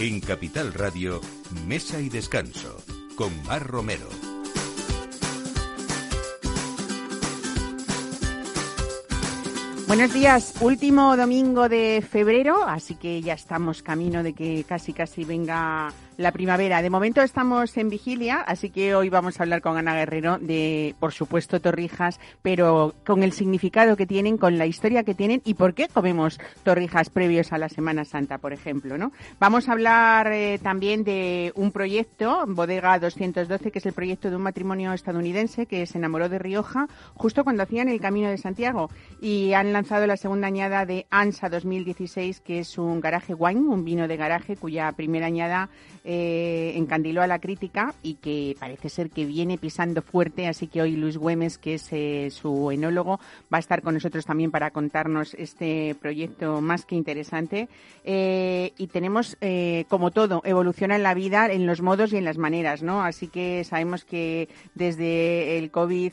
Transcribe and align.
En 0.00 0.20
Capital 0.20 0.72
Radio, 0.72 1.20
Mesa 1.66 2.00
y 2.00 2.08
Descanso, 2.08 2.74
con 3.16 3.30
Mar 3.42 3.66
Romero. 3.66 4.08
Buenos 9.86 10.14
días, 10.14 10.54
último 10.62 11.18
domingo 11.18 11.68
de 11.68 12.02
febrero, 12.08 12.64
así 12.64 12.94
que 12.94 13.20
ya 13.20 13.34
estamos 13.34 13.82
camino 13.82 14.22
de 14.22 14.32
que 14.32 14.64
casi 14.64 14.94
casi 14.94 15.24
venga 15.24 15.92
la 16.20 16.32
primavera. 16.32 16.82
De 16.82 16.90
momento 16.90 17.22
estamos 17.22 17.76
en 17.78 17.88
vigilia, 17.88 18.40
así 18.40 18.68
que 18.70 18.94
hoy 18.94 19.08
vamos 19.08 19.40
a 19.40 19.42
hablar 19.42 19.62
con 19.62 19.78
Ana 19.78 19.94
Guerrero 19.94 20.38
de, 20.38 20.94
por 21.00 21.12
supuesto, 21.12 21.60
torrijas, 21.60 22.20
pero 22.42 22.94
con 23.06 23.22
el 23.22 23.32
significado 23.32 23.96
que 23.96 24.06
tienen, 24.06 24.36
con 24.36 24.58
la 24.58 24.66
historia 24.66 25.02
que 25.02 25.14
tienen 25.14 25.40
y 25.44 25.54
por 25.54 25.72
qué 25.72 25.88
comemos 25.88 26.38
torrijas 26.62 27.08
previos 27.08 27.52
a 27.52 27.58
la 27.58 27.70
Semana 27.70 28.04
Santa, 28.04 28.36
por 28.36 28.52
ejemplo, 28.52 28.98
¿no? 28.98 29.12
Vamos 29.38 29.68
a 29.68 29.72
hablar 29.72 30.30
eh, 30.30 30.58
también 30.62 31.04
de 31.04 31.52
un 31.54 31.72
proyecto, 31.72 32.44
Bodega 32.46 32.98
212, 32.98 33.70
que 33.70 33.78
es 33.78 33.86
el 33.86 33.94
proyecto 33.94 34.28
de 34.28 34.36
un 34.36 34.42
matrimonio 34.42 34.92
estadounidense 34.92 35.64
que 35.64 35.86
se 35.86 35.96
enamoró 35.96 36.28
de 36.28 36.38
Rioja 36.38 36.86
justo 37.14 37.44
cuando 37.44 37.62
hacían 37.62 37.88
el 37.88 38.00
Camino 38.00 38.28
de 38.28 38.36
Santiago 38.36 38.90
y 39.22 39.54
han 39.54 39.72
lanzado 39.72 40.06
la 40.06 40.18
segunda 40.18 40.48
añada 40.48 40.84
de 40.84 41.06
ANSA 41.08 41.48
2016, 41.48 42.40
que 42.40 42.58
es 42.58 42.76
un 42.76 43.00
garaje 43.00 43.32
wine, 43.32 43.60
un 43.60 43.84
vino 43.84 44.06
de 44.06 44.18
garaje 44.18 44.56
cuya 44.56 44.92
primera 44.92 45.26
añada 45.26 45.70
encandiló 46.76 47.22
a 47.22 47.26
la 47.26 47.38
crítica 47.38 47.94
y 48.02 48.14
que 48.14 48.56
parece 48.58 48.88
ser 48.88 49.10
que 49.10 49.24
viene 49.24 49.58
pisando 49.58 50.02
fuerte. 50.02 50.46
Así 50.46 50.66
que 50.66 50.82
hoy 50.82 50.96
Luis 50.96 51.16
Güemes, 51.16 51.58
que 51.58 51.74
es 51.74 51.88
eh, 51.92 52.30
su 52.30 52.70
enólogo, 52.70 53.20
va 53.52 53.58
a 53.58 53.60
estar 53.60 53.82
con 53.82 53.94
nosotros 53.94 54.24
también 54.24 54.50
para 54.50 54.70
contarnos 54.70 55.34
este 55.34 55.94
proyecto 56.00 56.60
más 56.60 56.84
que 56.84 56.96
interesante. 56.96 57.68
Eh, 58.04 58.72
y 58.78 58.86
tenemos, 58.88 59.36
como 59.88 60.10
todo, 60.10 60.42
evoluciona 60.44 60.96
en 60.96 61.02
la 61.02 61.14
vida, 61.14 61.50
en 61.52 61.66
los 61.66 61.82
modos 61.82 62.12
y 62.12 62.16
en 62.16 62.24
las 62.24 62.38
maneras, 62.38 62.82
¿no? 62.82 63.02
Así 63.02 63.28
que 63.28 63.64
sabemos 63.64 64.04
que 64.04 64.48
desde 64.74 65.58
el 65.58 65.70
COVID 65.70 66.12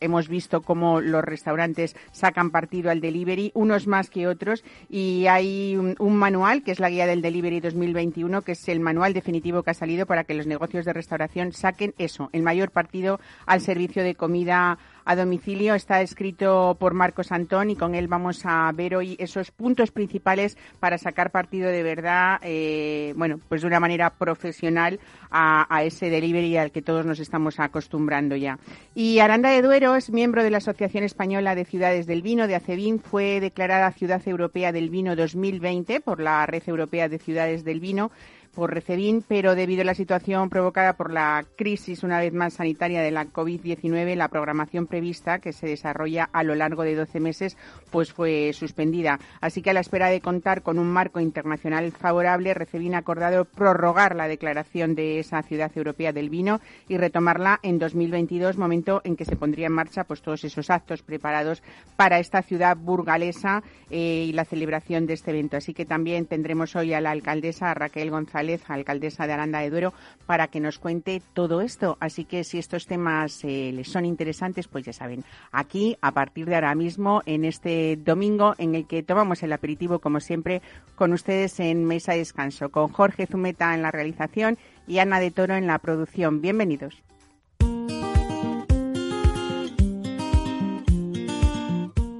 hemos 0.00 0.28
visto 0.28 0.62
cómo 0.62 1.00
los 1.00 1.24
restaurantes 1.24 1.96
sacan 2.12 2.50
partido 2.50 2.90
al 2.90 3.00
delivery, 3.00 3.52
unos 3.54 3.86
más 3.86 4.10
que 4.10 4.26
otros, 4.26 4.64
y 4.88 5.26
hay 5.26 5.76
un, 5.76 6.16
manual 6.16 6.62
que 6.62 6.72
es 6.72 6.80
la 6.80 6.90
guía 6.90 7.06
del 7.06 7.22
delivery 7.22 7.60
2021, 7.60 8.42
que 8.42 8.52
es 8.52 8.68
el 8.68 8.80
manual 8.80 9.12
definitivo 9.12 9.62
que 9.62 9.70
ha 9.70 9.74
salido 9.74 10.06
para 10.06 10.24
que 10.24 10.34
los 10.34 10.46
negocios 10.46 10.84
de 10.84 10.92
restauración 10.92 11.52
saquen 11.52 11.94
eso, 11.98 12.30
el 12.32 12.42
mayor 12.42 12.70
partido 12.70 13.20
al 13.46 13.60
servicio 13.60 14.02
de 14.02 14.14
comida 14.14 14.78
a 15.08 15.16
domicilio. 15.16 15.74
Está 15.74 16.02
escrito 16.02 16.76
por 16.78 16.92
Marcos 16.92 17.32
Antón 17.32 17.70
y 17.70 17.76
con 17.76 17.94
él 17.94 18.08
vamos 18.08 18.42
a 18.44 18.70
ver 18.72 18.94
hoy 18.94 19.16
esos 19.18 19.50
puntos 19.50 19.90
principales 19.90 20.58
para 20.80 20.98
sacar 20.98 21.30
partido 21.30 21.70
de 21.70 21.82
verdad, 21.82 22.38
eh, 22.42 23.14
bueno, 23.16 23.40
pues 23.48 23.62
de 23.62 23.68
una 23.68 23.80
manera 23.80 24.10
profesional 24.10 25.00
a, 25.30 25.82
ese 25.82 26.10
delivery 26.10 26.58
al 26.58 26.72
que 26.72 26.82
todos 26.82 27.06
nos 27.06 27.20
estamos 27.20 27.58
acostumbrando 27.58 28.36
ya. 28.36 28.58
Y 28.94 29.20
Aranda 29.20 29.48
de 29.48 29.62
Duero 29.62 29.96
es 29.96 30.10
miembro 30.10 30.42
de 30.42 30.50
la 30.50 30.58
Asociación 30.58 31.04
Española 31.04 31.54
de 31.54 31.64
Ciudades 31.64 32.06
del 32.06 32.20
Vino, 32.20 32.46
de 32.46 32.56
ACEVIN, 32.56 33.00
fue 33.00 33.40
declarada 33.40 33.90
Ciudad 33.92 34.20
Europea 34.26 34.72
del 34.72 34.90
Vino 34.90 35.16
2020 35.16 36.02
por 36.02 36.20
la 36.20 36.44
Red 36.44 36.64
Europea 36.66 37.08
de 37.08 37.18
Ciudades 37.18 37.64
del 37.64 37.80
Vino 37.80 38.10
por 38.54 38.72
Recebín, 38.72 39.22
pero 39.26 39.54
debido 39.54 39.82
a 39.82 39.84
la 39.84 39.94
situación 39.94 40.48
provocada 40.48 40.94
por 40.94 41.12
la 41.12 41.44
crisis, 41.56 42.02
una 42.02 42.18
vez 42.18 42.32
más, 42.32 42.54
sanitaria 42.54 43.02
de 43.02 43.10
la 43.10 43.26
COVID-19, 43.26 44.14
la 44.14 44.28
programación 44.28 44.86
prevista, 44.86 45.38
que 45.38 45.52
se 45.52 45.66
desarrolla 45.66 46.28
a 46.32 46.42
lo 46.42 46.54
largo 46.54 46.82
de 46.82 46.94
12 46.94 47.20
meses, 47.20 47.56
pues 47.90 48.12
fue 48.12 48.52
suspendida. 48.52 49.18
Así 49.40 49.62
que 49.62 49.70
a 49.70 49.74
la 49.74 49.80
espera 49.80 50.08
de 50.08 50.20
contar 50.20 50.62
con 50.62 50.78
un 50.78 50.88
marco 50.88 51.20
internacional 51.20 51.92
favorable, 51.92 52.54
Recebín 52.54 52.94
ha 52.94 52.98
acordado 52.98 53.44
prorrogar 53.44 54.16
la 54.16 54.28
declaración 54.28 54.94
de 54.94 55.18
esa 55.18 55.42
ciudad 55.42 55.70
europea 55.74 56.12
del 56.12 56.30
vino 56.30 56.60
y 56.88 56.96
retomarla 56.96 57.60
en 57.62 57.78
2022, 57.78 58.56
momento 58.56 59.02
en 59.04 59.16
que 59.16 59.24
se 59.24 59.36
pondría 59.36 59.66
en 59.66 59.74
marcha 59.74 60.04
pues 60.04 60.22
todos 60.22 60.44
esos 60.44 60.70
actos 60.70 61.02
preparados 61.02 61.62
para 61.96 62.18
esta 62.18 62.42
ciudad 62.42 62.76
burgalesa 62.76 63.62
eh, 63.90 64.24
y 64.28 64.32
la 64.32 64.44
celebración 64.44 65.06
de 65.06 65.14
este 65.14 65.30
evento. 65.30 65.56
Así 65.56 65.74
que 65.74 65.84
también 65.84 66.26
tendremos 66.26 66.74
hoy 66.76 66.94
a 66.94 67.00
la 67.00 67.10
alcaldesa 67.10 67.74
Raquel 67.74 68.10
González 68.10 68.37
alcaldesa 68.38 69.26
de 69.26 69.32
Aranda 69.32 69.60
de 69.60 69.70
Duero, 69.70 69.92
para 70.26 70.48
que 70.48 70.60
nos 70.60 70.78
cuente 70.78 71.22
todo 71.34 71.60
esto. 71.60 71.96
Así 72.00 72.24
que 72.24 72.44
si 72.44 72.58
estos 72.58 72.86
temas 72.86 73.44
eh, 73.44 73.72
les 73.74 73.88
son 73.88 74.04
interesantes, 74.04 74.68
pues 74.68 74.84
ya 74.84 74.92
saben, 74.92 75.24
aquí 75.52 75.96
a 76.00 76.12
partir 76.12 76.46
de 76.46 76.54
ahora 76.54 76.74
mismo, 76.74 77.22
en 77.26 77.44
este 77.44 77.96
domingo 77.96 78.54
en 78.58 78.74
el 78.74 78.86
que 78.86 79.02
tomamos 79.02 79.42
el 79.42 79.52
aperitivo, 79.52 79.98
como 79.98 80.20
siempre, 80.20 80.62
con 80.94 81.12
ustedes 81.12 81.60
en 81.60 81.84
Mesa 81.84 82.12
de 82.12 82.18
Descanso, 82.18 82.70
con 82.70 82.88
Jorge 82.88 83.26
Zumeta 83.26 83.74
en 83.74 83.82
la 83.82 83.90
realización 83.90 84.58
y 84.86 84.98
Ana 84.98 85.20
de 85.20 85.30
Toro 85.30 85.54
en 85.54 85.66
la 85.66 85.78
producción. 85.78 86.40
Bienvenidos. 86.40 87.02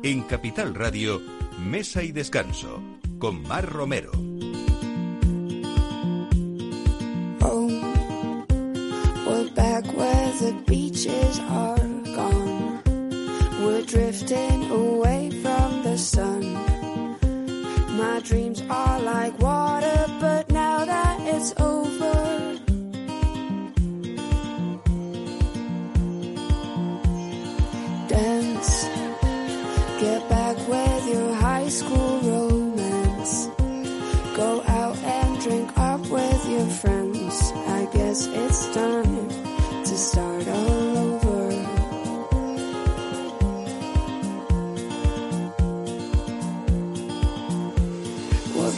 En 0.02 0.22
Capital 0.22 0.74
Radio, 0.74 1.20
Mesa 1.58 2.02
y 2.02 2.12
Descanso, 2.12 2.82
con 3.18 3.42
Mar 3.42 3.66
Romero. 3.66 4.27
The 7.40 8.44
back 9.54 9.84
where 9.96 10.32
the 10.40 10.52
beaches 10.66 11.38
are 11.40 11.78
gone. 12.16 12.82
We're 13.62 13.82
drifting 13.82 14.70
away 14.70 15.30
from 15.42 15.82
the 15.82 15.98
sun. 15.98 16.54
My 17.96 18.20
dreams 18.20 18.62
are 18.68 19.00
like 19.00 19.38
water, 19.38 20.06
but 20.20 20.50
now 20.50 20.84
that 20.84 21.20
it's 21.22 21.54
over. 21.58 21.87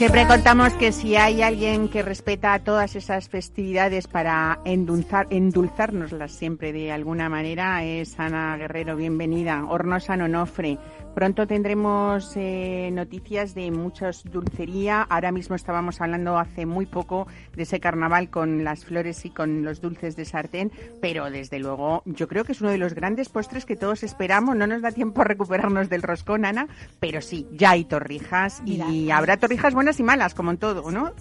Siempre 0.00 0.27
contamos 0.27 0.72
que 0.72 0.93
si 0.93 1.15
hay 1.16 1.43
alguien 1.43 1.91
que 1.91 2.00
respeta 2.00 2.59
todas 2.61 2.97
esas 2.97 3.28
festividades 3.28 4.09
para 4.09 4.59
endulzar, 4.65 5.27
endulzárnoslas 5.28 6.33
siempre 6.33 6.72
de 6.72 6.91
alguna 6.91 7.28
manera 7.28 7.84
es 7.84 8.19
Ana 8.19 8.56
Guerrero. 8.56 8.97
Bienvenida. 8.97 9.66
Hornosa 9.69 10.16
Nonofre. 10.16 10.78
Pronto 11.15 11.47
tendremos 11.47 12.33
eh, 12.37 12.89
noticias 12.93 13.55
de 13.55 13.71
muchas 13.72 14.22
dulcería. 14.25 15.03
Ahora 15.03 15.33
mismo 15.33 15.55
estábamos 15.55 16.00
hablando 16.00 16.39
hace 16.39 16.65
muy 16.65 16.87
poco 16.87 17.27
de 17.55 17.65
ese 17.65 17.81
carnaval 17.81 18.31
con 18.31 18.65
las 18.65 18.84
flores 18.87 19.25
y 19.27 19.31
con 19.31 19.65
los 19.65 19.81
dulces 19.83 20.16
de 20.16 20.25
sartén, 20.25 20.72
pero 21.03 21.28
desde 21.31 21.59
luego 21.59 22.03
yo 22.06 22.28
creo 22.28 22.44
que 22.44 22.53
es 22.53 22.60
uno 22.60 22.71
de 22.71 22.78
los 22.78 22.94
grandes 22.94 23.28
postres 23.28 23.66
que 23.66 23.77
todos 23.77 24.03
esperamos. 24.03 24.56
No 24.56 24.66
nos 24.66 24.81
da 24.81 24.93
tiempo 24.93 25.21
a 25.21 25.25
recuperarnos 25.25 25.91
del 25.91 26.03
roscón, 26.03 26.44
Ana, 26.44 26.69
pero 27.00 27.21
sí, 27.21 27.47
ya 27.53 27.72
hay 27.72 27.84
torrijas 27.84 28.62
y 28.65 29.10
habrá 29.10 29.37
torrijas 29.37 29.75
buenas 29.75 29.90
y 29.99 30.03
malas, 30.03 30.34
como 30.34 30.51
en 30.51 30.59
todo, 30.59 30.91
¿no? 30.91 31.12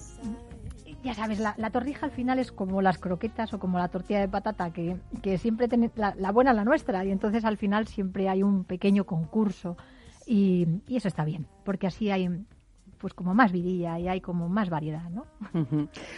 ya 1.04 1.14
sabes, 1.14 1.40
la, 1.40 1.70
torrija 1.72 2.06
al 2.06 2.12
final 2.12 2.40
es 2.40 2.52
como 2.52 2.82
las 2.82 2.98
croquetas 2.98 3.54
o 3.54 3.60
como 3.60 3.78
la 3.78 3.88
tortilla 3.88 4.20
de 4.20 4.28
patata, 4.28 4.72
que, 4.72 4.98
que 5.22 5.38
siempre 5.38 5.68
tiene 5.68 5.90
la, 5.96 6.14
la, 6.18 6.32
buena 6.32 6.54
la 6.54 6.66
nuestra, 6.66 7.06
y 7.06 7.12
entonces 7.12 7.46
al 7.46 7.58
final 7.58 7.88
siempre 7.88 8.28
hay 8.28 8.44
un 8.44 8.66
pequeño 8.66 9.06
concurso, 9.06 9.78
y, 10.26 10.68
y 10.88 10.98
eso 10.98 11.08
está 11.08 11.24
bien, 11.24 11.48
porque 11.64 11.88
así 11.88 12.12
hay 12.12 12.30
pues 13.00 13.14
como 13.14 13.34
más 13.34 13.52
vidilla 13.52 13.98
y 13.98 14.08
hay 14.08 14.22
como 14.22 14.50
más 14.50 14.70
variedad, 14.70 15.10
¿no? 15.10 15.26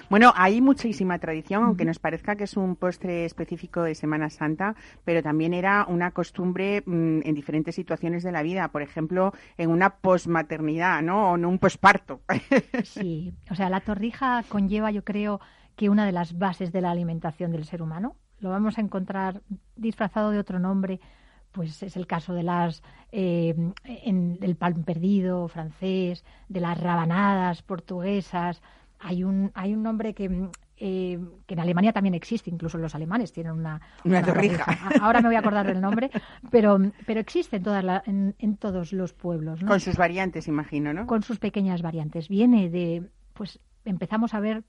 Bueno, 0.09 0.33
hay 0.35 0.61
muchísima 0.61 1.19
tradición, 1.19 1.63
aunque 1.63 1.85
nos 1.85 1.99
parezca 1.99 2.35
que 2.35 2.45
es 2.45 2.57
un 2.57 2.75
postre 2.75 3.25
específico 3.25 3.83
de 3.83 3.95
Semana 3.95 4.29
Santa, 4.29 4.75
pero 5.05 5.21
también 5.21 5.53
era 5.53 5.85
una 5.87 6.11
costumbre 6.11 6.81
mm, 6.85 7.21
en 7.23 7.35
diferentes 7.35 7.75
situaciones 7.75 8.23
de 8.23 8.31
la 8.31 8.41
vida, 8.41 8.67
por 8.69 8.81
ejemplo, 8.81 9.33
en 9.57 9.69
una 9.69 9.91
posmaternidad, 9.91 11.01
¿no? 11.01 11.31
O 11.31 11.35
en 11.35 11.45
un 11.45 11.59
posparto. 11.59 12.21
sí, 12.83 13.33
o 13.49 13.55
sea, 13.55 13.69
la 13.69 13.81
torrija 13.81 14.43
conlleva, 14.49 14.91
yo 14.91 15.03
creo, 15.03 15.39
que 15.75 15.89
una 15.89 16.05
de 16.05 16.11
las 16.11 16.37
bases 16.37 16.71
de 16.71 16.81
la 16.81 16.91
alimentación 16.91 17.51
del 17.51 17.65
ser 17.65 17.81
humano. 17.81 18.15
Lo 18.39 18.49
vamos 18.49 18.77
a 18.77 18.81
encontrar 18.81 19.41
disfrazado 19.75 20.31
de 20.31 20.39
otro 20.39 20.59
nombre 20.59 20.99
pues 21.51 21.83
es 21.83 21.97
el 21.97 22.07
caso 22.07 22.33
de 22.33 22.43
las 22.43 22.81
eh, 23.11 23.55
en, 23.83 24.39
del 24.39 24.55
pan 24.55 24.83
perdido 24.83 25.47
francés, 25.47 26.23
de 26.49 26.59
las 26.59 26.79
rabanadas 26.79 27.61
portuguesas. 27.61 28.61
Hay 28.99 29.23
un 29.23 29.51
hay 29.53 29.73
un 29.73 29.83
nombre 29.83 30.13
que 30.13 30.49
eh, 30.83 31.19
que 31.45 31.53
en 31.53 31.59
Alemania 31.59 31.93
también 31.93 32.15
existe, 32.15 32.49
incluso 32.49 32.79
los 32.79 32.95
alemanes 32.95 33.31
tienen 33.31 33.51
una, 33.51 33.79
una, 34.03 34.23
torrija. 34.23 34.65
Ahora 34.99 35.21
me 35.21 35.27
voy 35.27 35.35
a 35.35 35.39
acordar 35.39 35.67
del 35.67 35.79
nombre, 35.79 36.09
pero, 36.49 36.79
pero 37.05 37.19
existe 37.19 37.57
en, 37.57 37.63
todas 37.63 38.07
en, 38.07 38.33
en, 38.39 38.57
todos 38.57 38.91
los 38.91 39.13
pueblos. 39.13 39.63
Con 39.63 39.79
sus 39.79 39.95
variantes, 39.95 40.47
imagino, 40.47 40.91
¿no? 40.91 41.05
Con 41.05 41.21
sus 41.21 41.37
pequeñas 41.37 41.83
variantes. 41.83 42.29
Viene 42.29 42.71
de, 42.71 43.07
pues 43.33 43.59
empezamos 43.85 44.33
a 44.33 44.39
ver 44.39 44.63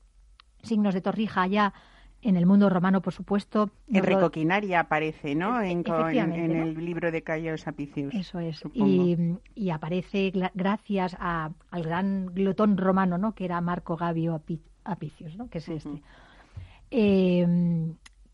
signos 0.62 0.92
de 0.92 1.00
torrija 1.00 1.46
ya 1.46 1.72
en 2.22 2.36
el 2.36 2.46
mundo 2.46 2.70
romano, 2.70 3.02
por 3.02 3.12
supuesto. 3.12 3.70
Enrico 3.88 4.30
Quinaria 4.30 4.80
aparece, 4.80 5.34
¿no? 5.34 5.60
En, 5.60 5.84
el 5.86 6.84
libro 6.84 7.10
de 7.10 7.22
Caius 7.22 7.66
Apicius. 7.66 8.14
Eso 8.14 8.38
es. 8.38 8.62
Y, 8.74 9.70
aparece 9.70 10.32
gracias 10.54 11.16
al 11.18 11.82
gran 11.82 12.26
glotón 12.26 12.76
romano, 12.76 13.18
¿no? 13.18 13.34
Que 13.34 13.44
era 13.44 13.60
Marco 13.60 13.96
Gabio 13.96 14.40
Apicius, 14.84 15.36
¿no? 15.36 15.48
Que 15.48 15.58
es 15.58 15.68
este. 15.68 16.02
Eh, 16.90 17.46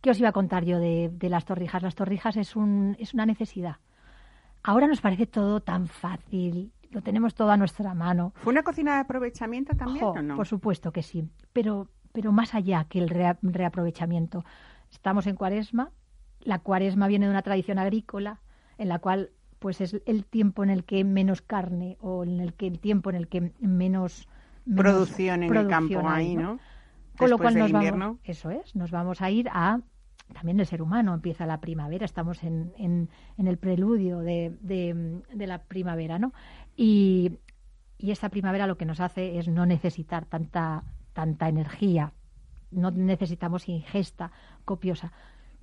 ¿Qué 0.00 0.10
os 0.10 0.18
iba 0.20 0.28
a 0.28 0.32
contar 0.32 0.64
yo 0.64 0.78
de, 0.78 1.10
las 1.22 1.44
torrijas? 1.44 1.82
Las 1.82 1.94
torrijas 1.94 2.36
es, 2.36 2.56
un, 2.56 2.96
es 2.98 3.14
una 3.14 3.26
necesidad. 3.26 3.76
Ahora 4.62 4.86
nos 4.86 5.00
parece 5.00 5.26
todo 5.26 5.60
tan 5.60 5.86
fácil, 5.86 6.72
lo 6.90 7.02
tenemos 7.02 7.34
todo 7.34 7.50
a 7.50 7.56
nuestra 7.56 7.94
mano. 7.94 8.32
¿Fue 8.36 8.52
una 8.52 8.62
cocina 8.62 8.94
de 8.94 9.00
aprovechamiento 9.00 9.74
también 9.76 10.04
o 10.04 10.22
no? 10.22 10.36
Por 10.36 10.46
supuesto 10.46 10.92
que 10.92 11.02
sí, 11.02 11.28
pero 11.52 11.88
pero 12.18 12.32
más 12.32 12.52
allá 12.52 12.84
que 12.88 12.98
el 12.98 13.08
reaprovechamiento. 13.10 14.44
Estamos 14.90 15.28
en 15.28 15.36
cuaresma, 15.36 15.92
la 16.40 16.58
cuaresma 16.58 17.06
viene 17.06 17.26
de 17.26 17.30
una 17.30 17.42
tradición 17.42 17.78
agrícola 17.78 18.40
en 18.76 18.88
la 18.88 18.98
cual 18.98 19.30
pues 19.60 19.80
es 19.80 20.02
el 20.04 20.24
tiempo 20.24 20.64
en 20.64 20.70
el 20.70 20.82
que 20.82 21.04
menos 21.04 21.42
carne 21.42 21.96
o 22.00 22.24
en 22.24 22.40
el 22.40 22.54
que 22.54 22.66
el 22.66 22.80
tiempo 22.80 23.10
en 23.10 23.14
el 23.14 23.28
que 23.28 23.52
menos, 23.60 24.26
producción 24.74 25.44
en 25.44 25.54
el 25.54 25.68
campo 25.68 26.08
ahí, 26.08 26.34
¿no? 26.34 26.58
Con 27.16 27.30
lo 27.30 27.38
cual 27.38 27.56
nos 27.56 27.70
vamos, 27.70 28.16
eso 28.24 28.50
es, 28.50 28.74
nos 28.74 28.90
vamos 28.90 29.22
a 29.22 29.30
ir 29.30 29.48
a 29.52 29.78
también 30.32 30.58
el 30.58 30.66
ser 30.66 30.82
humano 30.82 31.14
empieza 31.14 31.46
la 31.46 31.60
primavera, 31.60 32.04
estamos 32.04 32.42
en, 32.42 32.72
en, 32.78 33.10
en 33.36 33.46
el 33.46 33.58
preludio 33.58 34.18
de, 34.18 34.58
de, 34.60 35.22
de, 35.32 35.46
la 35.46 35.62
primavera, 35.62 36.18
¿no? 36.18 36.32
Y, 36.76 37.38
y 37.96 38.10
esta 38.10 38.28
primavera 38.28 38.66
lo 38.66 38.76
que 38.76 38.86
nos 38.86 38.98
hace 38.98 39.38
es 39.38 39.46
no 39.46 39.66
necesitar 39.66 40.24
tanta 40.24 40.82
tanta 41.18 41.48
energía, 41.48 42.12
no 42.70 42.92
necesitamos 42.92 43.68
ingesta 43.68 44.30
copiosa. 44.64 45.10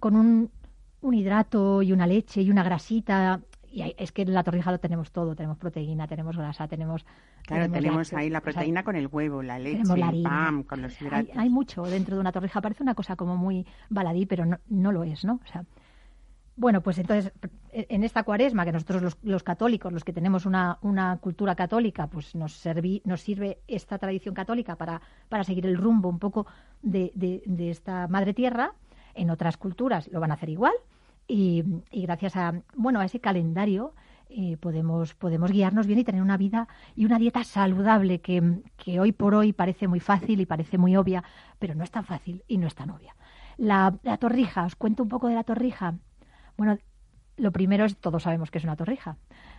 Con 0.02 0.18
un, 0.18 0.52
un 1.00 1.14
hidrato 1.14 1.82
y 1.82 1.94
una 1.94 2.06
leche 2.06 2.42
y 2.42 2.52
una 2.52 2.62
grasita, 2.62 3.40
y 3.72 3.96
es 3.98 4.12
que 4.12 4.24
en 4.24 4.34
la 4.34 4.44
torrija 4.44 4.70
lo 4.70 4.82
tenemos 4.82 5.14
todo, 5.14 5.34
tenemos 5.34 5.58
proteína, 5.58 6.08
tenemos 6.08 6.36
grasa, 6.36 6.68
tenemos... 6.68 7.06
Claro, 7.44 7.72
tenemos, 7.72 8.12
ahí 8.12 8.30
la 8.30 8.42
proteína 8.42 8.84
con 8.84 8.98
el 8.98 9.08
huevo, 9.08 9.42
la 9.42 9.58
leche, 9.58 9.94
el 9.94 10.24
pan, 10.24 10.64
con 10.64 10.82
los 10.82 11.02
hidratos. 11.02 11.30
Hay, 11.38 11.44
hay, 11.44 11.50
mucho 11.50 11.84
dentro 11.84 12.16
de 12.16 12.20
una 12.20 12.34
torrija, 12.34 12.60
parece 12.60 12.84
una 12.84 12.94
cosa 12.94 13.16
como 13.16 13.38
muy 13.38 13.66
baladí, 13.90 14.26
pero 14.26 14.46
no, 14.46 14.60
no 14.68 14.92
lo 14.92 15.06
es, 15.06 15.24
¿no? 15.24 15.40
O 15.42 15.48
sea, 15.50 15.64
bueno, 16.58 16.82
pues 16.82 16.98
entonces, 17.00 17.34
en 17.72 18.04
esta 18.06 18.24
cuaresma, 18.24 18.64
que 18.64 18.72
nosotros 18.72 19.18
los, 19.22 19.44
católicos, 19.44 19.92
los 19.92 20.06
que 20.06 20.14
tenemos 20.14 20.46
una, 20.46 20.80
cultura 21.20 21.54
católica, 21.54 22.08
pues 22.08 22.34
nos, 22.34 22.54
sirve 22.54 23.60
esta 23.68 23.98
tradición 23.98 24.34
católica 24.34 24.78
para, 24.78 25.02
seguir 25.44 25.66
el 25.66 25.78
rumbo 25.78 26.08
un 26.08 26.20
poco 26.20 26.48
de, 26.82 27.12
de, 27.14 27.70
esta 27.70 28.08
madre 28.08 28.34
tierra. 28.34 28.72
En 29.16 29.30
otras 29.32 29.58
culturas 29.58 30.08
lo 30.12 30.22
van 30.22 30.32
a 30.32 30.36
hacer 30.36 30.50
igual. 30.50 30.74
Y, 31.28 31.64
gracias 31.92 32.38
a, 32.38 32.54
bueno, 32.76 33.02
a 33.02 33.06
ese 33.06 33.20
calendario 33.20 33.94
eh, 34.30 34.56
podemos, 34.58 35.14
podemos 35.14 35.52
guiarnos 35.52 35.88
bien 35.88 36.00
y 36.00 36.04
tener 36.06 36.22
una 36.22 36.38
vida 36.38 36.70
y 36.96 37.04
una 37.04 37.20
dieta 37.20 37.44
saludable 37.44 38.22
que, 38.22 38.62
que 38.78 39.00
hoy 39.02 39.12
por 39.12 39.36
hoy 39.36 39.52
parece 39.52 39.88
muy 39.90 40.00
fácil 40.00 40.40
y 40.40 40.46
parece 40.46 40.78
muy 40.78 40.96
obvia, 40.96 41.24
pero 41.60 41.76
no 41.76 41.84
es 41.84 41.92
tan 41.92 42.06
fácil 42.06 42.44
y 42.48 42.58
no 42.58 42.68
es 42.68 42.76
tan 42.76 42.92
obvia. 42.92 43.16
La, 43.58 43.96
la 44.04 44.18
torrija, 44.18 44.66
os 44.66 44.76
cuento 44.76 45.04
un 45.04 45.10
poco 45.10 45.28
de 45.28 45.36
la 45.36 45.44
torrija. 45.44 45.96
Bueno, 46.58 46.78
lo 47.38 47.52
primero 47.52 47.86
es, 47.86 47.98
todos 47.98 48.24
sabemos 48.24 48.52
que 48.52 48.58
es 48.58 48.64
una 48.64 48.76
torrija. 48.76 49.18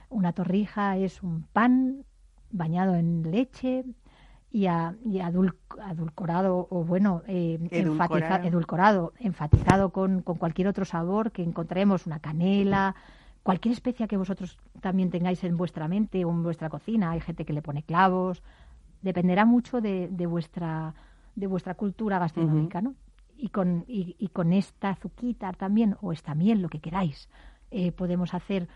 Una 0.08 0.32
torrija 0.32 0.96
es 0.96 1.22
un 1.22 1.42
pan 1.52 2.04
bañado 2.50 2.94
en 2.94 3.30
leche 3.30 3.84
y, 4.50 4.66
adulcorado 4.66 6.68
o 6.70 6.84
bueno, 6.84 7.22
eh, 7.26 7.58
edulcorado. 7.70 9.12
enfatizado 9.18 9.90
con, 9.90 10.22
con, 10.22 10.36
cualquier 10.36 10.68
otro 10.68 10.84
sabor 10.84 11.32
que 11.32 11.42
encontremos, 11.42 12.06
una 12.06 12.20
canela, 12.20 12.94
cualquier 13.42 13.72
especia 13.72 14.06
que 14.06 14.16
vosotros 14.16 14.58
también 14.80 15.10
tengáis 15.10 15.42
en 15.44 15.56
vuestra 15.56 15.88
mente 15.88 16.24
o 16.24 16.30
en 16.30 16.42
vuestra 16.42 16.70
cocina. 16.70 17.10
Hay 17.10 17.20
gente 17.20 17.44
que 17.44 17.52
le 17.52 17.62
pone 17.62 17.82
clavos. 17.82 18.42
Dependerá 19.02 19.44
mucho 19.44 19.80
de, 19.80 20.08
de 20.10 20.26
vuestra 20.26 20.94
de 21.36 21.46
vuestra 21.46 21.74
cultura 21.74 22.18
gastronómica, 22.18 22.80
¿no? 22.80 22.94
Y 23.36 23.48
con, 23.48 23.84
y, 23.86 24.28
con 24.28 24.52
esta 24.52 24.90
azuquita 24.90 25.52
también, 25.52 25.96
o 26.00 26.12
esta 26.12 26.34
miel, 26.34 26.62
lo 26.62 26.68
que 26.68 26.80
queráis, 26.80 27.28
eh, 27.70 27.92
podemos 27.92 28.34
hacer 28.34 28.68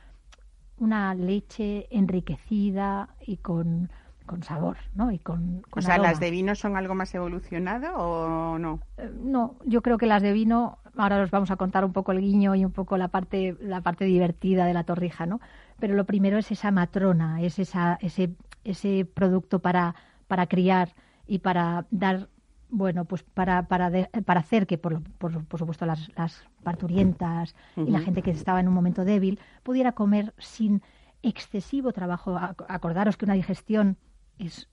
una 0.78 1.14
leche 1.14 1.86
enriquecida 1.90 3.08
y 3.26 3.38
con, 3.38 3.90
con 4.26 4.42
sabor, 4.42 4.78
¿no? 4.94 5.12
Y 5.12 5.18
con, 5.18 5.62
o 5.72 5.82
sea, 5.82 5.98
¿las 5.98 6.20
de 6.20 6.30
vino 6.30 6.54
son 6.54 6.76
algo 6.76 6.94
más 6.94 7.14
evolucionado 7.14 7.96
o 7.96 8.58
no? 8.58 8.80
Eh, 8.96 9.10
no, 9.22 9.56
yo 9.64 9.82
creo 9.82 9.98
que 9.98 10.06
las 10.06 10.22
de 10.22 10.32
vino, 10.32 10.78
ahora 10.96 11.20
os 11.22 11.30
vamos 11.30 11.50
a 11.50 11.56
contar 11.56 11.84
un 11.84 11.92
poco 11.92 12.12
el 12.12 12.20
guiño 12.20 12.54
y 12.54 12.64
un 12.64 12.72
poco 12.72 12.96
la 12.96 13.08
parte, 13.08 13.56
la 13.60 13.80
parte 13.80 14.04
divertida 14.04 14.66
de 14.66 14.74
la 14.74 14.84
torrija, 14.84 15.26
¿no? 15.26 15.40
Pero 15.78 15.94
lo 15.94 16.04
primero 16.04 16.38
es 16.38 16.50
esa 16.50 16.70
matrona, 16.70 17.42
es 17.42 17.58
esa, 17.58 17.98
ese, 18.00 18.30
ese 18.64 19.04
producto 19.04 19.58
para, 19.58 19.94
para 20.28 20.46
criar 20.46 20.94
y 21.26 21.38
para 21.40 21.86
dar 21.90 22.28
bueno, 22.70 23.05
pues 23.05 23.22
para, 23.22 23.67
para, 23.67 23.90
para 24.25 24.40
hacer 24.40 24.67
que, 24.67 24.78
por, 24.78 25.02
por, 25.19 25.44
por 25.44 25.58
supuesto, 25.58 25.87
las, 25.87 26.11
las 26.17 26.44
parturientas 26.62 27.55
y 27.76 27.90
la 27.90 28.00
gente 28.00 28.22
que 28.22 28.31
estaba 28.31 28.61
en 28.61 28.69
un 28.69 28.75
momento 28.75 29.05
débil 29.05 29.40
pudiera 29.62 29.93
comer 29.93 30.34
sin 30.38 30.82
excesivo 31.22 31.93
trabajo. 31.93 32.38
Acordaros 32.69 33.17
que 33.17 33.25
una 33.25 33.34
digestión 33.34 33.96
es, 34.38 34.69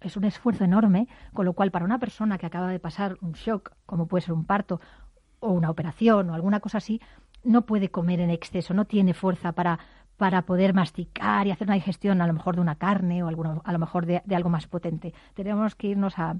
es 0.00 0.16
un 0.16 0.24
esfuerzo 0.24 0.64
enorme, 0.64 1.08
con 1.32 1.44
lo 1.44 1.52
cual 1.52 1.70
para 1.70 1.84
una 1.84 1.98
persona 1.98 2.38
que 2.38 2.46
acaba 2.46 2.68
de 2.68 2.80
pasar 2.80 3.16
un 3.20 3.32
shock, 3.32 3.72
como 3.86 4.06
puede 4.06 4.22
ser 4.22 4.34
un 4.34 4.44
parto 4.44 4.80
o 5.40 5.52
una 5.52 5.70
operación 5.70 6.30
o 6.30 6.34
alguna 6.34 6.60
cosa 6.60 6.78
así, 6.78 7.00
no 7.42 7.66
puede 7.66 7.90
comer 7.90 8.20
en 8.20 8.30
exceso, 8.30 8.72
no 8.72 8.86
tiene 8.86 9.12
fuerza 9.12 9.52
para, 9.52 9.78
para 10.16 10.42
poder 10.42 10.74
masticar 10.74 11.46
y 11.46 11.50
hacer 11.50 11.66
una 11.66 11.74
digestión 11.74 12.20
a 12.20 12.26
lo 12.26 12.32
mejor 12.32 12.54
de 12.54 12.60
una 12.60 12.76
carne 12.76 13.22
o 13.22 13.28
alguno, 13.28 13.62
a 13.64 13.72
lo 13.72 13.78
mejor 13.78 14.06
de, 14.06 14.22
algo 14.34 14.48
más 14.48 14.66
potente. 14.66 15.12
Tenemos 15.34 15.74
que 15.74 15.88
irnos 15.88 16.14
a, 16.18 16.36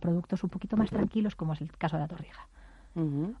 productos 0.00 0.44
un 0.44 0.50
poquito 0.50 0.76
más 0.76 0.90
tranquilos, 0.90 1.34
como 1.34 1.54
es 1.54 1.60
el 1.60 1.70
caso 1.76 1.96
de 1.96 2.02
la 2.02 2.08
torrija. 2.08 2.48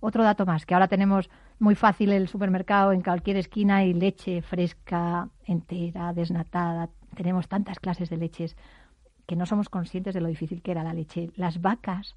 Otro 0.00 0.24
dato 0.24 0.46
más, 0.46 0.66
que 0.66 0.74
ahora 0.74 0.88
tenemos 0.88 1.30
muy 1.60 1.76
fácil 1.76 2.10
el 2.10 2.26
supermercado 2.26 2.90
en 2.90 3.02
cualquier 3.02 3.36
esquina 3.36 3.84
y 3.84 3.94
leche 3.94 4.42
fresca, 4.42 5.28
entera, 5.44 6.12
desnatada. 6.12 6.88
Tenemos 7.14 7.46
tantas 7.46 7.78
clases 7.78 8.10
de 8.10 8.16
leches 8.16 8.56
que 9.26 9.36
no 9.36 9.46
somos 9.46 9.68
conscientes 9.68 10.12
de 10.12 10.20
lo 10.20 10.26
difícil 10.26 10.60
que 10.60 10.72
era 10.72 10.82
la 10.82 10.92
leche. 10.92 11.30
Las 11.36 11.60
vacas, 11.60 12.16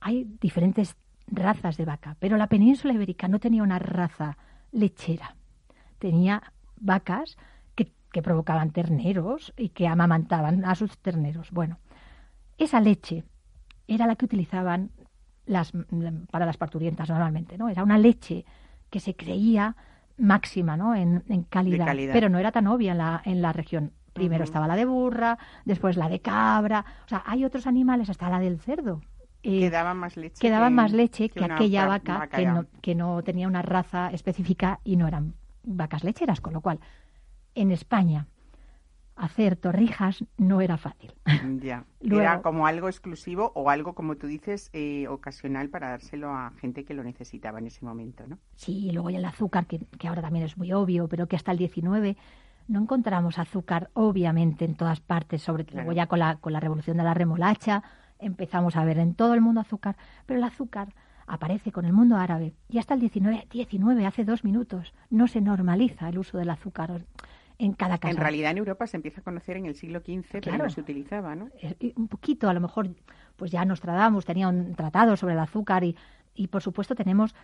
hay 0.00 0.24
diferentes 0.40 0.94
razas 1.26 1.76
de 1.76 1.84
vaca, 1.84 2.16
pero 2.20 2.36
la 2.36 2.46
península 2.46 2.94
ibérica 2.94 3.26
no 3.26 3.40
tenía 3.40 3.64
una 3.64 3.80
raza 3.80 4.38
lechera 4.70 5.34
tenía 6.00 6.42
vacas 6.80 7.36
que, 7.74 7.92
que 8.12 8.22
provocaban 8.22 8.70
terneros 8.70 9.52
y 9.56 9.68
que 9.68 9.86
amamantaban 9.86 10.64
a 10.64 10.74
sus 10.74 10.98
terneros. 10.98 11.50
Bueno, 11.50 11.78
esa 12.58 12.80
leche 12.80 13.24
era 13.86 14.06
la 14.06 14.16
que 14.16 14.24
utilizaban 14.24 14.90
las, 15.46 15.72
para 16.30 16.46
las 16.46 16.56
parturientas 16.56 17.08
normalmente, 17.08 17.58
¿no? 17.58 17.68
Era 17.68 17.82
una 17.82 17.98
leche 17.98 18.44
que 18.88 19.00
se 19.00 19.14
creía 19.14 19.76
máxima, 20.16 20.76
¿no? 20.76 20.94
En, 20.94 21.24
en 21.28 21.42
calidad, 21.44 21.94
pero 22.12 22.28
no 22.28 22.38
era 22.38 22.52
tan 22.52 22.66
obvia 22.66 22.92
en 22.92 22.98
la, 22.98 23.22
en 23.24 23.42
la 23.42 23.52
región. 23.52 23.92
Primero 24.12 24.44
estaba 24.44 24.66
la 24.66 24.76
de 24.76 24.84
burra, 24.84 25.38
después 25.64 25.96
la 25.96 26.08
de 26.08 26.20
cabra, 26.20 26.84
o 27.06 27.08
sea, 27.08 27.22
hay 27.26 27.44
otros 27.44 27.66
animales, 27.66 28.10
hasta 28.10 28.28
la 28.28 28.40
del 28.40 28.60
cerdo. 28.60 29.00
Eh, 29.42 29.60
que 29.60 29.70
daban 29.70 29.96
más 29.96 30.16
leche. 30.16 30.40
Que 30.40 30.50
daban 30.50 30.74
más 30.74 30.92
leche 30.92 31.30
que, 31.30 31.44
aquella 31.44 31.86
vaca, 31.86 32.28
que, 32.28 32.44
no, 32.44 32.66
que 32.82 32.94
no 32.94 33.22
tenía 33.22 33.48
una 33.48 33.62
raza 33.62 34.10
específica 34.10 34.80
y 34.84 34.96
no 34.96 35.08
eran 35.08 35.34
vacas 35.62 36.04
lecheras, 36.04 36.40
con 36.40 36.52
lo 36.52 36.60
cual 36.60 36.80
en 37.54 37.70
España 37.70 38.26
hacer 39.20 39.56
torrijas 39.56 40.24
no 40.38 40.60
era 40.60 40.76
fácil. 40.76 41.12
Ya, 41.60 41.84
era 42.00 42.40
como 42.40 42.66
algo 42.66 42.88
exclusivo 42.88 43.52
o 43.54 43.68
algo, 43.68 43.94
como 43.94 44.16
tú 44.16 44.26
dices, 44.26 44.70
eh, 44.72 45.06
ocasional 45.08 45.68
para 45.68 45.90
dárselo 45.90 46.30
a 46.30 46.52
gente 46.58 46.84
que 46.84 46.94
lo 46.94 47.04
necesitaba 47.04 47.58
en 47.58 47.66
ese 47.66 47.84
momento, 47.84 48.26
¿no? 48.26 48.38
Sí, 48.54 48.86
y 48.86 48.92
luego 48.92 49.10
el 49.10 49.24
azúcar, 49.24 49.66
que, 49.66 49.80
ahora 50.08 50.22
también 50.22 50.46
es 50.46 50.56
muy 50.56 50.72
obvio, 50.72 51.06
pero 51.08 51.26
que 51.26 51.36
hasta 51.36 51.52
el 51.52 51.58
19 51.58 52.16
no 52.68 52.80
encontramos 52.80 53.38
azúcar, 53.38 53.90
obviamente, 53.92 54.64
en 54.64 54.74
todas 54.74 55.00
partes, 55.00 55.42
sobre 55.42 55.64
todo 55.64 55.92
ya 55.92 56.06
con 56.06 56.20
la, 56.20 56.36
con 56.36 56.52
la 56.54 56.60
revolución 56.60 56.96
de 56.96 57.02
la 57.02 57.12
remolacha, 57.12 57.82
empezamos 58.18 58.76
a 58.76 58.84
ver 58.84 58.98
en 58.98 59.14
todo 59.14 59.34
el 59.34 59.40
mundo 59.42 59.60
azúcar, 59.60 59.96
pero 60.24 60.38
el 60.38 60.44
azúcar 60.44 60.94
aparece 61.30 61.70
con 61.70 61.84
el 61.84 61.92
mundo 61.92 62.16
árabe 62.16 62.54
y 62.68 62.78
hasta 62.78 62.94
el 62.94 63.00
19, 63.00 63.46
19 63.50 64.06
hace 64.06 64.24
dos 64.24 64.44
minutos, 64.44 64.92
no 65.10 65.28
se 65.28 65.40
normaliza 65.40 66.08
el 66.08 66.18
uso 66.18 66.38
del 66.38 66.50
azúcar 66.50 67.02
en 67.58 67.72
cada 67.72 67.98
casa. 67.98 68.10
En 68.10 68.16
realidad 68.16 68.50
en 68.50 68.58
Europa 68.58 68.86
se 68.86 68.96
empieza 68.96 69.20
a 69.20 69.24
conocer 69.24 69.56
en 69.56 69.66
el 69.66 69.74
siglo 69.74 70.00
XV, 70.00 70.40
pero 70.42 70.58
no 70.58 70.70
se 70.70 70.80
utilizaba, 70.80 71.36
¿no? 71.36 71.48
Eh, 71.60 71.92
un 71.96 72.08
poquito, 72.08 72.48
a 72.48 72.54
lo 72.54 72.60
mejor, 72.60 72.90
pues 73.36 73.50
ya 73.50 73.64
Nostradamus 73.64 74.24
tenía 74.24 74.48
un 74.48 74.74
tratado 74.74 75.16
sobre 75.16 75.34
el 75.34 75.40
azúcar 75.40 75.84
y, 75.84 75.96
y 76.34 76.48
por 76.48 76.62
supuesto 76.62 76.94
tenemos 76.94 77.34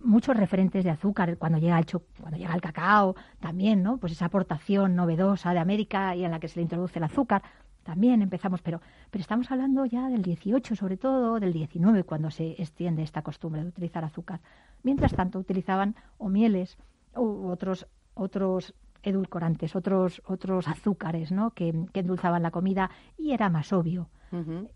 muchos 0.00 0.36
referentes 0.36 0.84
de 0.84 0.90
azúcar 0.90 1.36
cuando 1.38 1.58
llega 1.58 1.78
el 1.78 1.86
cuando 2.20 2.38
llega 2.38 2.54
el 2.54 2.60
cacao 2.60 3.16
también 3.40 3.82
no 3.82 3.98
pues 3.98 4.12
esa 4.12 4.26
aportación 4.26 4.94
novedosa 4.94 5.52
de 5.52 5.58
América 5.58 6.14
y 6.14 6.24
en 6.24 6.30
la 6.30 6.38
que 6.38 6.46
se 6.46 6.56
le 6.56 6.62
introduce 6.62 7.00
el 7.00 7.04
azúcar 7.04 7.42
también 7.88 8.20
empezamos, 8.20 8.60
pero, 8.60 8.82
pero 9.10 9.22
estamos 9.22 9.50
hablando 9.50 9.86
ya 9.86 10.10
del 10.10 10.20
18, 10.20 10.76
sobre 10.76 10.98
todo 10.98 11.40
del 11.40 11.54
19, 11.54 12.04
cuando 12.04 12.30
se 12.30 12.50
extiende 12.60 13.02
esta 13.02 13.22
costumbre 13.22 13.62
de 13.62 13.68
utilizar 13.68 14.04
azúcar. 14.04 14.40
Mientras 14.82 15.14
tanto, 15.14 15.38
utilizaban 15.38 15.96
o 16.18 16.28
mieles 16.28 16.76
u 17.16 17.48
otros, 17.48 17.86
otros 18.12 18.74
edulcorantes, 19.02 19.74
otros, 19.74 20.20
otros 20.26 20.68
azúcares 20.68 21.32
¿no? 21.32 21.52
que, 21.52 21.72
endulzaban 21.94 22.42
la 22.42 22.50
comida 22.50 22.90
y 23.16 23.32
era 23.32 23.48
más 23.48 23.72
obvio. 23.72 24.10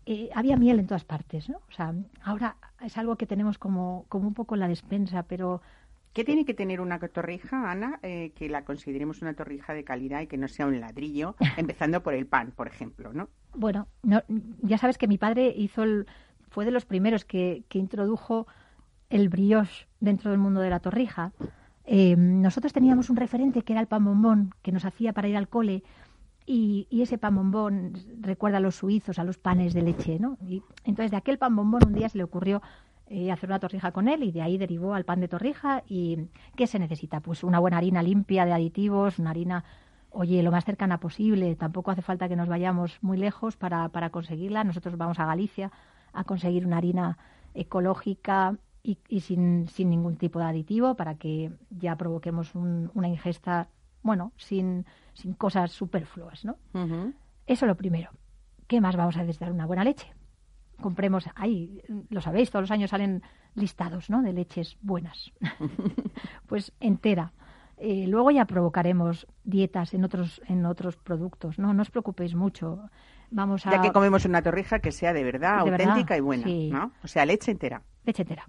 Eh, 0.07 0.31
había 0.33 0.57
miel 0.57 0.79
en 0.79 0.87
todas 0.87 1.05
partes, 1.05 1.47
¿no? 1.47 1.57
O 1.69 1.71
sea, 1.71 1.93
ahora 2.23 2.57
es 2.81 2.97
algo 2.97 3.15
que 3.17 3.27
tenemos 3.27 3.59
como, 3.59 4.05
como 4.09 4.27
un 4.27 4.33
poco 4.33 4.55
en 4.55 4.61
la 4.61 4.67
despensa, 4.67 5.21
pero 5.21 5.61
¿Qué 6.13 6.23
tiene 6.23 6.45
que 6.45 6.53
tener 6.53 6.79
una 6.79 6.99
torrija, 6.99 7.71
Ana, 7.71 7.99
eh, 8.03 8.31
que 8.35 8.47
la 8.47 8.63
consideremos 8.65 9.21
una 9.23 9.33
torrija 9.33 9.73
de 9.73 9.83
calidad 9.83 10.21
y 10.21 10.27
que 10.27 10.37
no 10.37 10.47
sea 10.47 10.67
un 10.67 10.79
ladrillo, 10.79 11.35
empezando 11.57 12.03
por 12.03 12.13
el 12.13 12.27
pan, 12.27 12.51
por 12.55 12.67
ejemplo, 12.67 13.11
¿no? 13.13 13.29
Bueno, 13.55 13.87
ya 14.61 14.77
sabes 14.77 14.97
que 14.97 15.07
mi 15.07 15.17
padre 15.17 15.53
hizo 15.55 15.83
el, 15.83 16.05
fue 16.49 16.65
de 16.65 16.71
los 16.71 16.85
primeros 16.85 17.25
que, 17.25 17.63
introdujo 17.73 18.47
el 19.09 19.29
brioche 19.29 19.87
dentro 19.99 20.29
del 20.29 20.39
mundo 20.39 20.61
de 20.61 20.69
la 20.69 20.79
torrija. 20.79 21.33
Eh, 21.85 22.15
nosotros 22.15 22.73
teníamos 22.73 23.09
un 23.09 23.15
referente 23.15 23.63
que 23.63 23.73
era 23.73 23.81
el 23.81 23.87
pan 23.87 24.05
bombón, 24.05 24.53
que 24.61 24.71
nos 24.71 24.85
hacía 24.85 25.13
para 25.13 25.27
ir 25.27 25.35
al 25.35 25.49
cole, 25.49 25.83
y, 26.45 26.87
ese 26.91 27.17
pan 27.17 27.35
bombón 27.35 27.93
recuerda 28.19 28.57
a 28.57 28.61
los 28.61 28.75
suizos, 28.75 29.17
a 29.17 29.23
los 29.23 29.37
panes 29.37 29.73
de 29.73 29.81
leche, 29.81 30.19
¿no? 30.19 30.37
Y 30.47 30.61
entonces 30.83 31.11
de 31.11 31.17
aquel 31.17 31.37
pan 31.37 31.55
bombón 31.55 31.81
un 31.87 31.93
día 31.93 32.09
se 32.09 32.17
le 32.17 32.23
ocurrió 32.23 32.61
eh, 33.07 33.31
hacer 33.31 33.49
una 33.49 33.59
torrija 33.59 33.91
con 33.91 34.07
él 34.07 34.23
y 34.23 34.31
de 34.31 34.41
ahí 34.41 34.57
derivó 34.57 34.93
al 34.93 35.03
pan 35.03 35.19
de 35.19 35.27
torrija. 35.27 35.83
¿Y 35.87 36.29
qué 36.55 36.67
se 36.67 36.79
necesita? 36.79 37.19
Pues 37.19 37.43
una 37.43 37.59
buena 37.59 37.77
harina 37.77 38.01
limpia 38.01 38.45
de 38.45 38.53
aditivos, 38.53 39.19
una 39.19 39.31
harina, 39.31 39.63
oye, 40.09 40.41
lo 40.41 40.51
más 40.51 40.65
cercana 40.65 40.99
posible. 40.99 41.55
Tampoco 41.55 41.91
hace 41.91 42.01
falta 42.01 42.29
que 42.29 42.35
nos 42.35 42.47
vayamos 42.47 42.97
muy 43.01 43.17
lejos 43.17 43.57
para, 43.57 43.89
para 43.89 44.09
conseguirla. 44.09 44.63
Nosotros 44.63 44.97
vamos 44.97 45.19
a 45.19 45.25
Galicia 45.25 45.71
a 46.13 46.23
conseguir 46.23 46.65
una 46.65 46.77
harina 46.77 47.17
ecológica 47.53 48.57
y, 48.81 49.19
sin, 49.21 49.67
sin, 49.67 49.89
ningún 49.89 50.17
tipo 50.17 50.39
de 50.39 50.45
aditivo 50.45 50.95
para 50.95 51.15
que 51.15 51.51
ya 51.69 51.95
provoquemos 51.95 52.53
una 52.55 53.07
ingesta, 53.07 53.69
bueno, 54.01 54.33
sin, 54.35 54.85
sin 55.13 55.33
cosas 55.33 55.71
superfluas, 55.71 56.43
¿no? 56.43 56.57
Eso 57.47 57.65
lo 57.65 57.75
primero. 57.75 58.11
¿Qué 58.67 58.81
más 58.81 58.95
vamos 58.95 59.15
a 59.15 59.19
necesitar? 59.19 59.51
Una 59.51 59.65
buena 59.65 59.83
leche 59.83 60.13
compremos, 60.83 61.29
ahí, 61.35 61.81
lo 62.09 62.21
sabéis, 62.21 62.51
todos 62.51 62.63
los 62.63 62.71
años 62.71 62.89
salen 62.91 63.23
listados, 63.55 64.09
¿no? 64.09 64.21
De 64.21 64.33
leches 64.33 64.77
buenas. 64.81 65.31
pues 66.47 66.73
entera. 66.81 67.31
Eh, 67.77 68.05
luego 68.07 68.29
ya 68.31 68.45
provocaremos 68.45 69.25
dietas 69.43 69.93
en 69.93 70.03
otros 70.03 70.41
en 70.47 70.65
otros 70.65 70.95
productos, 70.97 71.57
no, 71.57 71.73
no 71.73 71.81
os 71.81 71.89
preocupéis 71.89 72.35
mucho. 72.35 72.89
Vamos 73.31 73.65
a 73.65 73.71
ya 73.71 73.81
que 73.81 73.91
comemos 73.91 74.25
una 74.25 74.41
torrija 74.41 74.79
que 74.79 74.91
sea 74.91 75.11
de 75.13 75.23
verdad 75.23 75.59
auténtica 75.59 76.15
y 76.15 76.21
buena, 76.21 76.45
¿no? 76.45 76.91
O 77.03 77.07
sea, 77.07 77.25
leche 77.25 77.49
entera. 77.51 77.81
Leche 78.05 78.21
entera. 78.21 78.47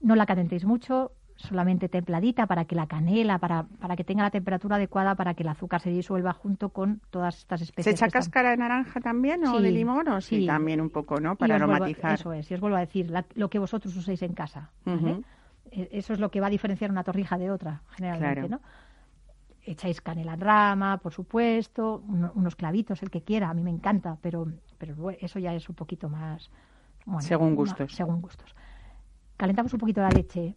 No 0.00 0.14
la 0.14 0.24
calentéis 0.24 0.64
mucho, 0.64 1.12
solamente 1.40 1.88
templadita 1.88 2.46
para 2.46 2.64
que 2.64 2.74
la 2.74 2.86
canela, 2.86 3.38
para, 3.38 3.64
para 3.64 3.96
que 3.96 4.04
tenga 4.04 4.22
la 4.22 4.30
temperatura 4.30 4.76
adecuada 4.76 5.14
para 5.14 5.34
que 5.34 5.42
el 5.42 5.48
azúcar 5.48 5.80
se 5.80 5.90
disuelva 5.90 6.32
junto 6.32 6.70
con 6.70 7.00
todas 7.10 7.38
estas 7.38 7.62
especies. 7.62 7.98
¿Se 7.98 8.04
echa 8.04 8.10
cáscara 8.10 8.50
de 8.50 8.58
naranja 8.58 9.00
también 9.00 9.44
o 9.46 9.60
de 9.60 9.70
limón 9.70 10.08
o 10.08 10.20
sí, 10.20 10.46
también 10.46 10.80
un 10.80 10.90
poco, 10.90 11.18
¿no? 11.20 11.36
Para 11.36 11.56
aromatizar. 11.56 12.14
eso 12.14 12.32
es, 12.32 12.50
y 12.50 12.54
os 12.54 12.60
vuelvo 12.60 12.76
a 12.76 12.80
decir, 12.80 13.12
lo 13.34 13.50
que 13.50 13.58
vosotros 13.58 13.96
uséis 13.96 14.22
en 14.22 14.34
casa. 14.34 14.70
E, 15.70 15.88
eso 15.92 16.12
es 16.12 16.20
lo 16.20 16.30
que 16.30 16.40
va 16.40 16.48
a 16.48 16.50
diferenciar 16.50 16.90
una 16.90 17.04
torrija 17.04 17.38
de 17.38 17.50
otra, 17.50 17.82
generalmente, 17.90 18.48
¿no? 18.48 18.60
Echáis 19.62 20.00
canela 20.00 20.34
en 20.34 20.40
rama, 20.40 20.98
por 20.98 21.12
supuesto, 21.12 22.02
unos 22.34 22.56
clavitos, 22.56 23.02
el 23.02 23.10
que 23.10 23.22
quiera, 23.22 23.50
a 23.50 23.54
mí 23.54 23.62
me 23.62 23.70
encanta, 23.70 24.18
pero, 24.20 24.46
pero 24.78 25.10
eso 25.10 25.38
ya 25.38 25.54
es 25.54 25.68
un 25.68 25.74
poquito 25.74 26.08
más... 26.08 26.50
según 27.20 27.54
gustos. 27.54 27.92
según 27.94 28.20
gustos. 28.20 28.54
Calentamos 29.36 29.72
un 29.72 29.80
poquito 29.80 30.00
la 30.00 30.10
leche, 30.10 30.56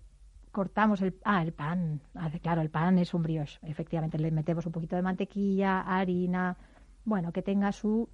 cortamos 0.54 1.02
el, 1.02 1.16
ah, 1.26 1.42
el 1.42 1.52
pan. 1.52 2.00
Claro, 2.42 2.62
el 2.62 2.70
pan 2.70 2.98
es 3.00 3.14
un 3.14 3.24
brioche. 3.24 3.60
Efectivamente, 3.64 4.18
le 4.18 4.32
metemos 4.32 4.66
un 4.66 4.72
poquito 4.72 4.96
de 4.96 5.02
mantequilla, 5.02 5.82
harina, 5.82 6.56
bueno, 7.04 7.34
que 7.34 7.42
tenga 7.42 7.74
su, 7.74 8.08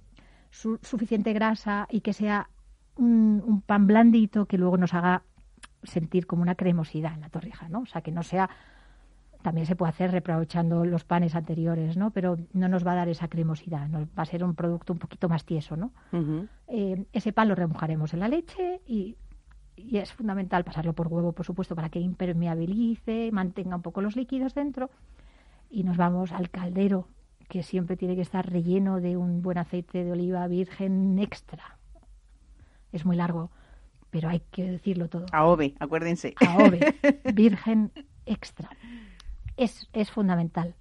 su 0.50 0.80
suficiente 0.82 1.32
grasa 1.32 1.86
y 1.88 2.00
que 2.00 2.12
sea 2.12 2.50
un, 2.96 3.40
un, 3.46 3.60
pan 3.60 3.86
blandito 3.86 4.46
que 4.46 4.58
luego 4.58 4.76
nos 4.76 4.94
haga 4.94 5.22
sentir 5.84 6.26
como 6.26 6.42
una 6.42 6.56
cremosidad 6.56 7.14
en 7.14 7.20
la 7.20 7.28
torrija, 7.28 7.68
¿no? 7.68 7.82
O 7.82 7.86
sea, 7.86 8.00
que 8.00 8.10
no 8.10 8.22
sea 8.22 8.50
también 9.42 9.66
se 9.66 9.76
puede 9.76 9.90
hacer 9.90 10.10
reaprovechando 10.10 10.84
los 10.84 11.04
panes 11.04 11.34
anteriores, 11.34 11.96
¿no? 11.96 12.10
Pero 12.10 12.36
no 12.52 12.68
nos 12.68 12.86
va 12.86 12.92
a 12.92 12.96
dar 12.96 13.08
esa 13.08 13.28
cremosidad, 13.28 13.88
nos 13.88 14.04
va 14.06 14.22
a 14.22 14.26
ser 14.26 14.44
un 14.44 14.54
producto 14.54 14.92
un 14.92 14.98
poquito 14.98 15.28
más 15.28 15.44
tieso, 15.44 15.76
¿no? 15.76 15.92
Eh, 16.68 17.06
ese 17.12 17.32
pan 17.32 17.48
lo 17.48 17.54
remojaremos 17.54 18.12
en 18.12 18.20
la 18.20 18.28
leche 18.28 18.82
y 18.86 19.16
y 19.88 19.98
es 19.98 20.12
fundamental 20.12 20.64
pasarlo 20.64 20.92
por 20.92 21.08
huevo, 21.08 21.32
por 21.32 21.46
supuesto, 21.46 21.74
para 21.74 21.88
que 21.88 22.00
impermeabilice, 22.00 23.30
mantenga 23.32 23.76
un 23.76 23.82
poco 23.82 24.00
los 24.00 24.16
líquidos 24.16 24.54
dentro. 24.54 24.90
Y 25.70 25.84
nos 25.84 25.96
vamos 25.96 26.32
al 26.32 26.50
caldero, 26.50 27.08
que 27.48 27.62
siempre 27.62 27.96
tiene 27.96 28.16
que 28.16 28.22
estar 28.22 28.48
relleno 28.48 29.00
de 29.00 29.16
un 29.16 29.42
buen 29.42 29.58
aceite 29.58 30.04
de 30.04 30.12
oliva 30.12 30.46
virgen 30.46 31.18
extra. 31.18 31.78
Es 32.92 33.04
muy 33.04 33.16
largo, 33.16 33.50
pero 34.10 34.28
hay 34.28 34.40
que 34.50 34.64
decirlo 34.64 35.08
todo. 35.08 35.26
AOVE, 35.32 35.74
acuérdense. 35.78 36.34
AOVE, 36.46 36.80
virgen 37.34 37.92
extra. 38.26 38.70
Es, 39.56 39.88
es 39.92 40.10
fundamental. 40.10 40.74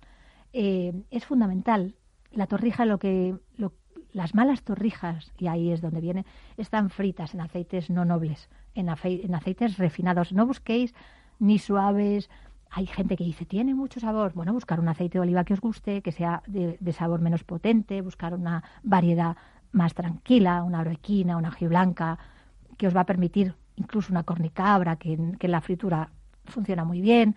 Eh, 0.54 0.94
es 1.12 1.26
fundamental. 1.26 1.96
La 2.32 2.48
torrija, 2.48 2.86
lo 2.86 3.00
que, 3.00 3.36
lo, 3.58 3.74
las 4.14 4.34
malas 4.34 4.64
torrijas, 4.64 5.32
y 5.38 5.48
ahí 5.48 5.72
es 5.72 5.82
donde 5.82 6.02
viene, 6.02 6.26
están 6.58 6.90
fritas 6.90 7.34
en 7.34 7.42
aceites 7.42 7.90
no 7.90 8.06
nobles 8.06 8.50
en, 8.76 8.90
aceites 9.36 9.78
refinados. 9.78 10.34
No 10.34 10.46
busquéis 10.46 10.94
ni 11.40 11.60
suaves. 11.60 12.30
Hay 12.72 12.86
gente 12.86 13.18
que 13.18 13.24
dice, 13.24 13.46
tiene 13.46 13.74
mucho 13.74 14.00
sabor. 14.00 14.34
Bueno, 14.34 14.54
buscar 14.54 14.80
un 14.80 14.90
aceite 14.90 15.18
de 15.18 15.22
oliva 15.22 15.44
que 15.44 15.54
os 15.54 15.62
guste, 15.62 16.02
que 16.02 16.12
sea 16.12 16.44
de, 16.48 16.78
sabor 16.94 17.22
menos 17.22 17.44
potente, 17.44 18.02
buscar 18.02 18.34
una 18.34 18.64
variedad 18.84 19.38
más 19.72 19.94
tranquila, 19.94 20.64
una 20.64 20.80
arlequina, 20.80 21.38
una 21.38 21.56
blanca, 21.62 22.18
que 22.78 22.88
os 22.88 22.96
va 22.96 23.02
a 23.02 23.06
permitir 23.06 23.56
incluso 23.76 24.12
una 24.12 24.24
cornicabra, 24.24 24.98
que, 24.98 25.18
que 25.40 25.48
en 25.48 25.52
la 25.52 25.62
fritura 25.62 26.10
funciona 26.46 26.84
muy 26.84 27.02
bien. 27.02 27.36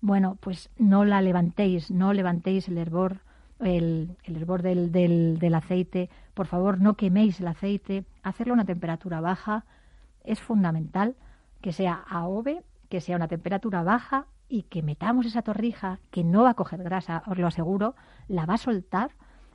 Bueno, 0.00 0.36
pues 0.40 0.70
no 0.78 1.04
la 1.04 1.22
levantéis, 1.22 1.90
no 1.90 2.12
levantéis 2.12 2.68
el 2.68 2.78
hervor, 2.78 3.20
el, 3.62 4.16
el 4.24 4.36
hervor 4.36 4.62
del, 4.62 4.92
del, 4.92 5.38
del 5.38 5.54
aceite. 5.54 6.10
Por 6.34 6.46
favor, 6.46 6.80
no 6.80 6.94
queméis 6.94 7.40
el 7.40 7.48
aceite. 7.48 8.04
Hacerlo 8.22 8.52
a 8.52 8.54
una 8.54 8.64
temperatura 8.64 9.20
baja 9.20 9.64
es 10.24 10.40
fundamental 10.40 11.16
que 11.60 11.72
sea 11.72 11.94
AOVE, 12.08 12.62
que 12.88 13.00
sea 13.00 13.16
una 13.16 13.28
temperatura 13.28 13.82
baja 13.82 14.26
y 14.48 14.64
que 14.64 14.82
metamos 14.82 15.26
esa 15.26 15.42
torrija 15.42 15.98
que 16.10 16.24
no 16.24 16.42
va 16.42 16.50
a 16.50 16.54
coger 16.54 16.82
grasa, 16.82 17.22
os 17.26 17.38
lo 17.38 17.46
aseguro, 17.46 17.94
la 18.28 18.44
va 18.44 18.54
a 18.54 18.58
soltar 18.58 19.12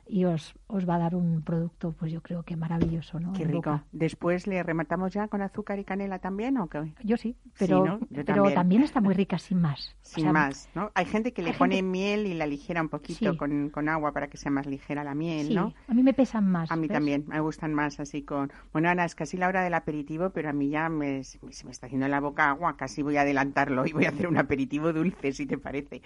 y 0.08 0.24
os, 0.24 0.54
os 0.66 0.88
va 0.88 0.96
a 0.96 0.98
dar 0.98 1.14
un 1.14 1.42
producto, 1.42 1.92
pues 1.92 2.10
yo 2.10 2.22
creo 2.22 2.42
que 2.42 2.56
maravilloso, 2.56 3.20
¿no? 3.20 3.32
Qué 3.34 3.44
rico. 3.44 3.82
Después 3.92 4.46
le 4.46 4.62
rematamos 4.62 5.12
ya 5.12 5.28
con 5.28 5.42
azúcar 5.42 5.78
y 5.78 5.84
canela 5.84 6.18
también, 6.18 6.56
¿o 6.58 6.68
qué? 6.68 6.94
Yo 7.04 7.16
sí, 7.16 7.36
pero, 7.58 8.00
pero 8.12 8.50
también. 8.52 8.82
está 8.82 9.00
muy 9.00 9.14
rica 9.14 9.38
sin 9.38 9.60
más. 9.60 9.94
Sin 10.08 10.32
más, 10.32 10.70
¿no? 10.74 10.90
Hay 10.94 11.04
gente 11.04 11.34
que 11.34 11.42
le 11.42 11.52
pone 11.52 11.82
miel 11.82 12.26
y 12.26 12.32
la 12.32 12.46
ligera 12.46 12.80
un 12.80 12.88
poquito 12.88 13.36
con, 13.36 13.68
con, 13.68 13.90
agua 13.90 14.12
para 14.12 14.28
que 14.28 14.38
sea 14.38 14.50
más 14.50 14.66
ligera 14.66 15.04
la 15.04 15.14
miel, 15.14 15.54
¿no? 15.54 15.74
a 15.86 15.92
mí 15.92 16.02
me 16.02 16.14
pesan 16.14 16.48
más. 16.48 16.70
A 16.72 16.76
mí 16.76 16.88
también, 16.88 17.24
me 17.26 17.38
gustan 17.40 17.74
más 17.74 18.00
así 18.00 18.22
con... 18.22 18.50
Bueno, 18.72 18.88
Ana, 18.88 19.04
es 19.04 19.14
casi 19.14 19.36
la 19.36 19.48
hora 19.48 19.62
del 19.62 19.74
aperitivo, 19.74 20.30
pero 20.30 20.48
a 20.48 20.54
mí 20.54 20.70
ya 20.70 20.88
me, 20.88 21.24
se 21.24 21.38
me 21.42 21.70
está 21.70 21.86
haciendo 21.86 22.06
en 22.06 22.12
la 22.12 22.20
boca 22.20 22.48
agua, 22.48 22.78
casi 22.78 23.02
voy 23.02 23.18
a 23.18 23.20
adelantarlo 23.20 23.84
y 23.84 23.92
voy 23.92 24.06
a 24.06 24.08
hacer 24.08 24.26
un 24.28 24.38
aperitivo 24.38 24.94
dulce, 24.94 25.32
si 25.32 25.44
te 25.44 25.58
parece. 25.58 26.00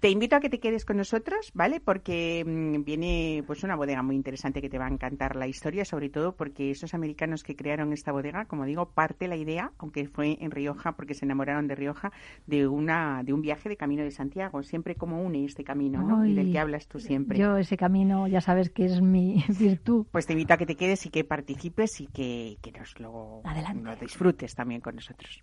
Te 0.00 0.10
invito 0.10 0.36
a 0.36 0.40
que 0.40 0.50
te 0.50 0.60
quedes 0.60 0.84
con 0.84 0.98
nosotros, 0.98 1.50
¿vale? 1.54 1.80
Porque 1.80 2.44
mm, 2.46 2.84
viene 2.84 3.42
pues 3.46 3.64
una 3.64 3.76
bodega 3.76 4.02
muy 4.02 4.16
interesante 4.16 4.60
que 4.60 4.68
te 4.68 4.78
va 4.78 4.86
a 4.86 4.90
encantar 4.90 5.36
la 5.36 5.46
historia, 5.46 5.84
sobre 5.84 6.10
todo 6.10 6.36
porque 6.36 6.70
esos 6.70 6.94
americanos 6.94 7.42
que 7.42 7.56
crearon 7.56 7.92
esta 7.92 8.12
bodega, 8.12 8.44
como 8.44 8.64
digo, 8.64 8.90
parte 8.90 9.28
la 9.28 9.36
idea, 9.36 9.72
aunque 9.78 10.08
fue 10.08 10.38
en 10.40 10.50
Rioja, 10.50 10.92
porque 10.92 11.14
se 11.14 11.24
enamoraron 11.24 11.68
de 11.68 11.74
Rioja, 11.74 12.12
de 12.46 12.66
una 12.66 13.22
de 13.22 13.32
un 13.32 13.40
viaje 13.40 13.68
de 13.68 13.76
Camino 13.76 14.02
de 14.02 14.10
Santiago, 14.10 14.62
siempre 14.62 14.94
como 14.94 15.22
une 15.22 15.44
este 15.44 15.64
camino, 15.64 16.02
¿no? 16.02 16.26
y 16.26 16.34
del 16.34 16.52
que 16.52 16.58
hablas 16.58 16.88
tú 16.88 16.98
siempre. 16.98 17.38
Yo 17.38 17.56
ese 17.56 17.76
camino 17.76 18.26
ya 18.28 18.40
sabes 18.40 18.70
que 18.70 18.84
es 18.84 19.00
mi 19.00 19.44
virtud. 19.58 20.06
Pues 20.10 20.26
te 20.26 20.32
invito 20.32 20.54
a 20.54 20.56
que 20.56 20.66
te 20.66 20.76
quedes 20.76 21.06
y 21.06 21.10
que 21.10 21.24
participes 21.24 22.00
y 22.00 22.06
que, 22.06 22.58
que 22.60 22.72
nos 22.72 22.98
lo, 23.00 23.42
lo 23.82 23.96
disfrutes 23.96 24.54
también 24.54 24.80
con 24.80 24.96
nosotros. 24.96 25.42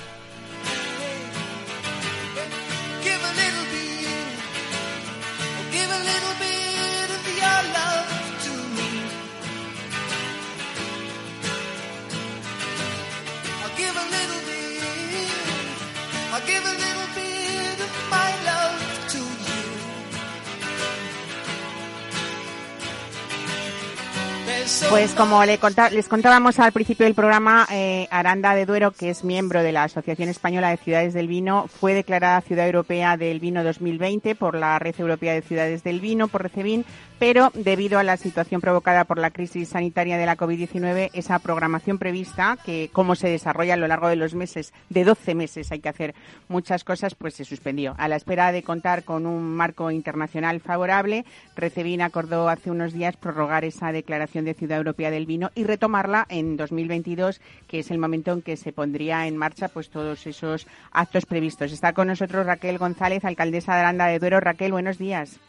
Pues 24.91 25.13
como 25.13 25.41
les 25.45 26.09
contábamos 26.09 26.59
al 26.59 26.73
principio 26.73 27.05
del 27.05 27.15
programa, 27.15 27.65
eh, 27.71 28.09
Aranda 28.11 28.53
de 28.53 28.65
Duero, 28.65 28.91
que 28.91 29.09
es 29.09 29.23
miembro 29.23 29.63
de 29.63 29.71
la 29.71 29.83
Asociación 29.83 30.27
Española 30.27 30.69
de 30.69 30.75
Ciudades 30.75 31.13
del 31.13 31.29
Vino, 31.29 31.67
fue 31.69 31.93
declarada 31.93 32.41
Ciudad 32.41 32.65
Europea 32.65 33.15
del 33.15 33.39
Vino 33.39 33.63
2020 33.63 34.35
por 34.35 34.53
la 34.53 34.77
Red 34.79 34.95
Europea 34.99 35.33
de 35.33 35.43
Ciudades 35.43 35.85
del 35.85 36.01
Vino, 36.01 36.27
por 36.27 36.43
Recevin, 36.43 36.83
pero 37.21 37.51
debido 37.53 37.99
a 37.99 38.03
la 38.03 38.17
situación 38.17 38.61
provocada 38.61 39.03
por 39.03 39.19
la 39.19 39.29
crisis 39.29 39.69
sanitaria 39.69 40.17
de 40.17 40.25
la 40.25 40.35
COVID-19, 40.35 41.11
esa 41.13 41.37
programación 41.37 41.99
prevista, 41.99 42.57
que 42.65 42.89
cómo 42.91 43.13
se 43.13 43.29
desarrolla 43.29 43.75
a 43.75 43.77
lo 43.77 43.87
largo 43.87 44.07
de 44.07 44.15
los 44.15 44.33
meses, 44.33 44.73
de 44.89 45.03
12 45.03 45.35
meses 45.35 45.71
hay 45.71 45.81
que 45.81 45.89
hacer 45.89 46.15
muchas 46.47 46.83
cosas, 46.83 47.13
pues 47.13 47.35
se 47.35 47.45
suspendió. 47.45 47.93
A 47.99 48.07
la 48.07 48.15
espera 48.15 48.51
de 48.51 48.63
contar 48.63 49.03
con 49.03 49.27
un 49.27 49.53
marco 49.53 49.91
internacional 49.91 50.61
favorable, 50.61 51.23
Recevin 51.55 52.01
acordó 52.01 52.49
hace 52.49 52.71
unos 52.71 52.91
días 52.91 53.17
prorrogar 53.17 53.65
esa 53.65 53.91
declaración 53.91 54.43
de 54.43 54.55
Ciudad 54.55 54.79
Europea 54.79 55.11
del 55.11 55.27
Vino 55.27 55.51
y 55.53 55.63
retomarla 55.63 56.25
en 56.27 56.57
2022, 56.57 57.39
que 57.67 57.81
es 57.81 57.91
el 57.91 57.99
momento 57.99 58.31
en 58.31 58.41
que 58.41 58.57
se 58.57 58.73
pondría 58.73 59.27
en 59.27 59.37
marcha 59.37 59.67
pues 59.67 59.91
todos 59.91 60.25
esos 60.25 60.65
actos 60.91 61.27
previstos. 61.27 61.71
Está 61.71 61.93
con 61.93 62.07
nosotros 62.07 62.47
Raquel 62.47 62.79
González, 62.79 63.23
alcaldesa 63.25 63.75
de 63.75 63.81
Aranda 63.81 64.07
de 64.07 64.17
Duero. 64.17 64.39
Raquel, 64.39 64.71
buenos 64.71 64.97
días. 64.97 65.39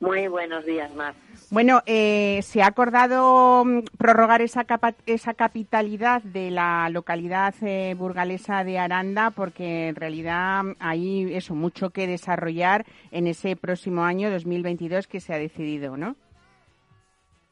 Muy 0.00 0.28
buenos 0.28 0.64
días, 0.64 0.92
Mar. 0.94 1.14
Bueno, 1.50 1.82
eh, 1.84 2.40
se 2.42 2.62
ha 2.62 2.66
acordado 2.68 3.64
mm, 3.66 3.80
prorrogar 3.98 4.40
esa, 4.40 4.64
capa- 4.64 4.94
esa 5.04 5.34
capitalidad 5.34 6.22
de 6.22 6.50
la 6.50 6.88
localidad 6.90 7.54
eh, 7.62 7.94
burgalesa 7.98 8.64
de 8.64 8.78
Aranda 8.78 9.30
porque 9.30 9.88
en 9.88 9.96
realidad 9.96 10.62
mm, 10.64 10.72
hay 10.80 11.34
eso 11.34 11.54
mucho 11.54 11.90
que 11.90 12.06
desarrollar 12.06 12.86
en 13.10 13.26
ese 13.26 13.56
próximo 13.56 14.02
año 14.04 14.30
2022 14.30 15.06
que 15.06 15.20
se 15.20 15.34
ha 15.34 15.38
decidido, 15.38 15.96
¿no? 15.98 16.16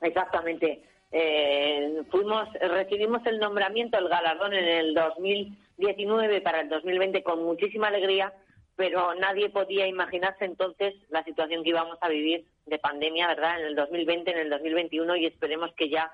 Exactamente. 0.00 0.82
Eh, 1.12 2.02
fuimos, 2.10 2.48
recibimos 2.60 3.24
el 3.26 3.38
nombramiento, 3.40 3.98
el 3.98 4.08
galardón 4.08 4.54
en 4.54 4.64
el 4.64 4.94
2019 4.94 6.40
para 6.40 6.60
el 6.62 6.68
2020 6.70 7.22
con 7.22 7.44
muchísima 7.44 7.88
alegría, 7.88 8.32
pero 8.78 9.12
nadie 9.16 9.50
podía 9.50 9.88
imaginarse 9.88 10.44
entonces 10.44 10.94
la 11.08 11.24
situación 11.24 11.64
que 11.64 11.70
íbamos 11.70 11.98
a 12.00 12.08
vivir 12.08 12.46
de 12.64 12.78
pandemia, 12.78 13.26
¿verdad? 13.26 13.58
En 13.58 13.66
el 13.66 13.74
2020, 13.74 14.30
en 14.30 14.38
el 14.38 14.50
2021 14.50 15.16
y 15.16 15.26
esperemos 15.26 15.72
que 15.74 15.88
ya 15.88 16.12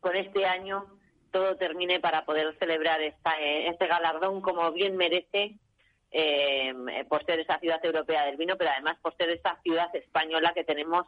con 0.00 0.16
este 0.16 0.46
año 0.46 0.86
todo 1.30 1.58
termine 1.58 2.00
para 2.00 2.24
poder 2.24 2.56
celebrar 2.58 3.02
esta, 3.02 3.38
eh, 3.38 3.68
este 3.68 3.86
galardón 3.86 4.40
como 4.40 4.72
bien 4.72 4.96
merece 4.96 5.58
eh, 6.10 6.72
por 7.10 7.22
ser 7.26 7.40
esa 7.40 7.58
ciudad 7.58 7.84
europea 7.84 8.24
del 8.24 8.38
vino, 8.38 8.56
pero 8.56 8.70
además 8.70 8.96
por 9.02 9.14
ser 9.18 9.28
esta 9.28 9.60
ciudad 9.62 9.94
española 9.94 10.54
que 10.54 10.64
tenemos 10.64 11.06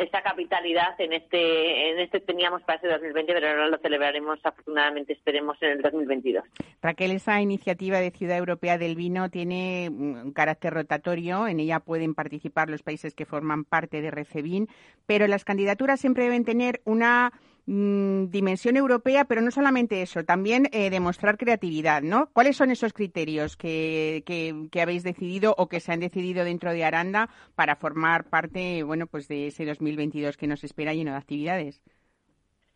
esta 0.00 0.22
capitalidad 0.22 0.98
en 0.98 1.12
este 1.12 1.90
en 1.90 1.98
este 1.98 2.20
teníamos 2.20 2.62
para 2.62 2.78
ese 2.78 2.88
2020, 2.88 3.34
pero 3.34 3.48
ahora 3.48 3.68
lo 3.68 3.78
celebraremos 3.78 4.38
afortunadamente, 4.42 5.12
esperemos 5.12 5.58
en 5.60 5.72
el 5.72 5.82
2022. 5.82 6.44
Raquel, 6.80 7.10
esa 7.10 7.40
iniciativa 7.40 7.98
de 7.98 8.10
Ciudad 8.10 8.38
Europea 8.38 8.78
del 8.78 8.96
Vino 8.96 9.28
tiene 9.28 9.90
mm, 9.90 10.22
un 10.24 10.32
carácter 10.32 10.72
rotatorio. 10.72 11.46
En 11.46 11.60
ella 11.60 11.80
pueden 11.80 12.14
participar 12.14 12.70
los 12.70 12.82
países 12.82 13.14
que 13.14 13.26
forman 13.26 13.64
parte 13.64 14.00
de 14.00 14.10
Recevin, 14.10 14.68
pero 15.06 15.26
las 15.26 15.44
candidaturas 15.44 16.00
siempre 16.00 16.24
deben 16.24 16.44
tener 16.44 16.80
una 16.84 17.32
mm, 17.70 18.30
dimensión 18.30 18.76
europea, 18.76 19.24
pero 19.24 19.40
no 19.40 19.50
solamente 19.50 20.02
eso, 20.02 20.24
también 20.24 20.68
eh, 20.72 20.90
demostrar 20.90 21.38
creatividad, 21.38 22.02
¿no? 22.02 22.30
¿Cuáles 22.32 22.56
son 22.56 22.70
esos 22.70 22.92
criterios 22.92 23.56
que, 23.56 24.22
que, 24.26 24.66
que 24.70 24.82
habéis 24.82 25.04
decidido 25.04 25.54
o 25.56 25.68
que 25.68 25.80
se 25.80 25.92
han 25.92 26.00
decidido 26.00 26.44
dentro 26.44 26.72
de 26.72 26.84
Aranda 26.84 27.30
para 27.54 27.76
formar 27.76 28.24
parte, 28.28 28.82
bueno, 28.82 29.06
pues 29.06 29.28
de 29.28 29.46
ese 29.46 29.64
2022 29.64 30.36
que 30.36 30.46
nos 30.46 30.64
espera 30.64 30.94
lleno 30.94 31.12
de 31.12 31.18
actividades? 31.18 31.82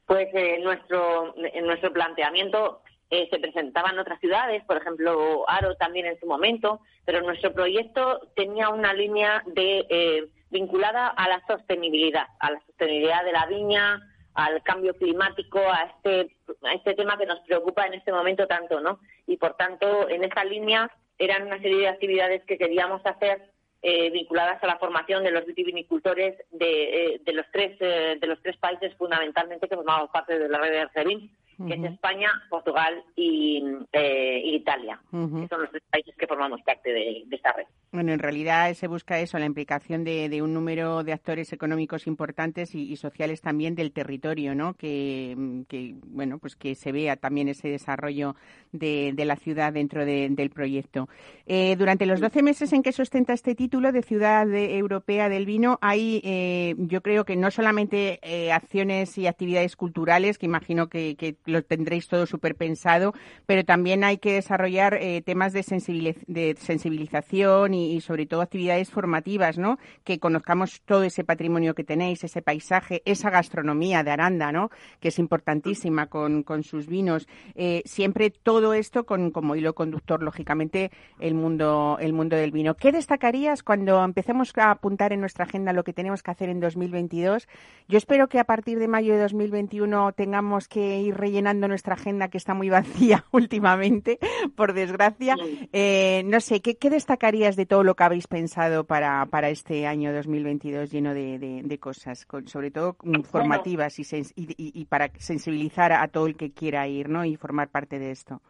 Pues 0.06 0.28
eh, 0.34 0.58
nuestro 0.62 1.34
en 1.36 1.66
nuestro 1.66 1.92
planteamiento 1.92 2.82
eh, 3.10 3.26
se 3.30 3.38
presentaban 3.38 3.98
otras 3.98 4.20
ciudades, 4.20 4.62
por 4.64 4.76
ejemplo 4.76 5.48
Aro 5.48 5.76
también 5.76 6.06
en 6.06 6.18
su 6.20 6.26
momento, 6.26 6.80
pero 7.04 7.22
nuestro 7.22 7.52
proyecto 7.52 8.20
tenía 8.36 8.68
una 8.68 8.92
línea 8.92 9.42
de 9.46 9.86
eh, 9.88 10.28
vinculada 10.50 11.08
a 11.08 11.28
la 11.28 11.42
sostenibilidad, 11.46 12.26
a 12.38 12.50
la 12.50 12.60
sostenibilidad 12.66 13.24
de 13.24 13.32
la 13.32 13.46
viña, 13.46 14.00
al 14.34 14.62
cambio 14.62 14.94
climático, 14.94 15.58
a 15.58 15.84
este 15.84 16.36
a 16.62 16.74
este 16.74 16.94
tema 16.94 17.16
que 17.16 17.26
nos 17.26 17.40
preocupa 17.40 17.86
en 17.86 17.94
este 17.94 18.12
momento 18.12 18.46
tanto, 18.46 18.80
¿no? 18.80 19.00
Y 19.26 19.36
por 19.36 19.54
tanto 19.54 20.08
en 20.08 20.24
esa 20.24 20.44
línea 20.44 20.90
eran 21.18 21.46
una 21.46 21.60
serie 21.60 21.78
de 21.78 21.88
actividades 21.88 22.44
que 22.44 22.58
queríamos 22.58 23.04
hacer 23.06 23.50
eh, 23.82 24.10
vinculadas 24.10 24.62
a 24.62 24.66
la 24.66 24.78
formación 24.78 25.24
de 25.24 25.30
los 25.30 25.44
vitivinicultores 25.46 26.36
de, 26.50 27.14
eh, 27.14 27.20
de 27.24 27.32
los 27.32 27.46
tres 27.52 27.76
eh, 27.80 28.16
de 28.20 28.26
los 28.26 28.40
tres 28.42 28.56
países 28.56 28.94
fundamentalmente 28.96 29.68
que 29.68 29.76
formamos 29.76 30.10
parte 30.10 30.38
de 30.38 30.48
la 30.48 30.58
red 30.58 30.72
de 30.72 30.84
Recevin, 30.86 31.30
que 31.66 31.74
es 31.74 31.84
España, 31.84 32.28
Portugal 32.50 33.02
y, 33.16 33.62
eh, 33.92 34.40
Italia, 34.44 35.00
que 35.10 35.48
son 35.48 35.62
los 35.62 35.70
tres 35.70 35.82
países 35.90 36.14
que 36.16 36.26
formamos 36.26 36.60
parte 36.62 36.90
de, 36.92 37.22
de 37.26 37.36
esta 37.36 37.52
red. 37.52 37.64
Bueno, 37.92 38.12
en 38.12 38.18
realidad 38.18 38.72
se 38.74 38.88
busca 38.88 39.20
eso, 39.20 39.38
la 39.38 39.46
implicación 39.46 40.02
de, 40.04 40.28
de 40.28 40.42
un 40.42 40.52
número 40.52 41.04
de 41.04 41.12
actores 41.12 41.52
económicos 41.52 42.06
importantes 42.06 42.74
y, 42.74 42.90
y 42.90 42.96
sociales 42.96 43.40
también 43.40 43.74
del 43.74 43.92
territorio, 43.92 44.54
¿no? 44.54 44.74
Que, 44.74 45.36
que, 45.68 45.94
bueno, 46.06 46.38
pues 46.38 46.56
que 46.56 46.74
se 46.74 46.90
vea 46.92 47.16
también 47.16 47.48
ese 47.48 47.68
desarrollo 47.68 48.34
de, 48.72 49.12
de 49.14 49.24
la 49.24 49.36
ciudad 49.36 49.72
dentro 49.72 50.04
de- 50.04 50.28
del 50.30 50.50
proyecto. 50.50 51.08
Eh, 51.46 51.76
durante 51.76 52.06
los 52.06 52.20
12 52.20 52.42
meses 52.42 52.72
en 52.72 52.82
que 52.82 52.92
se 52.92 53.02
ostenta 53.02 53.32
este 53.32 53.54
título 53.54 53.92
de 53.92 54.02
Ciudad 54.02 54.52
Europea 54.52 55.28
del 55.28 55.46
Vino, 55.46 55.78
hay, 55.80 56.20
eh, 56.24 56.74
yo 56.78 57.00
creo 57.00 57.24
que 57.24 57.36
no 57.36 57.50
solamente 57.50 58.18
eh, 58.22 58.50
acciones 58.52 59.16
y 59.18 59.26
actividades 59.26 59.76
culturales, 59.76 60.38
que 60.38 60.46
imagino 60.46 60.88
que, 60.88 61.14
que 61.16 61.34
lo 61.46 61.62
tendréis 61.62 62.08
todo 62.08 62.26
súper 62.26 62.54
pensado, 62.54 63.12
pero 63.46 63.64
también 63.64 64.04
hay 64.04 64.18
que 64.18 64.32
desarrollar 64.34 64.94
eh, 64.94 65.22
temas 65.22 65.52
de, 65.52 65.60
sensibili- 65.62 66.16
de 66.26 66.56
sensibilización 66.58 67.74
y, 67.74 68.00
sobre 68.00 68.26
todo 68.26 68.42
actividades 68.42 68.90
formativas, 68.90 69.58
¿no? 69.58 69.78
Que 70.04 70.18
conozcamos 70.18 70.80
todo 70.84 71.04
ese 71.04 71.24
patrimonio 71.24 71.74
que 71.74 71.84
tenéis, 71.84 72.24
ese 72.24 72.42
paisaje, 72.42 73.02
esa 73.04 73.30
gastronomía 73.30 74.02
de 74.02 74.10
Aranda, 74.10 74.52
¿no? 74.52 74.70
Que 75.00 75.08
es 75.08 75.18
importantísima 75.18 76.06
con, 76.06 76.42
con 76.42 76.62
sus 76.62 76.86
vinos. 76.86 77.26
Eh, 77.54 77.82
siempre 77.84 78.30
todo 78.30 78.74
esto 78.74 79.04
con 79.04 79.30
como 79.30 79.56
hilo 79.56 79.74
conductor, 79.74 80.22
lógicamente, 80.22 80.90
el 81.18 81.34
mundo, 81.34 81.98
el 82.00 82.12
mundo 82.12 82.36
del 82.36 82.50
vino. 82.52 82.74
¿Qué 82.76 82.92
destacarías 82.92 83.62
cuando 83.62 84.02
empecemos 84.04 84.52
a 84.56 84.70
apuntar 84.70 85.12
en 85.12 85.20
nuestra 85.20 85.44
agenda 85.44 85.72
lo 85.72 85.84
que 85.84 85.92
tenemos 85.92 86.22
que 86.22 86.30
hacer 86.30 86.48
en 86.48 86.60
2022? 86.60 87.48
Yo 87.88 87.98
espero 87.98 88.28
que 88.28 88.38
a 88.38 88.44
partir 88.44 88.78
de 88.78 88.88
mayo 88.88 89.14
de 89.14 89.20
2021 89.22 90.12
tengamos 90.12 90.68
que 90.68 91.00
ir 91.00 91.14
rellenando 91.34 91.66
nuestra 91.66 91.94
agenda 91.94 92.28
que 92.28 92.38
está 92.38 92.54
muy 92.54 92.70
vacía 92.70 93.24
últimamente, 93.32 94.18
por 94.56 94.72
desgracia. 94.72 95.36
Eh, 95.72 96.22
no 96.26 96.40
sé, 96.40 96.60
¿qué, 96.62 96.76
qué 96.76 96.90
destacarías 96.90 97.56
de 97.56 97.66
todo 97.66 97.82
lo 97.82 97.96
que 97.96 98.04
habéis 98.04 98.28
pensado 98.28 98.84
para, 98.84 99.26
para 99.26 99.48
este 99.50 99.86
año 99.88 100.12
2022 100.12 100.90
lleno 100.92 101.12
de, 101.12 101.38
de- 101.40 101.62
de 101.64 101.78
cosas, 101.78 102.24
con- 102.24 102.46
sobre 102.46 102.70
todo 102.70 102.96
mm, 103.02 103.22
formativas 103.22 103.98
y, 103.98 104.02
sens- 104.04 104.32
y, 104.36 104.44
y- 104.56 104.80
y 104.80 104.84
para 104.84 105.10
sensibilizar 105.18 105.92
a 105.92 106.06
todo 106.06 106.26
el 106.26 106.36
que 106.36 106.52
quiera 106.52 106.86
ir 106.86 107.08
¿no? 107.08 107.24
y 107.24 107.36
formar 107.36 107.68
parte 107.68 107.98
de 107.98 108.12
esto? 108.12 108.40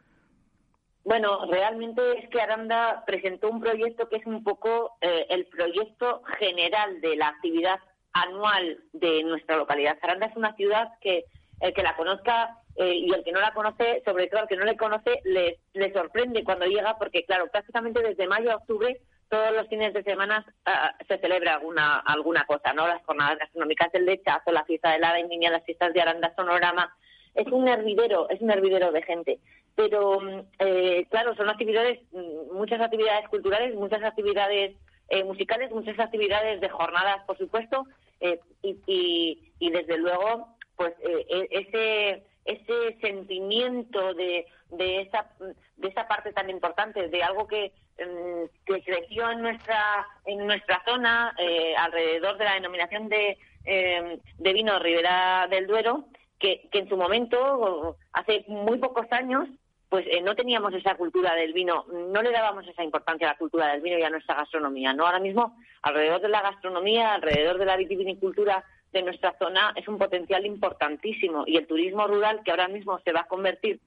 Bueno, 1.05 1.47
realmente 1.51 2.03
es 2.19 2.29
que 2.29 2.41
Aranda 2.41 3.03
presentó 3.07 3.49
un 3.51 3.61
proyecto 3.61 4.09
que 4.11 4.17
es 4.17 4.27
un 4.27 4.43
poco 4.45 4.93
eh, 5.01 5.27
el 5.31 5.47
proyecto 5.47 6.23
general 6.39 7.01
de 7.01 7.17
la 7.17 7.29
actividad 7.29 7.79
anual 8.13 8.79
de 8.93 9.23
nuestra 9.25 9.57
localidad. 9.57 9.97
Aranda 10.03 10.27
es 10.27 10.37
una 10.37 10.55
ciudad 10.55 10.89
que 11.01 11.25
el 11.61 11.73
que 11.73 11.83
la 11.83 11.97
conozca 11.97 12.59
eh, 12.77 12.95
y 12.95 13.13
el 13.13 13.23
que 13.25 13.33
no 13.33 13.41
la 13.41 13.53
conoce, 13.53 14.03
sobre 14.05 14.27
todo 14.29 14.43
el 14.43 14.49
que 14.49 14.57
no 14.57 14.65
le 14.65 14.77
conoce, 14.77 15.21
le, 15.25 15.59
le 15.73 15.93
sorprende 15.93 16.45
cuando 16.45 16.67
llega 16.67 16.97
porque, 16.99 17.25
claro, 17.25 17.49
prácticamente 17.51 18.03
desde 18.03 18.27
mayo 18.27 18.53
a 18.53 18.57
octubre 18.57 19.01
todos 19.29 19.53
los 19.53 19.67
fines 19.69 19.95
de 19.95 20.03
semana 20.03 20.45
ah, 20.67 20.95
se 21.09 21.19
celebra 21.19 21.55
alguna 21.55 21.99
alguna 22.01 22.45
cosa, 22.47 22.73
¿no? 22.73 22.87
Las 22.87 23.03
jornadas 23.05 23.39
gastronómicas 23.39 23.91
del 23.93 24.07
lechazo, 24.07 24.53
la 24.53 24.65
fiesta 24.65 24.93
de 24.93 24.99
la 24.99 25.13
vendimia, 25.13 25.51
las 25.51 25.65
fiestas 25.65 25.93
de 25.93 26.03
Aranda, 26.03 26.35
Sonorama. 26.37 26.95
Es 27.35 27.47
un 27.49 27.67
hervidero, 27.67 28.29
es 28.31 28.41
un 28.41 28.51
hervidero 28.51 28.93
de 28.93 29.03
gente 29.03 29.41
pero 29.75 30.21
mm, 30.21 30.41
eh, 30.61 31.07
claro, 31.11 31.35
son 31.35 31.49
actividades, 31.49 32.01
mm, 32.13 32.55
muchas 32.55 32.81
actividades 32.81 33.29
culturales, 33.29 33.75
muchas 33.75 34.03
actividades 34.03 34.77
eh, 35.09 35.25
musicales, 35.25 35.71
muchas 35.71 35.99
actividades 35.99 36.61
de 36.61 36.69
jornadas, 36.69 37.25
por 37.27 37.37
supuesto, 37.39 37.87
eh, 38.21 38.41
y, 38.63 38.77
y, 38.87 39.53
y 39.59 39.71
desde 39.71 39.99
luego, 39.99 40.49
pues 40.77 40.95
eh, 41.01 41.27
e- 41.29 41.49
ese 41.51 42.23
ese 42.45 42.99
sentimiento 43.01 44.15
de, 44.15 44.47
de 44.71 45.03
esa 45.03 45.31
de 45.77 45.89
esa 45.89 46.07
parte 46.07 46.33
tan 46.33 46.51
importante 46.51 47.09
de 47.09 47.23
algo 47.23 47.47
que 47.47 47.73
mm, 47.99 48.45
que 48.67 48.83
creció 48.83 49.31
en 49.31 49.43
nuestra 49.43 50.07
en 50.27 50.47
nuestra 50.47 50.83
zona 50.87 51.35
eh, 51.39 51.75
alrededor 51.77 52.39
de 52.39 52.45
la 52.45 52.55
denominación 52.55 53.09
de 53.09 53.39
eh, 53.65 54.19
de 54.39 54.53
vino 54.53 54.79
Ribera 54.79 55.47
del 55.49 55.67
Duero 55.67 56.05
que, 56.39 56.69
que 56.71 56.81
en 56.81 56.89
su 56.89 56.97
momento 56.97 57.97
hace 58.13 58.45
muy 58.49 58.79
pocos 58.79 59.11
años 59.11 59.49
pues 59.95 60.07
eh, 60.11 60.21
no 60.23 60.35
teníamos 60.35 60.75
esa 60.75 60.97
cultura 60.97 61.37
del 61.37 61.53
vino, 61.53 61.85
no 61.89 62.21
le 62.21 62.33
dábamos 62.33 62.67
esa 62.67 62.83
importancia 62.83 63.29
a 63.29 63.35
la 63.35 63.39
cultura 63.39 63.69
del 63.69 63.81
vino 63.81 63.97
y 63.97 64.03
a 64.03 64.11
nuestra 64.11 64.35
gastronomía, 64.35 64.93
¿no? 64.93 65.07
Ahora 65.07 65.21
mismo, 65.21 65.57
alrededor 65.83 66.21
de 66.21 66.31
la 66.31 66.43
gastronomía, 66.43 67.15
alrededor 67.15 67.59
de 67.59 67.65
la 67.65 67.77
vitivinicultura 67.77 68.65
de 68.95 69.03
nuestra 69.03 69.37
zona, 69.39 69.75
es 69.77 69.87
un 69.87 69.99
potencial 69.99 70.47
importantísimo 70.47 71.45
y 71.47 71.59
el 71.59 71.67
turismo 71.67 72.07
rural 72.07 72.41
que 72.43 72.51
ahora 72.51 72.69
mismo 72.69 72.99
se 73.01 73.13
va 73.13 73.21
a 73.21 73.29
convertir 73.29 73.81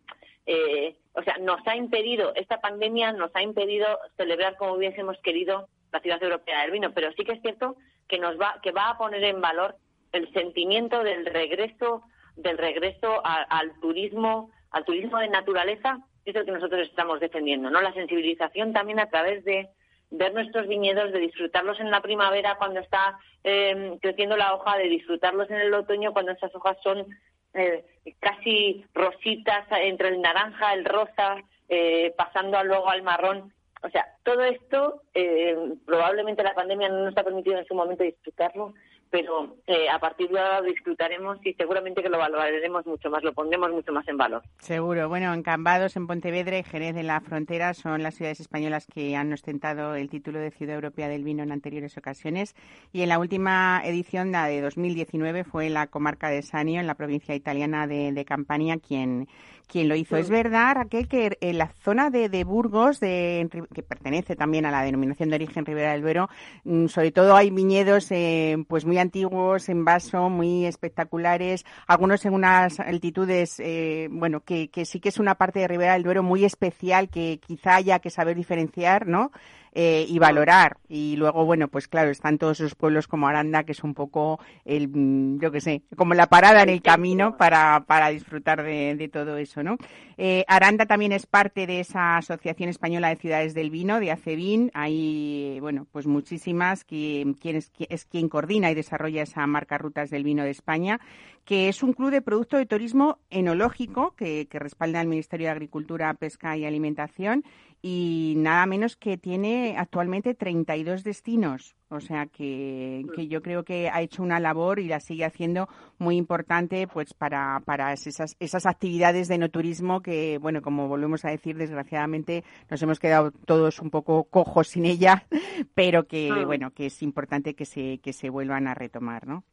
eh, 0.48 0.96
o 1.12 1.22
sea, 1.24 1.38
nos 1.39 1.60
ha 1.67 1.76
impedido, 1.76 2.34
esta 2.36 2.62
pandemia 2.62 3.12
nos 3.12 3.36
ha 3.36 3.41
impedido 3.41 3.86
celebrar 4.15 4.56
como 4.56 4.76
hubiésemos 4.76 5.17
querido 5.20 5.67
la 5.91 6.00
ciudad 6.00 6.24
europea 6.24 6.62
del 6.62 6.72
vino, 6.72 6.93
pero 6.93 7.12
sí 7.13 7.26
que 7.26 7.34
es 7.34 7.41
cierto 7.41 7.76
que 8.08 8.17
nos 8.17 8.39
va, 8.39 8.60
que 8.63 8.72
va 8.72 8.89
a 8.89 8.98
poner 8.98 9.24
en 9.26 9.41
valor 9.41 9.76
el 10.13 10.32
sentimiento 10.32 11.04
del 11.04 11.26
regreso, 11.26 12.04
del 12.38 12.58
regreso 12.58 13.22
al 13.26 13.78
turismo, 13.82 14.50
al 14.72 14.86
turismo 14.86 15.17
de 15.17 15.28
naturaleza, 15.28 16.00
es 16.24 16.34
lo 16.34 16.46
que 16.46 16.52
nosotros 16.52 16.88
estamos 16.88 17.20
defendiendo, 17.20 17.70
¿no? 17.70 17.82
La 17.82 17.93
sensibilización 17.93 18.72
también 18.72 19.00
a 19.00 19.10
través 19.10 19.43
de 19.43 19.67
ver 20.10 20.34
nuestros 20.34 20.67
viñedos, 20.67 21.12
de 21.12 21.20
disfrutarlos 21.20 21.80
en 21.80 21.91
la 21.91 22.02
primavera 22.02 22.56
cuando 22.56 22.80
está 22.80 23.17
eh, 23.43 23.98
creciendo 24.02 24.38
la 24.38 24.54
hoja, 24.54 24.78
de 24.78 24.88
disfrutarlos 24.88 25.50
en 25.50 25.58
el 25.58 25.74
otoño 25.74 26.13
cuando 26.13 26.32
esas 26.32 26.54
hojas 26.56 26.78
son 26.84 27.06
eh, 27.54 27.86
casi 28.20 28.86
rositas 28.93 29.65
entre 29.72 30.10
el 30.10 30.22
naranja, 30.22 30.74
el 30.74 30.86
rosa, 30.86 31.38
eh, 31.70 32.13
pasando 32.17 32.63
luego 32.63 32.89
al 32.89 33.02
marrón. 33.02 33.52
O 33.84 33.89
sea, 33.89 34.06
todo 34.24 34.43
esto 34.43 35.02
eh, 35.13 35.56
probablemente 35.86 36.43
la 36.43 36.56
pandemia 36.56 36.89
no 36.89 37.06
nos 37.06 37.17
ha 37.17 37.24
permitido 37.24 37.58
en 37.58 37.65
su 37.65 37.76
momento 37.76 38.04
disfrutarlo, 38.04 38.74
pero 39.10 39.56
eh, 39.67 39.89
a 39.89 40.00
partir 40.00 40.30
de 40.30 40.39
ahora 40.39 40.62
disfrutaremos 40.62 41.38
y 41.46 41.54
seguramente 41.54 42.02
que 42.02 42.10
lo 42.10 42.17
valoraremos 42.17 42.86
mucho 42.86 43.10
más, 43.10 43.24
lo 43.24 43.34
pondremos 43.34 43.72
mucho 43.72 43.91
más 43.91 44.08
en 44.08 44.17
valor. 44.17 44.43
Seguro. 44.60 45.10
Bueno, 45.10 45.34
en 45.34 45.43
Cambados, 45.43 45.96
en 45.96 46.08
Pontevedra 46.08 46.58
y 46.58 46.63
Jerez 46.63 46.96
de 46.96 47.04
la 47.04 47.22
Frontera 47.22 47.74
son 47.74 48.04
las 48.04 48.15
ciudades 48.15 48.39
españolas 48.39 48.88
que 48.88 49.15
han 49.15 49.32
ostentado 49.32 49.96
el 49.96 50.10
título 50.10 50.39
de 50.39 50.52
Ciudad 50.52 50.76
Europea 50.76 51.08
del 51.08 51.24
Vino 51.24 51.43
en 51.43 51.52
anteriores 51.52 51.98
ocasiones 51.98 52.56
y 52.91 53.02
en 53.02 53.10
la 53.10 53.20
última 53.20 53.82
edición, 53.84 54.32
la 54.32 54.48
de 54.48 54.62
2019, 54.62 55.43
fue 55.43 55.70
la 55.70 55.88
comarca 55.88 56.30
de 56.30 56.41
Sanio, 56.41 56.80
en 56.80 56.88
la 56.88 56.96
provincia 56.96 57.36
italiana 57.36 57.88
de, 57.88 58.12
de 58.12 58.26
Campania, 58.26 58.78
quien 58.78 59.28
quien 59.68 59.88
lo 59.90 59.96
hizo. 59.96 60.18
Es 60.18 60.30
verdad, 60.30 60.76
Raquel, 60.76 61.08
que 61.08 61.38
en 61.42 61.58
la 61.58 61.68
zona 61.84 62.10
de, 62.10 62.44
Burgos, 62.44 63.00
de, 63.00 63.48
que 63.74 63.84
pertenece 63.84 64.36
también 64.36 64.66
a 64.66 64.72
la 64.72 64.82
denominación 64.82 65.30
de 65.30 65.36
origen 65.36 65.66
Ribera 65.66 65.92
del 65.92 66.02
Duero, 66.02 66.30
mm, 66.64 66.88
sobre 66.88 67.12
todo 67.12 67.36
hay 67.36 67.50
viñedos 67.50 68.12
eh, 68.12 68.58
pues 68.68 68.86
muy 68.86 68.98
antiguos, 68.98 69.70
en 69.70 69.86
vaso, 69.86 70.30
muy 70.30 70.66
espectaculares, 70.66 71.66
algunos 71.86 72.26
en 72.26 72.34
unas 72.34 72.80
altitudes, 72.80 73.60
eh, 73.60 74.08
bueno, 74.12 74.42
que, 74.42 74.70
que 74.70 74.86
sí 74.86 75.00
que 75.00 75.10
es 75.10 75.20
una 75.20 75.36
parte 75.36 75.60
de 75.60 75.68
Ribera 75.68 75.94
del 75.94 76.04
Duero 76.04 76.24
muy 76.24 76.46
especial 76.46 77.10
que 77.10 77.40
quizá 77.46 77.76
haya 77.76 78.00
que 78.00 78.10
saber 78.10 78.36
diferenciar, 78.36 79.08
¿no? 79.08 79.32
Eh, 79.80 80.08
y 80.10 80.18
valorar. 80.18 80.78
Y 80.90 81.18
luego, 81.18 81.46
bueno, 81.46 81.68
pues 81.68 81.88
claro, 81.88 82.10
están 82.10 82.40
todos 82.40 82.60
esos 82.60 82.74
pueblos 82.74 83.08
como 83.08 83.28
Aranda, 83.28 83.63
que 83.63 83.74
es 83.74 83.84
un 83.84 83.94
poco 83.94 84.40
el, 84.66 84.88
mm, 84.88 85.40
yo 85.40 85.52
qué 85.52 85.62
sé, 85.62 85.84
como 85.96 86.16
la 86.16 86.26
parada 86.26 86.63
en 86.63 86.70
el 86.70 86.82
camino 86.82 87.38
para, 87.38 87.84
para 87.86 88.10
disfrutar 88.10 88.63
de, 88.63 89.10
todo 89.13 89.38
eso, 89.38 89.62
¿no? 89.62 89.78
Eh, 90.18 90.44
Aranda 90.48 90.88
también 90.88 91.12
es 91.12 91.28
parte 91.28 91.68
de 91.68 91.80
esa 91.80 92.18
Asociación 92.18 92.70
Española 92.70 93.10
de 93.10 93.18
Ciudades 93.18 93.54
del 93.54 93.70
Vino, 93.70 94.00
de 94.00 94.10
ACEVIN. 94.10 94.72
Hay, 94.74 95.60
bueno, 95.60 95.86
pues 95.92 96.08
muchísimas, 96.08 96.84
quien 96.84 97.36
es, 97.44 97.72
es 97.78 98.06
quien 98.06 98.30
coordina 98.30 98.72
y 98.72 98.74
desarrolla 98.74 99.22
esa 99.22 99.46
marca 99.46 99.78
Rutas 99.78 100.10
del 100.10 100.24
Vino 100.24 100.44
de 100.44 100.50
España, 100.50 101.00
que 101.46 101.70
es 101.70 101.84
un 101.84 101.94
club 101.94 102.10
de 102.10 102.24
producto 102.24 102.58
de 102.58 102.66
turismo 102.66 103.20
enológico 103.30 104.16
que, 104.18 104.48
que 104.48 104.58
respalda 104.58 105.02
el 105.02 105.08
Ministerio 105.08 105.46
de 105.46 105.52
Agricultura, 105.52 106.12
Pesca 106.16 106.58
y 106.58 106.66
Alimentación 106.66 107.44
y 107.82 108.34
nada 108.38 108.66
menos 108.66 108.96
que 108.98 109.18
tiene 109.18 109.76
actualmente 109.78 110.34
32 110.34 111.04
destinos. 111.04 111.76
O 111.90 112.02
sea 112.02 112.26
que, 112.26 113.06
que, 113.16 113.28
yo 113.28 113.42
creo 113.42 113.63
que 113.63 113.90
ha 113.90 114.02
hecho 114.02 114.22
una 114.22 114.40
labor 114.40 114.80
y 114.80 114.88
la 114.88 115.00
sigue 115.00 115.24
haciendo 115.24 115.70
muy 116.00 116.18
importante 116.18 116.86
pues 116.88 117.13
para, 117.13 117.62
para 117.66 117.94
esas, 117.94 118.36
esas 118.40 118.66
actividades 118.66 119.30
de 119.30 119.38
no 119.38 119.50
turismo 119.50 120.02
que, 120.02 120.38
bueno, 120.40 120.62
como 120.62 120.90
volvemos 120.90 121.24
a 121.24 121.30
decir, 121.30 121.56
desgraciadamente 121.56 122.44
nos 122.70 122.82
hemos 122.82 123.00
quedado 123.00 123.32
todos 123.32 123.80
un 123.80 123.90
poco 123.90 124.26
cojos 124.26 124.68
sin 124.68 124.86
ella, 124.86 125.26
pero 125.76 126.08
que, 126.08 126.30
ah. 126.30 126.46
bueno, 126.46 126.72
que 126.72 126.88
es 126.88 127.02
importante 127.02 127.54
que 127.54 127.66
se, 127.66 128.00
que 128.00 128.12
se 128.12 128.30
vuelvan 128.30 128.68
a 128.68 128.74
retomar, 128.74 129.26
¿no? 129.28 129.44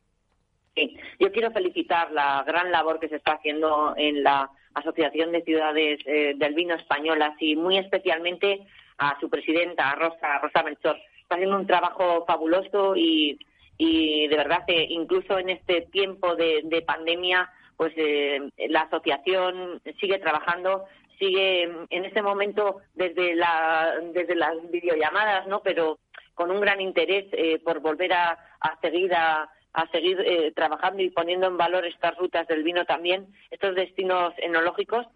Sí, 0.75 0.97
yo 1.21 1.31
quiero 1.31 1.53
felicitar 1.53 2.11
la 2.11 2.43
gran 2.45 2.73
labor 2.73 2.99
que 2.99 3.09
se 3.09 3.17
está 3.17 3.35
haciendo 3.35 3.95
en 3.97 4.25
la 4.25 4.51
Asociación 4.75 5.33
de 5.33 5.43
Ciudades 5.43 6.01
eh, 6.07 6.35
del 6.37 6.55
Vino 6.55 6.75
Españolas 6.75 7.35
y 7.41 7.57
muy 7.57 7.79
especialmente 7.79 8.67
a 8.99 9.19
su 9.21 9.29
presidenta, 9.29 9.95
Rosa, 9.95 10.39
Rosa 10.41 10.63
Melchor. 10.63 10.97
Está 11.23 11.37
haciendo 11.37 11.57
un 11.57 11.67
trabajo 11.67 12.25
fabuloso 12.27 12.95
y, 12.97 13.39
de 13.79 14.37
verdad 14.37 14.65
que 14.67 14.85
incluso 14.85 15.39
en 15.39 15.51
este 15.51 15.83
tiempo 15.93 16.37
de, 16.37 16.85
pandemia, 16.87 17.51
pues 17.77 17.93
eh, 17.97 18.41
la 18.69 18.83
asociación 18.83 19.81
sigue 20.01 20.19
trabajando, 20.19 20.85
sigue 21.19 21.63
en 21.63 22.05
este 22.05 22.23
momento 22.23 22.79
desde, 22.95 23.35
la, 23.35 23.95
desde 24.13 24.35
las 24.35 24.55
videollamadas, 24.71 25.47
¿no? 25.47 25.61
Pero 25.61 25.99
con 26.35 26.51
un 26.51 26.61
gran 26.61 26.81
interés 26.81 27.27
eh, 27.33 27.61
por 27.65 27.81
volver 27.81 28.13
a, 28.13 28.39
a 28.61 28.81
seguir 28.81 29.15
a 29.15 29.49
a 29.75 29.89
seguir 29.89 30.21
eh, 30.21 30.53
trabajando 30.53 31.03
y 31.03 31.11
poniendo 31.11 31.49
en 31.49 31.57
valor 31.57 31.85
estas 31.85 32.17
rutas 32.17 32.47
del 32.47 32.63
vino 32.63 32.85
también, 32.85 33.27
estos 33.51 33.75
destinos 33.75 34.33
enológicos 34.39 35.07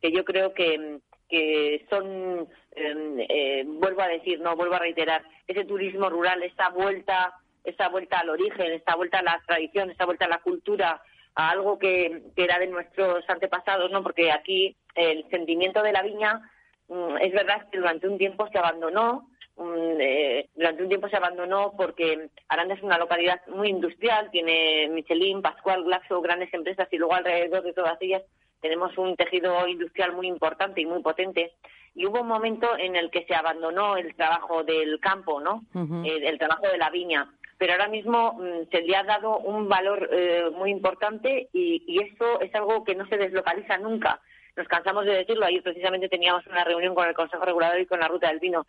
que 0.00 0.10
yo 0.10 0.24
creo 0.24 0.54
que, 0.54 0.98
que 1.28 1.86
son, 1.90 2.48
em, 2.72 3.20
eh, 3.28 3.64
vuelvo 3.66 4.02
a 4.02 4.08
decir, 4.08 4.40
no, 4.40 4.56
vuelvo 4.56 4.74
a 4.74 4.80
reiterar, 4.80 5.22
ese 5.46 5.64
turismo 5.64 6.08
rural, 6.08 6.42
esta 6.42 6.70
vuelta, 6.70 7.34
esta 7.64 7.88
vuelta 7.88 8.20
al 8.20 8.30
origen, 8.30 8.72
esta 8.72 8.94
vuelta 8.96 9.18
a 9.18 9.22
la 9.22 9.42
tradición, 9.46 9.90
esta 9.90 10.06
vuelta 10.06 10.24
a 10.24 10.28
la 10.28 10.38
cultura, 10.38 11.02
a 11.34 11.50
algo 11.50 11.78
que, 11.78 12.22
que 12.34 12.44
era 12.44 12.58
de 12.58 12.68
nuestros 12.68 13.28
antepasados, 13.28 13.90
¿no? 13.90 14.02
Porque 14.02 14.32
aquí 14.32 14.76
el 14.94 15.28
sentimiento 15.28 15.82
de 15.82 15.92
la 15.92 16.02
viña, 16.02 16.40
mm, 16.88 17.18
es 17.20 17.32
verdad 17.32 17.68
que 17.70 17.78
durante 17.78 18.08
un 18.08 18.16
tiempo 18.16 18.48
se 18.48 18.58
abandonó, 18.58 19.28
eh, 19.58 20.48
durante 20.54 20.82
un 20.82 20.88
tiempo 20.88 21.08
se 21.08 21.16
abandonó 21.16 21.72
porque 21.76 22.28
Aranda 22.48 22.74
es 22.74 22.82
una 22.82 22.98
localidad 22.98 23.40
muy 23.48 23.68
industrial, 23.68 24.30
tiene 24.30 24.88
Michelin, 24.90 25.42
Pascual, 25.42 25.84
Glaxo, 25.84 26.20
grandes 26.20 26.52
empresas 26.52 26.88
y 26.90 26.98
luego 26.98 27.14
alrededor 27.14 27.62
de 27.62 27.72
todas 27.72 27.96
ellas 28.00 28.22
tenemos 28.60 28.96
un 28.98 29.16
tejido 29.16 29.66
industrial 29.68 30.12
muy 30.12 30.26
importante 30.26 30.80
y 30.80 30.86
muy 30.86 31.02
potente. 31.02 31.52
Y 31.94 32.06
hubo 32.06 32.22
un 32.22 32.28
momento 32.28 32.76
en 32.76 32.96
el 32.96 33.10
que 33.10 33.24
se 33.24 33.34
abandonó 33.34 33.96
el 33.96 34.14
trabajo 34.14 34.64
del 34.64 34.98
campo, 35.00 35.40
¿no? 35.40 35.62
Eh, 36.04 36.20
el 36.24 36.38
trabajo 36.38 36.66
de 36.66 36.76
la 36.76 36.90
viña. 36.90 37.32
Pero 37.58 37.72
ahora 37.72 37.88
mismo 37.88 38.34
mm, 38.34 38.70
se 38.70 38.82
le 38.82 38.96
ha 38.96 39.04
dado 39.04 39.38
un 39.38 39.68
valor 39.68 40.08
eh, 40.12 40.50
muy 40.54 40.70
importante 40.70 41.48
y, 41.52 41.82
y 41.86 42.02
eso 42.02 42.40
es 42.40 42.54
algo 42.54 42.84
que 42.84 42.94
no 42.94 43.06
se 43.06 43.16
deslocaliza 43.16 43.78
nunca. 43.78 44.20
Nos 44.56 44.68
cansamos 44.68 45.04
de 45.04 45.14
decirlo. 45.14 45.46
Ayer 45.46 45.62
precisamente 45.62 46.08
teníamos 46.08 46.46
una 46.46 46.64
reunión 46.64 46.94
con 46.94 47.06
el 47.06 47.14
Consejo 47.14 47.44
Regulador 47.44 47.80
y 47.80 47.86
con 47.86 48.00
la 48.00 48.08
Ruta 48.08 48.28
del 48.28 48.40
Vino 48.40 48.66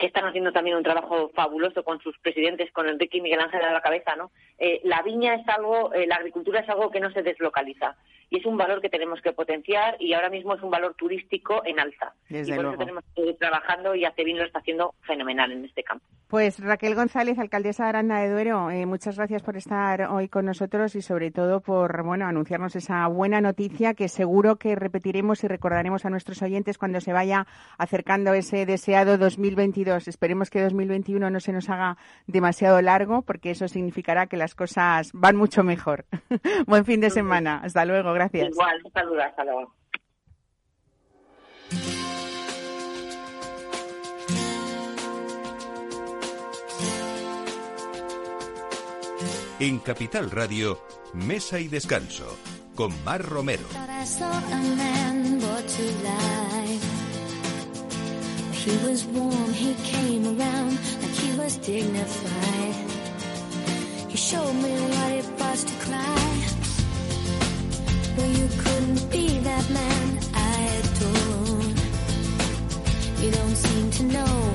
que 0.00 0.06
están 0.06 0.24
haciendo 0.24 0.50
también 0.50 0.76
un 0.76 0.82
trabajo 0.82 1.30
fabuloso 1.34 1.84
con 1.84 2.00
sus 2.00 2.18
presidentes, 2.18 2.72
con 2.72 2.88
Enrique 2.88 3.18
y 3.18 3.20
Miguel 3.20 3.40
Ángel 3.40 3.62
a 3.62 3.72
la 3.72 3.82
cabeza, 3.82 4.16
¿no? 4.16 4.32
Eh, 4.58 4.80
la 4.84 5.02
viña 5.02 5.34
es 5.34 5.46
algo, 5.46 5.92
eh, 5.92 6.06
la 6.06 6.16
agricultura 6.16 6.60
es 6.60 6.68
algo 6.68 6.90
que 6.90 7.00
no 7.00 7.12
se 7.12 7.22
deslocaliza 7.22 7.96
y 8.30 8.38
es 8.38 8.46
un 8.46 8.56
valor 8.56 8.80
que 8.80 8.88
tenemos 8.88 9.20
que 9.20 9.32
potenciar 9.32 9.96
y 9.98 10.14
ahora 10.14 10.30
mismo 10.30 10.54
es 10.54 10.62
un 10.62 10.70
valor 10.70 10.94
turístico 10.94 11.62
en 11.64 11.80
alza. 11.80 12.14
y 12.28 12.50
por 12.52 12.64
eso 12.64 12.76
tenemos 12.78 13.04
que 13.14 13.22
ir 13.22 13.36
trabajando 13.36 13.94
y 13.94 14.04
Acevin 14.04 14.38
lo 14.38 14.44
está 14.44 14.60
haciendo 14.60 14.94
fenomenal 15.02 15.50
en 15.50 15.64
este 15.64 15.82
campo. 15.82 16.04
Pues 16.28 16.60
Raquel 16.60 16.94
González, 16.94 17.40
alcaldesa 17.40 17.82
de 17.82 17.88
Aranda 17.88 18.20
de 18.20 18.30
Duero, 18.30 18.70
eh, 18.70 18.86
muchas 18.86 19.16
gracias 19.16 19.42
por 19.42 19.56
estar 19.56 20.02
hoy 20.02 20.28
con 20.28 20.46
nosotros 20.46 20.94
y 20.94 21.02
sobre 21.02 21.32
todo 21.32 21.60
por 21.60 22.04
bueno 22.04 22.24
anunciarnos 22.26 22.76
esa 22.76 23.04
buena 23.08 23.40
noticia 23.40 23.94
que 23.94 24.08
seguro 24.08 24.56
que 24.56 24.76
repetiremos 24.76 25.42
y 25.42 25.48
recordaremos 25.48 26.04
a 26.04 26.10
nuestros 26.10 26.40
oyentes 26.42 26.78
cuando 26.78 27.00
se 27.00 27.12
vaya 27.12 27.48
acercando 27.78 28.32
ese 28.32 28.64
deseado 28.64 29.18
2022. 29.18 29.89
Esperemos 29.96 30.50
que 30.50 30.62
2021 30.62 31.30
no 31.30 31.40
se 31.40 31.52
nos 31.52 31.68
haga 31.68 31.96
demasiado 32.26 32.80
largo 32.82 33.22
porque 33.22 33.50
eso 33.50 33.68
significará 33.68 34.26
que 34.26 34.36
las 34.36 34.54
cosas 34.54 35.10
van 35.12 35.36
mucho 35.36 35.62
mejor. 35.62 36.06
Buen 36.66 36.84
fin 36.84 37.00
de 37.00 37.10
semana. 37.10 37.60
Hasta 37.62 37.84
luego 37.84 38.12
gracias. 38.12 38.48
Igual, 38.50 38.80
saludos, 38.92 39.24
hasta 39.24 39.44
luego. 39.44 39.74
En 49.60 49.78
Capital 49.78 50.30
Radio, 50.30 50.80
Mesa 51.12 51.60
y 51.60 51.68
Descanso, 51.68 52.38
con 52.74 52.92
Mar 53.04 53.22
Romero. 53.22 53.66
He 58.64 58.76
was 58.86 59.06
warm, 59.06 59.52
he 59.54 59.72
came 59.84 60.24
around 60.26 60.78
like 61.00 61.16
he 61.24 61.38
was 61.38 61.56
dignified. 61.56 62.74
He 64.10 64.18
showed 64.18 64.52
me 64.52 64.72
what 64.92 65.12
it 65.12 65.26
was 65.40 65.64
to 65.64 65.74
cry. 65.86 66.44
Well, 68.16 68.30
you 68.38 68.48
couldn't 68.62 69.10
be 69.10 69.38
that 69.38 69.70
man 69.70 70.20
I 70.34 70.60
adored. 70.80 71.78
You 73.22 73.30
don't 73.30 73.56
seem 73.56 73.90
to 73.92 74.02
know. 74.02 74.54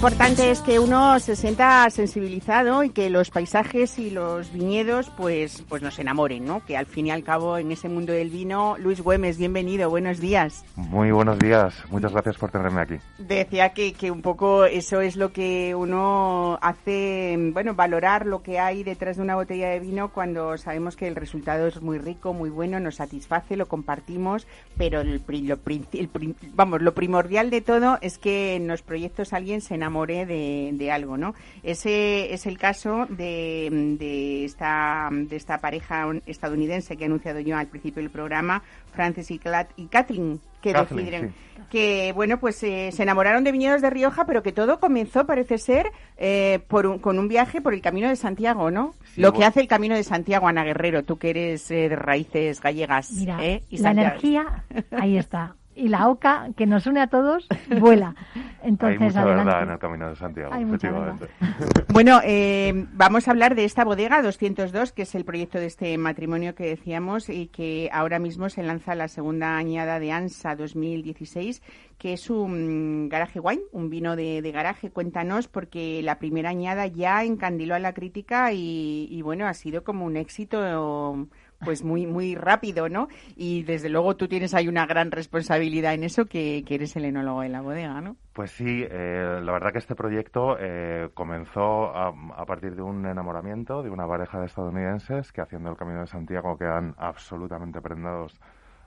Importante 0.00 0.50
es 0.50 0.62
que 0.62 0.78
uno 0.78 1.20
se 1.20 1.36
sienta 1.36 1.90
sensibilizado 1.90 2.82
y 2.84 2.88
que 2.88 3.10
los 3.10 3.28
paisajes 3.30 3.98
y 3.98 4.08
los 4.10 4.50
viñedos 4.50 5.10
pues, 5.10 5.62
pues 5.68 5.82
nos 5.82 5.98
enamoren, 5.98 6.46
¿no? 6.46 6.64
Que 6.64 6.78
al 6.78 6.86
fin 6.86 7.08
y 7.08 7.10
al 7.10 7.22
cabo 7.22 7.58
en 7.58 7.70
ese 7.70 7.90
mundo 7.90 8.14
del 8.14 8.30
vino, 8.30 8.76
Luis 8.78 9.02
Güemes, 9.02 9.36
bienvenido, 9.36 9.90
buenos 9.90 10.18
días. 10.18 10.64
Muy 10.76 11.10
buenos 11.10 11.38
días, 11.38 11.74
muchas 11.90 12.12
gracias 12.12 12.38
por 12.38 12.50
tenerme 12.50 12.80
aquí. 12.80 12.94
Decía 13.18 13.74
que, 13.74 13.92
que 13.92 14.10
un 14.10 14.22
poco 14.22 14.64
eso 14.64 15.02
es 15.02 15.16
lo 15.16 15.34
que 15.34 15.74
uno 15.74 16.58
hace, 16.62 17.36
bueno, 17.52 17.74
valorar 17.74 18.24
lo 18.24 18.42
que 18.42 18.58
hay 18.58 18.84
detrás 18.84 19.18
de 19.18 19.22
una 19.22 19.34
botella 19.34 19.68
de 19.68 19.80
vino 19.80 20.12
cuando 20.12 20.56
sabemos 20.56 20.96
que 20.96 21.08
el 21.08 21.16
resultado 21.16 21.66
es 21.66 21.82
muy 21.82 21.98
rico, 21.98 22.32
muy 22.32 22.48
bueno, 22.48 22.80
nos 22.80 22.94
satisface, 22.94 23.54
lo 23.54 23.68
compartimos, 23.68 24.46
pero 24.78 25.02
el, 25.02 25.20
lo, 25.28 25.58
el, 25.92 26.34
vamos, 26.54 26.80
lo 26.80 26.94
primordial 26.94 27.50
de 27.50 27.60
todo 27.60 27.98
es 28.00 28.16
que 28.16 28.54
en 28.54 28.66
los 28.66 28.80
proyectos 28.90 29.32
alguien 29.32 29.60
se 29.60 29.76
enamoré 29.76 30.26
de, 30.26 30.90
algo, 30.90 31.16
¿no? 31.16 31.32
Ese 31.62 32.34
es 32.34 32.44
el 32.44 32.58
caso 32.58 33.06
de, 33.08 33.68
de, 34.00 34.44
esta, 34.44 35.08
de 35.12 35.36
esta 35.36 35.58
pareja 35.58 36.08
estadounidense 36.26 36.96
que 36.96 37.04
he 37.04 37.06
anunciado 37.06 37.38
yo 37.38 37.56
al 37.56 37.68
principio 37.68 38.02
del 38.02 38.10
programa, 38.10 38.64
Francis 38.92 39.30
y, 39.30 39.40
y 39.76 39.86
Kathleen, 39.86 40.40
que 40.60 40.72
deciden 40.72 41.32
que 41.70 42.12
bueno 42.16 42.40
pues 42.40 42.60
eh, 42.64 42.90
se 42.90 43.04
enamoraron 43.04 43.44
de 43.44 43.52
viñedos 43.52 43.80
de 43.80 43.90
Rioja 43.90 44.24
pero 44.26 44.42
que 44.42 44.50
todo 44.50 44.80
comenzó 44.80 45.24
parece 45.24 45.56
ser 45.56 45.92
eh, 46.16 46.58
por 46.66 47.00
con 47.00 47.20
un 47.20 47.28
viaje 47.28 47.60
por 47.60 47.74
el 47.74 47.80
Camino 47.80 48.08
de 48.08 48.16
Santiago 48.16 48.72
no 48.72 48.94
lo 49.16 49.32
que 49.32 49.44
hace 49.44 49.60
el 49.60 49.68
Camino 49.68 49.94
de 49.94 50.02
Santiago 50.02 50.48
Ana 50.48 50.64
Guerrero 50.64 51.04
tú 51.04 51.16
que 51.16 51.30
eres 51.30 51.70
eh, 51.70 51.88
de 51.88 51.94
raíces 51.94 52.60
gallegas 52.60 53.12
Mira, 53.12 53.38
la 53.70 53.90
energía 53.92 54.64
ahí 54.90 55.16
está 55.16 55.54
y 55.80 55.88
la 55.88 56.08
oca 56.08 56.50
que 56.56 56.66
nos 56.66 56.86
une 56.86 57.00
a 57.00 57.06
todos 57.06 57.48
vuela. 57.80 58.14
Entonces, 58.62 59.00
Hay 59.00 59.06
mucha 59.06 59.24
verdad 59.24 59.62
en 59.62 59.70
el 59.70 59.78
Camino 59.78 60.10
de 60.10 60.16
Santiago, 60.16 60.54
efectivamente. 60.54 61.28
Bueno, 61.92 62.20
eh, 62.22 62.86
vamos 62.92 63.26
a 63.26 63.30
hablar 63.30 63.54
de 63.54 63.64
esta 63.64 63.84
bodega 63.84 64.22
202, 64.22 64.92
que 64.92 65.02
es 65.02 65.14
el 65.14 65.24
proyecto 65.24 65.58
de 65.58 65.66
este 65.66 65.96
matrimonio 65.98 66.54
que 66.54 66.64
decíamos 66.64 67.28
y 67.28 67.48
que 67.48 67.88
ahora 67.92 68.18
mismo 68.18 68.48
se 68.48 68.62
lanza 68.62 68.94
la 68.94 69.08
segunda 69.08 69.56
añada 69.56 69.98
de 69.98 70.12
ANSA 70.12 70.54
2016, 70.54 71.62
que 71.98 72.12
es 72.12 72.30
un 72.30 73.08
garaje 73.08 73.40
wine, 73.40 73.62
un 73.72 73.90
vino 73.90 74.14
de, 74.14 74.42
de 74.42 74.52
garaje. 74.52 74.90
Cuéntanos, 74.90 75.48
porque 75.48 76.02
la 76.02 76.18
primera 76.18 76.50
añada 76.50 76.86
ya 76.86 77.24
encandiló 77.24 77.74
a 77.74 77.78
la 77.78 77.94
crítica 77.94 78.52
y, 78.52 79.08
y 79.10 79.22
bueno, 79.22 79.46
ha 79.46 79.54
sido 79.54 79.82
como 79.82 80.04
un 80.04 80.16
éxito 80.16 81.28
pues 81.64 81.84
muy 81.84 82.06
muy 82.06 82.34
rápido, 82.34 82.88
¿no? 82.88 83.08
Y 83.36 83.62
desde 83.62 83.88
luego 83.88 84.16
tú 84.16 84.28
tienes 84.28 84.54
ahí 84.54 84.68
una 84.68 84.86
gran 84.86 85.10
responsabilidad 85.10 85.94
en 85.94 86.04
eso, 86.04 86.26
que, 86.26 86.64
eres 86.68 86.96
el 86.96 87.04
enólogo 87.04 87.42
de 87.42 87.48
la 87.48 87.60
bodega, 87.60 88.00
¿no? 88.00 88.16
Pues 88.32 88.52
sí, 88.52 88.84
eh, 88.88 89.40
la 89.42 89.52
verdad 89.52 89.72
que 89.72 89.78
este 89.78 89.94
proyecto 89.94 90.56
eh, 90.58 91.10
comenzó 91.14 91.94
a, 91.94 92.44
partir 92.46 92.74
de 92.74 92.82
un 92.82 93.04
enamoramiento 93.06 93.82
de 93.82 93.90
una 93.90 94.06
pareja 94.06 94.40
de 94.40 94.46
estadounidenses 94.46 95.32
que 95.32 95.40
haciendo 95.40 95.70
el 95.70 95.76
Camino 95.76 96.00
de 96.00 96.06
Santiago 96.06 96.56
quedan 96.56 96.94
absolutamente 96.96 97.80
prendados 97.80 98.40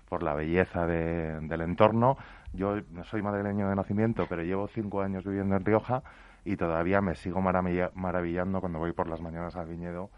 por 0.10 0.24
la 0.24 0.34
belleza 0.34 0.86
del 0.86 1.62
entorno. 1.62 2.18
Yo 2.54 2.76
soy 3.04 3.22
madrileño 3.22 3.70
de 3.70 3.76
nacimiento, 3.76 4.26
pero 4.30 4.44
llevo 4.44 4.68
cinco 4.68 5.02
años 5.02 5.24
viviendo 5.24 5.56
en 5.56 5.66
Rioja 5.66 6.04
y 6.46 6.56
todavía 6.56 7.02
me 7.02 7.16
sigo 7.16 7.42
maravillando 7.42 8.60
cuando 8.60 8.80
voy 8.80 8.92
por 8.92 9.08
las 9.08 9.22
mañanas 9.22 9.56
al 9.56 9.68
viñedo 9.68 10.10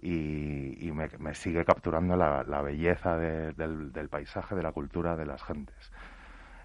y, 0.00 0.90
me, 0.92 1.34
sigue 1.34 1.64
capturando 1.64 2.16
la, 2.16 2.62
belleza 2.62 3.16
del, 3.16 4.08
paisaje, 4.10 4.54
de 4.54 4.62
la 4.62 4.72
cultura 4.72 5.16
de 5.16 5.26
las 5.26 5.42
gentes. 5.42 5.92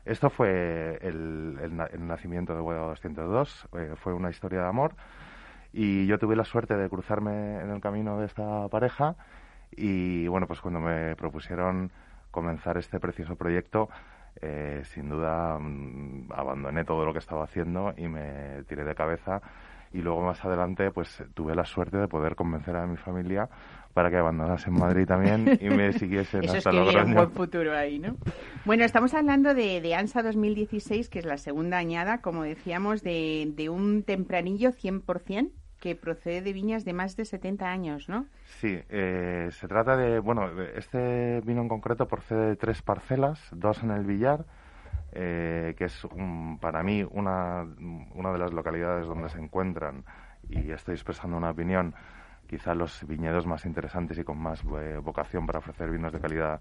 Esto 0.05 0.29
fue 0.29 0.99
el, 1.01 1.57
nacimiento 1.99 2.55
de 2.55 2.61
Bodega 2.61 2.85
202, 2.85 3.67
eh, 3.73 3.93
fue 3.95 4.13
una 4.13 4.29
historia 4.29 4.61
de 4.61 4.67
amor 4.67 4.95
y 5.71 6.07
yo 6.07 6.17
tuve 6.17 6.35
la 6.35 6.45
suerte 6.45 6.75
de 6.75 6.89
cruzarme 6.89 7.59
en 7.61 7.69
el 7.69 7.79
camino 7.79 8.19
de 8.19 8.25
esta 8.25 8.67
pareja 8.69 9.15
y 9.71 10.27
bueno, 10.27 10.47
pues 10.47 10.61
cuando 10.61 10.79
me 10.79 11.15
propusieron 11.15 11.91
comenzar 12.31 12.77
este 12.77 12.99
precioso 12.99 13.35
proyecto, 13.35 13.89
eh, 14.41 14.81
sin 14.85 15.09
duda 15.09 15.57
mm, 15.59 16.31
abandoné 16.33 16.85
todo 16.85 17.05
lo 17.05 17.13
que 17.13 17.19
estaba 17.19 17.43
haciendo 17.43 17.93
y 17.97 18.07
me 18.07 18.63
tiré 18.67 18.83
de 18.83 18.95
cabeza 18.95 19.41
y 19.91 20.01
luego 20.01 20.21
más 20.21 20.43
adelante 20.45 20.91
pues 20.91 21.23
tuve 21.33 21.55
la 21.55 21.65
suerte 21.65 21.97
de 21.97 22.07
poder 22.07 22.35
convencer 22.35 22.75
a 22.75 22.85
mi 22.85 22.97
familia 22.97 23.49
para 23.93 24.09
que 24.09 24.17
abandonase 24.17 24.69
Madrid 24.69 25.05
también 25.05 25.57
y 25.59 25.69
me 25.69 25.91
siguiesen 25.99 26.43
Eso 26.43 26.57
hasta 26.57 26.69
es 26.69 26.95
que 26.95 26.97
un 26.97 27.13
buen 27.13 27.31
futuro 27.31 27.75
ahí, 27.75 27.99
¿no? 27.99 28.15
Bueno, 28.65 28.85
estamos 28.85 29.13
hablando 29.13 29.53
de, 29.53 29.81
de, 29.81 29.95
ANSA 29.95 30.21
2016, 30.21 31.09
que 31.09 31.19
es 31.19 31.25
la 31.25 31.37
segunda 31.37 31.77
añada, 31.77 32.19
como 32.19 32.43
decíamos, 32.43 33.01
de, 33.01 33.51
de 33.55 33.69
un 33.69 34.03
tempranillo 34.03 34.71
100% 34.71 35.51
que 35.79 35.95
procede 35.95 36.41
de 36.41 36.53
viñas 36.53 36.85
de 36.85 36.93
más 36.93 37.15
de 37.15 37.25
70 37.25 37.65
años, 37.65 38.09
¿no? 38.09 38.25
Sí, 38.59 38.77
eh, 38.89 39.47
se 39.51 39.67
trata 39.67 39.95
de, 39.95 40.19
bueno, 40.19 40.49
este 40.75 41.41
vino 41.41 41.61
en 41.61 41.69
concreto 41.69 42.07
procede 42.07 42.49
de 42.49 42.55
tres 42.55 42.81
parcelas, 42.81 43.39
dos 43.51 43.81
en 43.83 43.91
el 43.91 44.05
Villar, 44.05 44.45
eh, 45.11 45.75
que 45.77 45.85
es 45.85 46.07
para 46.59 46.83
mí 46.83 47.03
una, 47.09 47.65
una 48.13 48.31
de 48.31 48.37
las 48.37 48.53
localidades 48.53 49.07
donde 49.07 49.29
se 49.29 49.39
encuentran, 49.39 50.03
y 50.49 50.71
estoy 50.71 50.95
expresando 50.95 51.37
una 51.37 51.51
opinión, 51.51 51.93
quizá 52.47 52.73
los 52.73 53.05
viñedos 53.07 53.45
más 53.45 53.65
interesantes 53.65 54.17
y 54.17 54.23
con 54.23 54.37
más 54.39 54.63
eh, 54.79 54.99
vocación 55.01 55.45
para 55.45 55.59
ofrecer 55.59 55.89
vinos 55.89 56.11
de 56.11 56.19
calidad 56.19 56.59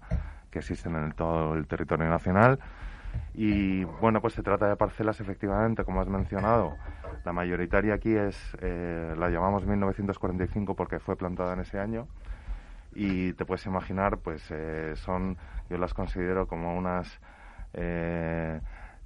que 0.51 0.59
existen 0.59 0.95
en 0.95 1.11
todo 1.13 1.55
el 1.55 1.67
territorio 1.67 2.07
nacional. 2.07 2.59
Y 3.33 3.83
bueno, 3.83 4.21
pues 4.21 4.35
se 4.35 4.43
trata 4.43 4.67
de 4.67 4.75
parcelas, 4.75 5.19
efectivamente, 5.19 5.83
como 5.83 6.01
has 6.01 6.07
mencionado. 6.07 6.77
La 7.25 7.33
mayoritaria 7.33 7.95
aquí 7.95 8.15
es, 8.15 8.55
eh, 8.61 9.15
la 9.17 9.29
llamamos 9.29 9.65
1945 9.65 10.75
porque 10.75 10.99
fue 10.99 11.15
plantada 11.15 11.53
en 11.53 11.61
ese 11.61 11.79
año. 11.79 12.07
Y 12.93 13.33
te 13.33 13.45
puedes 13.45 13.65
imaginar, 13.65 14.17
pues 14.17 14.51
son, 14.95 15.37
yo 15.69 15.77
las 15.77 15.93
considero 15.93 16.47
como 16.47 16.75
unas 16.75 17.19
eh, 17.73 18.59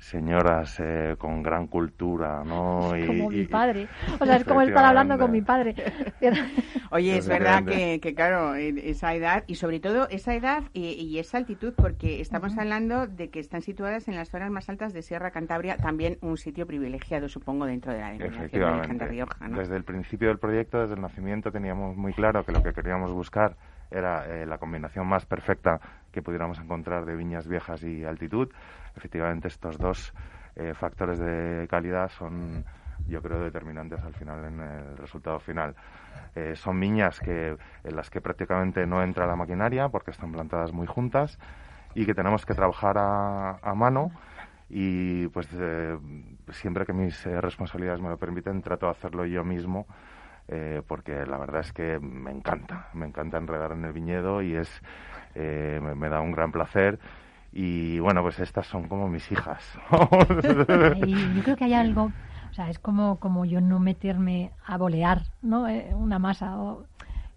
señoras 0.04 0.80
eh, 0.80 1.16
con 1.18 1.42
gran 1.42 1.68
cultura, 1.68 2.44
¿no? 2.44 2.96
Y, 3.04 3.08
como 3.08 3.30
mi 3.30 3.46
padre. 3.46 3.88
O 4.20 4.26
sea, 4.26 4.36
es 4.36 4.44
como 4.44 4.62
estar 4.62 4.84
hablando 4.86 5.18
con 5.18 5.32
mi 5.32 5.42
padre. 5.42 5.76
Oye, 6.92 7.18
es 7.18 7.28
verdad 7.28 7.64
que, 7.64 8.00
que, 8.00 8.14
claro, 8.14 8.56
esa 8.56 9.14
edad, 9.16 9.44
y 9.48 9.56
sobre 9.56 9.80
todo 9.80 10.08
esa 10.10 10.36
edad 10.36 10.64
y, 10.74 11.18
esa 11.18 11.38
altitud, 11.38 11.74
porque 11.76 12.22
estamos 12.22 12.58
hablando 12.58 13.08
de 13.08 13.30
que 13.30 13.40
están 13.40 13.62
situadas 13.62 14.08
en 14.08 14.16
las 14.16 14.30
zonas 14.30 14.52
más 14.52 14.70
altas 14.70 14.94
de 14.94 15.02
Sierra 15.02 15.32
Cantabria, 15.32 15.78
también 15.78 16.18
un 16.22 16.38
sitio 16.38 16.68
privilegiado, 16.68 17.30
supongo, 17.30 17.66
dentro 17.66 17.94
de 17.94 18.00
la 18.00 18.12
denominación 18.12 18.98
de 18.98 19.06
Rioja, 19.06 19.48
¿no? 19.48 19.58
Desde 19.58 19.76
el 19.76 19.84
principio 19.84 20.28
del 20.28 20.38
proyecto, 20.38 20.82
desde 20.82 20.96
el 20.96 21.02
nacimiento, 21.02 21.52
teníamos 21.52 21.96
muy 21.96 22.14
claro 22.14 22.46
que 22.46 22.52
lo 22.52 22.62
que 22.62 22.74
queríamos 22.74 23.12
buscar 23.12 23.56
era 23.94 24.26
eh, 24.28 24.46
la 24.46 24.58
combinación 24.58 25.08
más 25.08 25.26
perfecta 25.26 25.80
que 26.12 26.22
pudiéramos 26.22 26.60
encontrar 26.60 27.06
de 27.06 27.16
viñas 27.16 27.48
viejas 27.48 27.84
y 27.84 28.04
altitud. 28.04 28.50
Efectivamente, 28.96 29.48
estos 29.48 29.78
dos 29.78 30.14
eh, 30.56 30.74
factores 30.74 31.20
de 31.20 31.68
calidad 31.70 32.10
son, 32.10 32.66
yo 33.08 33.22
creo, 33.22 33.40
determinantes 33.40 34.02
al 34.04 34.14
final 34.14 34.44
en 34.46 34.60
el 34.60 34.98
resultado 34.98 35.40
final. 35.40 35.76
Eh, 36.36 36.56
son 36.56 36.80
viñas 36.80 37.20
que, 37.20 37.56
en 37.84 37.96
las 37.96 38.10
que 38.10 38.22
prácticamente 38.22 38.86
no 38.88 39.04
entra 39.04 39.28
la 39.28 39.36
maquinaria 39.36 39.90
porque 39.90 40.12
están 40.12 40.32
plantadas 40.32 40.72
muy 40.72 40.88
juntas 40.88 41.38
y 41.94 42.06
que 42.06 42.16
tenemos 42.16 42.46
que 42.46 42.56
trabajar 42.56 42.98
a, 42.98 43.58
a 43.62 43.76
mano 43.76 44.12
y 44.70 45.28
pues 45.28 45.48
siempre 46.52 46.86
que 46.86 46.94
mis 46.94 47.24
responsabilidades 47.26 48.02
me 48.02 48.10
lo 48.10 48.18
permiten 48.18 48.64
trato 48.64 48.88
de 48.88 48.94
hacerlo 48.94 49.26
yo 49.26 49.44
mismo 49.44 49.86
eh, 50.48 50.82
porque 50.88 51.26
la 51.26 51.38
verdad 51.38 51.62
es 51.62 51.72
que 51.72 52.00
me 52.00 52.32
encanta, 52.32 52.90
me 52.94 53.06
encanta 53.06 53.38
enredar 53.38 53.72
en 53.72 53.86
el 53.86 53.94
viñedo 53.94 54.42
y 54.42 54.56
es 54.56 54.70
eh, 55.36 55.80
me, 55.96 56.10
da 56.10 56.22
un 56.22 56.32
gran 56.32 56.52
placer. 56.52 57.00
Y 57.52 58.00
bueno, 58.00 58.22
pues 58.24 58.40
estas 58.40 58.66
son 58.68 58.88
como 58.88 59.08
mis 59.08 59.32
hijas. 59.32 59.64
yo 59.92 61.44
creo 61.44 61.56
que 61.56 61.64
hay 61.66 61.74
algo, 61.74 62.06
o 62.06 62.54
sea, 62.54 62.70
es 62.70 62.80
como, 62.80 63.20
como 63.20 63.46
yo 63.46 63.62
no 63.62 63.80
meterme 63.80 64.52
a 64.66 64.78
bolear, 64.78 65.24
¿no? 65.42 65.68
Eh, 65.68 65.94
una 65.94 66.20
masa. 66.20 66.58
O, 66.58 66.86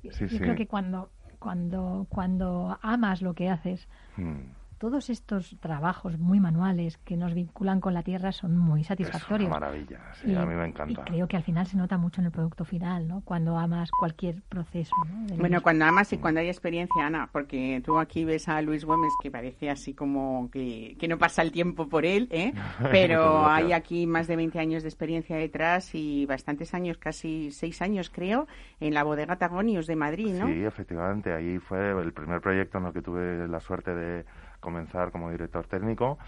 yo 0.02 0.38
creo 0.38 0.54
que 0.54 0.66
cuando, 0.66 1.10
cuando, 1.38 2.06
cuando 2.08 2.78
amas 2.80 3.22
lo 3.22 3.34
que 3.34 3.50
haces, 3.50 3.86
hmm 4.16 4.55
todos 4.78 5.10
estos 5.10 5.56
trabajos 5.60 6.18
muy 6.18 6.40
manuales 6.40 6.98
que 6.98 7.16
nos 7.16 7.34
vinculan 7.34 7.80
con 7.80 7.94
la 7.94 8.02
tierra 8.02 8.32
son 8.32 8.56
muy 8.56 8.84
satisfactorios. 8.84 9.48
Es 9.48 9.60
maravilla, 9.60 10.00
sí, 10.14 10.34
a 10.34 10.44
mí 10.44 10.54
me 10.54 10.66
encanta. 10.66 11.00
Y 11.00 11.04
creo 11.04 11.28
que 11.28 11.36
al 11.36 11.42
final 11.42 11.66
se 11.66 11.76
nota 11.76 11.96
mucho 11.96 12.20
en 12.20 12.26
el 12.26 12.32
producto 12.32 12.64
final, 12.64 13.08
¿no? 13.08 13.22
Cuando 13.24 13.56
amas 13.58 13.90
cualquier 13.90 14.42
proceso. 14.42 14.94
¿no? 15.08 15.36
Bueno, 15.36 15.62
cuando 15.62 15.84
amas 15.84 16.12
y 16.12 16.18
cuando 16.18 16.40
hay 16.40 16.48
experiencia, 16.48 17.06
Ana, 17.06 17.28
porque 17.32 17.80
tú 17.84 17.98
aquí 17.98 18.24
ves 18.24 18.48
a 18.48 18.60
Luis 18.60 18.84
Gómez 18.84 19.12
que 19.22 19.30
parece 19.30 19.70
así 19.70 19.94
como 19.94 20.50
que, 20.50 20.96
que 20.98 21.08
no 21.08 21.18
pasa 21.18 21.42
el 21.42 21.52
tiempo 21.52 21.88
por 21.88 22.04
él, 22.04 22.28
¿eh? 22.30 22.52
Pero 22.90 23.46
hay 23.46 23.72
aquí 23.72 24.06
más 24.06 24.26
de 24.26 24.36
20 24.36 24.58
años 24.58 24.82
de 24.82 24.88
experiencia 24.88 25.36
detrás 25.36 25.94
y 25.94 26.26
bastantes 26.26 26.74
años, 26.74 26.98
casi 26.98 27.50
seis 27.50 27.80
años 27.80 28.10
creo, 28.10 28.46
en 28.80 28.94
la 28.94 29.04
bodega 29.04 29.36
Tagonius 29.36 29.86
de 29.86 29.96
Madrid, 29.96 30.34
¿no? 30.38 30.46
Sí, 30.46 30.64
efectivamente, 30.64 31.32
ahí 31.32 31.58
fue 31.58 31.90
el 31.90 32.12
primer 32.12 32.40
proyecto 32.40 32.78
en 32.78 32.86
el 32.86 32.92
que 32.92 33.02
tuve 33.02 33.48
la 33.48 33.60
suerte 33.60 33.94
de 33.94 34.24
comenzar 34.66 35.12
como 35.12 35.30
director 35.30 35.64
técnico 35.66 36.18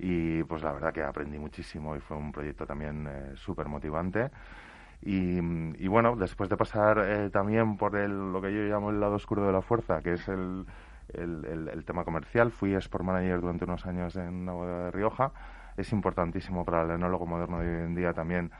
y 0.00 0.42
pues 0.42 0.64
la 0.64 0.72
verdad 0.72 0.92
que 0.92 1.04
aprendí 1.04 1.38
muchísimo 1.38 1.94
y 1.94 2.00
fue 2.00 2.16
un 2.16 2.32
proyecto 2.32 2.66
también 2.66 3.06
eh, 3.06 3.32
súper 3.36 3.68
motivante. 3.68 4.30
Y, 5.00 5.38
y, 5.38 5.86
bueno, 5.86 6.16
después 6.16 6.48
de 6.48 6.56
pasar 6.56 6.98
eh, 6.98 7.30
también 7.30 7.76
por 7.76 7.94
el, 7.94 8.32
lo 8.32 8.40
que 8.40 8.52
yo 8.52 8.62
llamo 8.62 8.90
el 8.90 9.00
lado 9.00 9.14
oscuro 9.14 9.46
de 9.46 9.52
la 9.52 9.60
fuerza, 9.60 10.00
que 10.02 10.14
es 10.14 10.26
el, 10.28 10.64
el, 11.12 11.68
el, 11.72 11.84
tema 11.84 12.04
comercial, 12.04 12.50
fui 12.50 12.74
Sport 12.74 13.04
Manager 13.04 13.40
durante 13.40 13.64
unos 13.64 13.86
años 13.86 14.16
en 14.16 14.34
una 14.34 14.52
bodega 14.52 14.84
de 14.86 14.90
Rioja. 14.90 15.32
Es 15.76 15.92
importantísimo 15.92 16.64
para 16.64 16.82
el 16.82 16.90
enólogo 16.90 17.26
moderno 17.26 17.60
de 17.60 17.68
hoy 17.68 17.84
en 17.84 17.94
día 17.94 18.12
también 18.12 18.50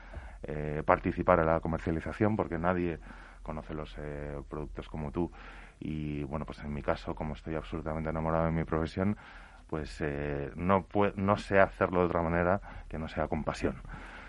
eh, 0.43 0.83
participar 0.85 1.39
en 1.39 1.47
la 1.47 1.59
comercialización 1.59 2.35
porque 2.35 2.59
nadie 2.59 2.99
conoce 3.41 3.73
los 3.73 3.95
eh, 3.97 4.39
productos 4.47 4.87
como 4.87 5.11
tú. 5.11 5.31
Y 5.79 6.23
bueno, 6.23 6.45
pues 6.45 6.59
en 6.59 6.73
mi 6.73 6.81
caso, 6.81 7.15
como 7.15 7.33
estoy 7.33 7.55
absolutamente 7.55 8.09
enamorado 8.09 8.45
de 8.45 8.51
mi 8.51 8.63
profesión, 8.63 9.17
pues 9.67 9.97
eh, 10.01 10.51
no, 10.55 10.87
no 11.15 11.37
sé 11.37 11.59
hacerlo 11.59 12.01
de 12.01 12.05
otra 12.05 12.21
manera 12.21 12.61
que 12.87 12.97
no 12.97 13.07
sea 13.07 13.27
con 13.27 13.43
pasión. 13.43 13.75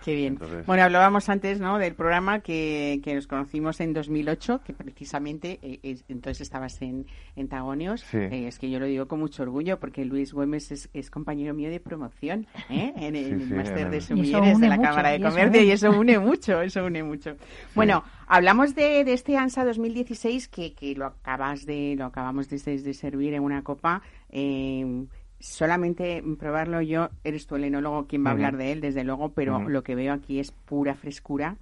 Qué 0.06 0.14
bien. 0.14 0.38
Bueno, 0.66 0.84
hablábamos 0.84 1.28
antes 1.28 1.58
¿no? 1.58 1.78
del 1.78 1.96
programa 1.96 2.38
que, 2.38 3.00
que 3.02 3.16
nos 3.16 3.26
conocimos 3.26 3.80
en 3.80 3.92
2008, 3.92 4.60
que 4.64 4.72
precisamente 4.72 5.58
eh, 5.62 5.98
entonces 6.06 6.42
estabas 6.42 6.80
en, 6.80 7.06
en 7.34 7.48
Tagonios. 7.48 8.06
Eh, 8.14 8.46
es 8.46 8.60
que 8.60 8.70
yo 8.70 8.78
lo 8.78 8.86
digo 8.86 9.08
con 9.08 9.18
mucho 9.18 9.42
orgullo 9.42 9.80
porque 9.80 10.04
Luis 10.04 10.32
Güemes 10.32 10.70
es, 10.70 10.88
es 10.94 11.10
compañero 11.10 11.54
mío 11.54 11.70
de 11.70 11.80
promoción 11.80 12.46
¿eh? 12.70 12.92
en 12.96 13.16
el 13.16 13.50
máster 13.50 13.90
de 13.90 14.00
sumilleres 14.00 14.60
de 14.60 14.68
la 14.68 14.78
Cámara 14.80 15.10
de 15.10 15.20
Comercio 15.20 15.60
y 15.60 15.72
eso 15.72 15.90
une 15.90 16.20
mucho, 16.20 16.62
eso 16.62 16.84
une 16.84 17.02
mucho. 17.02 17.34
Bueno, 17.74 18.04
hablamos 18.28 18.76
de, 18.76 19.02
de, 19.02 19.12
este 19.12 19.36
ANSA 19.36 19.64
2016 19.64 20.46
que, 20.46 20.72
que 20.72 20.94
lo 20.94 21.06
acabas 21.06 21.66
de 21.66 21.96
lo 21.98 22.04
acabamos 22.04 22.48
de, 22.48 22.58
de 22.58 22.94
servir 22.94 23.34
en 23.34 23.42
una 23.42 23.64
copa. 23.64 24.02
Eh, 24.30 25.06
solamente 25.38 26.22
probarlo 26.38 26.80
yo, 26.80 27.10
eres 27.24 27.46
tú 27.46 27.56
el 27.56 27.64
enólogo 27.64 28.06
quien 28.06 28.24
va 28.24 28.30
a 28.30 28.32
hablar 28.32 28.56
de 28.56 28.72
él, 28.72 28.80
desde 28.80 29.04
luego, 29.04 29.30
pero 29.30 29.68
lo 29.68 29.82
que 29.82 29.94
veo 29.94 30.12
aquí 30.12 30.38
es 30.40 30.50
pura 30.52 30.94
frescura. 30.94 31.56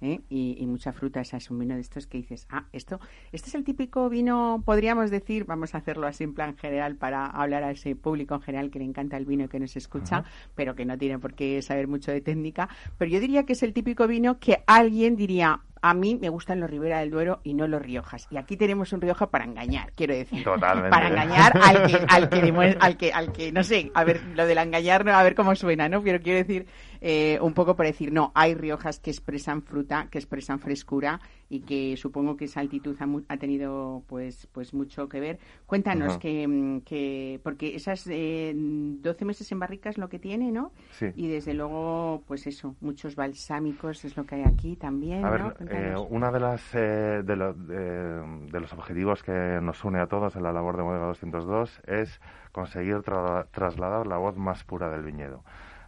¿eh? 0.00 0.20
Y, 0.28 0.64
mucha 0.66 0.92
fruta, 0.92 1.20
esa 1.20 1.36
es 1.36 1.50
un 1.50 1.58
vino 1.58 1.74
de 1.74 1.80
estos 1.80 2.06
que 2.06 2.18
dices, 2.18 2.46
ah, 2.50 2.66
esto, 2.72 3.00
este 3.32 3.48
es 3.48 3.54
el 3.54 3.64
típico 3.64 4.08
vino, 4.08 4.62
podríamos 4.64 5.10
decir, 5.10 5.44
vamos 5.44 5.74
a 5.74 5.78
hacerlo 5.78 6.06
así 6.06 6.24
en 6.24 6.34
plan 6.34 6.56
general 6.56 6.96
para 6.96 7.26
hablar 7.26 7.62
a 7.64 7.70
ese 7.70 7.96
público 7.96 8.34
en 8.34 8.42
general 8.42 8.70
que 8.70 8.78
le 8.78 8.84
encanta 8.84 9.16
el 9.16 9.26
vino 9.26 9.44
y 9.44 9.48
que 9.48 9.60
nos 9.60 9.76
escucha, 9.76 10.24
pero 10.54 10.74
que 10.74 10.84
no 10.84 10.98
tiene 10.98 11.18
por 11.18 11.34
qué 11.34 11.62
saber 11.62 11.88
mucho 11.88 12.12
de 12.12 12.20
técnica, 12.20 12.68
pero 12.98 13.10
yo 13.10 13.20
diría 13.20 13.44
que 13.44 13.54
es 13.54 13.62
el 13.62 13.72
típico 13.72 14.06
vino 14.06 14.38
que 14.38 14.62
alguien 14.66 15.16
diría, 15.16 15.60
a 15.82 15.94
mí 15.94 16.16
me 16.20 16.28
gustan 16.28 16.60
los 16.60 16.70
Ribera 16.70 17.00
del 17.00 17.10
Duero 17.10 17.40
y 17.44 17.54
no 17.54 17.66
los 17.66 17.82
Riojas. 17.82 18.26
Y 18.30 18.36
aquí 18.36 18.56
tenemos 18.56 18.92
un 18.92 19.00
Rioja 19.00 19.30
para 19.30 19.44
engañar, 19.44 19.92
quiero 19.94 20.14
decir. 20.14 20.42
Totalmente. 20.44 20.90
Para 20.90 21.08
engañar 21.08 21.52
al 21.62 21.86
que, 21.86 21.96
al 22.08 22.28
que, 22.28 22.76
al 22.80 22.96
que, 22.96 23.12
al 23.12 23.32
que, 23.32 23.52
no 23.52 23.62
sé, 23.62 23.90
a 23.94 24.04
ver, 24.04 24.22
lo 24.34 24.46
del 24.46 24.58
engañar, 24.58 25.08
a 25.08 25.22
ver 25.22 25.34
cómo 25.34 25.54
suena, 25.54 25.88
¿no? 25.88 26.02
Pero 26.02 26.20
quiero 26.20 26.38
decir, 26.38 26.66
eh, 27.00 27.38
un 27.40 27.54
poco 27.54 27.76
para 27.76 27.88
decir, 27.88 28.12
no, 28.12 28.32
hay 28.34 28.54
Riojas 28.54 29.00
que 29.00 29.10
expresan 29.10 29.62
fruta, 29.62 30.08
que 30.10 30.18
expresan 30.18 30.58
frescura 30.58 31.20
y 31.48 31.60
que 31.60 31.96
supongo 31.96 32.36
que 32.36 32.46
esa 32.46 32.60
altitud 32.60 32.96
ha, 33.28 33.36
tenido 33.36 34.02
pues 34.06 34.48
pues 34.52 34.74
mucho 34.74 35.08
que 35.08 35.20
ver. 35.20 35.38
Cuéntanos 35.66 36.18
que, 36.18 36.82
que, 36.84 37.40
porque 37.42 37.74
esas 37.76 38.06
eh, 38.08 38.52
12 38.54 39.24
meses 39.24 39.50
en 39.52 39.58
barricas 39.58 39.98
lo 39.98 40.08
que 40.08 40.18
tiene, 40.18 40.50
¿no? 40.50 40.72
Sí. 40.90 41.06
Y 41.14 41.28
desde 41.28 41.54
luego, 41.54 42.22
pues 42.26 42.46
eso, 42.46 42.74
muchos 42.80 43.14
balsámicos 43.14 44.04
es 44.04 44.16
lo 44.16 44.24
que 44.24 44.36
hay 44.36 44.42
aquí 44.44 44.76
también, 44.76 45.24
a 45.24 45.30
ver, 45.30 45.56
eh, 45.70 45.94
una 46.10 46.30
de 46.30 46.40
las 46.40 46.74
eh, 46.74 47.22
de, 47.24 47.36
de, 47.36 48.60
los 48.60 48.72
objetivos 48.72 49.22
que 49.22 49.60
nos 49.62 49.84
une 49.84 50.00
a 50.00 50.06
todos 50.06 50.36
en 50.36 50.42
la 50.42 50.52
labor 50.52 50.76
de 50.76 50.82
Modelo 50.82 51.06
202 51.06 51.82
es 51.86 52.20
conseguir 52.52 53.02
trasladar 53.02 54.06
la 54.06 54.16
voz 54.16 54.36
más 54.36 54.64
pura 54.64 54.90
del 54.90 55.02
viñedo 55.02 55.44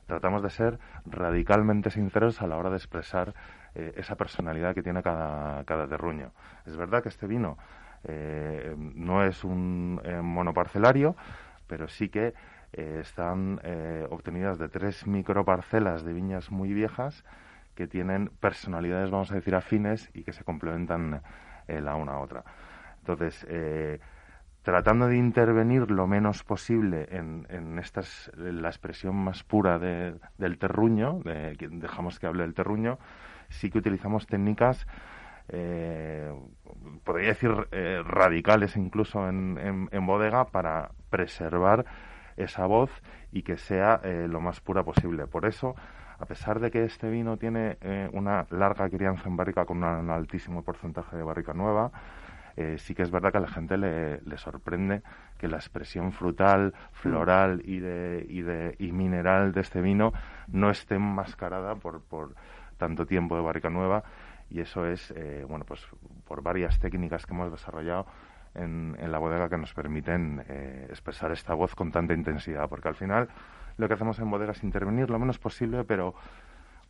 tratamos 0.09 0.43
de 0.43 0.51
ser 0.51 0.79
radicalmente 1.05 1.91
sinceros 1.91 2.41
a 2.41 2.47
la 2.47 2.57
hora 2.57 2.71
de 2.71 2.77
expresar 2.77 3.35
eh, 3.75 3.93
esa 3.97 4.17
personalidad 4.17 4.75
que 4.75 4.83
tiene 4.83 5.03
cada, 5.03 5.63
cada 5.65 5.87
terruño. 5.87 6.33
Es 6.67 6.77
verdad 6.77 7.03
que 7.03 7.11
este 7.11 7.27
vino 7.27 7.59
eh, 8.05 8.75
no 8.77 9.23
es 9.23 9.45
un 9.45 10.01
eh, 10.03 10.21
monoparcelario, 10.23 11.15
pero 11.69 11.87
sí 11.87 12.09
que 12.09 12.35
están 12.71 13.59
obtenidas 14.11 14.59
de 14.59 14.69
tres 14.69 15.07
microparcelas 15.07 16.05
de 16.05 16.13
viñas 16.13 16.51
muy 16.51 16.75
viejas 16.75 17.25
que 17.75 17.87
tienen 17.87 18.29
personalidades, 18.41 19.11
vamos 19.11 19.33
a 19.33 19.37
decir, 19.37 19.55
afines 19.55 20.11
y 20.13 20.23
que 20.23 20.35
se 20.35 20.45
complementan 20.45 21.23
la 21.67 21.95
una 21.95 22.13
a 22.13 22.19
otra. 22.19 22.45
Entonces, 22.99 23.47
tratando 24.63 25.07
de 25.07 25.17
intervenir 25.17 25.91
lo 25.91 26.07
menos 26.07 26.45
posible 26.45 27.07
en, 27.11 27.47
en 27.49 27.79
esta 27.79 28.03
la 28.37 28.69
expresión 28.69 29.17
más 29.17 29.43
pura 29.45 29.79
del 29.79 30.59
terruño, 30.59 31.21
de, 31.25 31.57
dejamos 31.71 32.19
que 32.19 32.27
hable 32.27 32.43
del 32.43 32.55
terruño, 32.55 32.99
sí 33.49 33.71
que 33.71 33.79
utilizamos 33.79 34.27
técnicas, 34.27 34.87
eh, 35.51 36.31
podría 37.05 37.29
decir 37.29 37.51
eh, 37.73 38.03
radicales 38.05 38.77
incluso 38.77 39.27
en, 39.29 39.89
en, 39.91 40.07
bodega 40.07 40.45
para 40.47 40.91
preservar 41.09 41.87
esa 42.37 42.67
voz 42.67 42.91
y 43.33 43.43
que 43.43 43.57
sea 43.57 44.01
eh, 44.05 44.27
lo 44.29 44.41
más 44.41 44.61
pura 44.61 44.83
posible. 44.83 45.27
Por 45.27 45.47
eso, 45.47 45.75
a 46.19 46.27
pesar 46.27 46.61
de 46.61 46.71
que 46.71 46.85
este 46.85 47.09
vino 47.09 47.39
tiene 47.39 47.79
una 48.13 48.47
larga 48.51 48.91
crianza 48.91 49.29
en 49.29 49.37
barrica 49.37 49.65
con 49.65 49.83
un 49.83 50.11
altísimo 50.11 50.63
porcentaje 50.63 51.17
de 51.17 51.23
barrica 51.23 51.55
nueva, 51.55 51.91
eh, 52.61 52.77
sí 52.77 52.93
que 52.93 53.03
es 53.03 53.11
verdad 53.13 53.31
que 53.31 53.39
a 53.39 53.43
la 53.43 53.49
gente 53.49 53.77
le, 53.77 54.37
sorprende 54.37 55.03
que 55.39 55.47
la 55.47 55.59
expresión 55.59 56.11
frutal, 56.11 56.75
floral 56.91 57.63
y, 57.65 57.79
de, 57.79 58.27
y, 58.29 58.43
de, 58.43 58.75
y 58.81 58.91
mineral 58.91 59.53
de 59.53 59.61
este 59.61 59.81
vino 59.81 60.13
no 60.49 60.69
esté 60.69 60.97
enmascarada 60.97 61.77
por, 61.77 62.03
por 62.03 62.35
tanto 62.77 63.07
tiempo 63.07 63.37
de 63.37 63.43
barrica 63.43 63.71
nueva. 63.71 64.03
Y 64.51 64.59
eso 64.59 64.87
es, 64.87 65.13
eh, 65.13 65.45
bueno, 65.49 65.65
pues 65.65 65.87
por 66.27 66.43
varias 66.43 66.81
técnicas 66.81 67.27
que 67.27 67.33
hemos 67.33 67.53
desarrollado 67.53 68.07
en, 68.57 68.97
en 68.99 69.13
la 69.13 69.19
bodega 69.19 69.49
que 69.49 69.57
nos 69.57 69.73
permiten 69.73 70.43
eh, 70.49 70.87
expresar 70.91 71.31
esta 71.31 71.55
voz 71.55 71.77
con 71.77 71.93
tanta 71.93 72.13
intensidad, 72.13 72.69
porque 72.69 72.89
al 72.89 72.97
final 72.97 73.29
lo 73.77 73.87
que 73.87 73.95
hacemos 73.95 74.19
en 74.19 74.31
bodega 74.33 74.51
es 74.51 74.65
intervenir 74.65 75.11
lo 75.11 75.21
menos 75.21 75.39
posible, 75.39 75.85
pero 75.85 76.17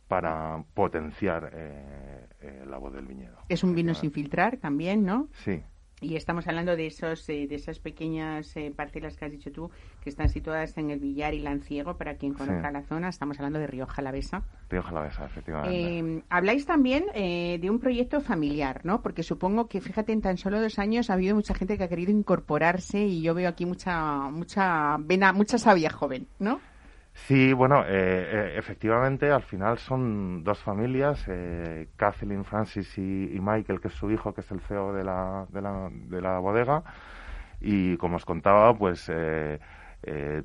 para 0.09 0.63
potenciar 0.73 1.51
eh, 1.53 2.25
eh, 2.41 2.63
la 2.67 2.79
voz 2.79 2.91
del 2.93 3.05
viñedo. 3.05 3.37
Es 3.47 3.63
un 3.63 3.75
vino 3.75 3.93
sin 3.93 4.11
filtrar 4.11 4.57
también, 4.57 5.05
¿no? 5.05 5.29
Sí. 5.33 5.61
Y 6.01 6.15
estamos 6.15 6.47
hablando 6.47 6.75
de 6.75 6.87
esos 6.87 7.27
eh, 7.29 7.45
de 7.47 7.55
esas 7.55 7.77
pequeñas 7.77 8.55
parcelas 8.75 9.17
que 9.17 9.25
has 9.25 9.31
dicho 9.31 9.51
tú, 9.51 9.69
que 10.01 10.09
están 10.09 10.29
situadas 10.29 10.75
en 10.77 10.89
el 10.89 10.99
Villar 10.99 11.35
y 11.35 11.41
Lanciego, 11.41 11.95
para 11.97 12.15
quien 12.15 12.33
conozca 12.33 12.71
la 12.71 12.81
zona. 12.83 13.09
Estamos 13.09 13.37
hablando 13.37 13.59
de 13.59 13.67
Rioja 13.67 13.95
Jalavesa. 13.95 14.41
Río 14.69 14.81
Jalavesa, 14.81 15.25
efectivamente. 15.25 16.23
habláis 16.29 16.65
también 16.65 17.05
de 17.13 17.69
un 17.69 17.79
proyecto 17.79 18.21
familiar, 18.21 18.81
¿no? 18.85 19.01
Porque 19.01 19.23
supongo 19.23 19.67
que, 19.67 19.81
fíjate, 19.81 20.13
en 20.13 20.21
tan 20.21 20.37
solo 20.37 20.61
dos 20.61 20.79
años 20.79 21.09
ha 21.09 21.13
habido 21.13 21.35
mucha 21.35 21.53
gente 21.53 21.77
que 21.77 21.83
ha 21.83 21.89
querido 21.89 22.11
incorporarse 22.11 22.99
y 23.05 23.21
yo 23.21 23.35
veo 23.35 23.49
aquí 23.49 23.65
mucha 23.65 24.29
mucha 24.31 24.95
vena, 25.01 25.33
mucha 25.33 25.57
sabia 25.57 25.89
joven, 25.91 26.27
¿no? 26.39 26.61
Sí, 27.27 27.53
bueno, 27.53 27.83
eh, 27.83 27.87
eh, 27.89 28.53
efectivamente, 28.57 29.31
al 29.31 29.43
final 29.43 29.77
son 29.77 30.43
dos 30.43 30.59
familias, 30.59 31.23
eh, 31.27 31.89
Kathleen 31.95 32.43
Francis 32.43 32.97
y, 32.97 33.37
Michael, 33.39 33.79
que 33.79 33.89
es 33.89 33.93
su 33.93 34.09
hijo, 34.09 34.33
que 34.33 34.41
es 34.41 34.51
el 34.51 34.61
CEO 34.61 34.93
de 34.93 35.03
la, 35.03 35.45
de 35.49 35.61
la, 35.61 35.89
de 35.91 36.21
la 36.21 36.39
bodega. 36.39 36.83
Y 37.61 37.97
como 37.97 38.15
os 38.17 38.25
contaba, 38.25 38.73
pues 38.75 39.09
eh, 39.13 39.59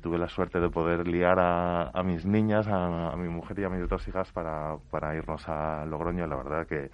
tuve 0.01 0.17
la 0.19 0.27
suerte 0.29 0.59
de 0.59 0.69
poder 0.69 1.07
liar 1.07 1.39
a, 1.39 1.89
a 1.89 2.03
mis 2.03 2.25
niñas, 2.25 2.67
a, 2.69 3.15
mi 3.17 3.29
mujer 3.29 3.59
y 3.59 3.63
a 3.63 3.69
mis 3.69 3.87
dos 3.89 4.07
hijas 4.07 4.31
para, 4.31 4.77
para 4.91 5.15
irnos 5.15 5.47
a 5.49 5.85
Logroño. 5.85 6.27
La 6.27 6.35
verdad 6.35 6.67
que 6.67 6.91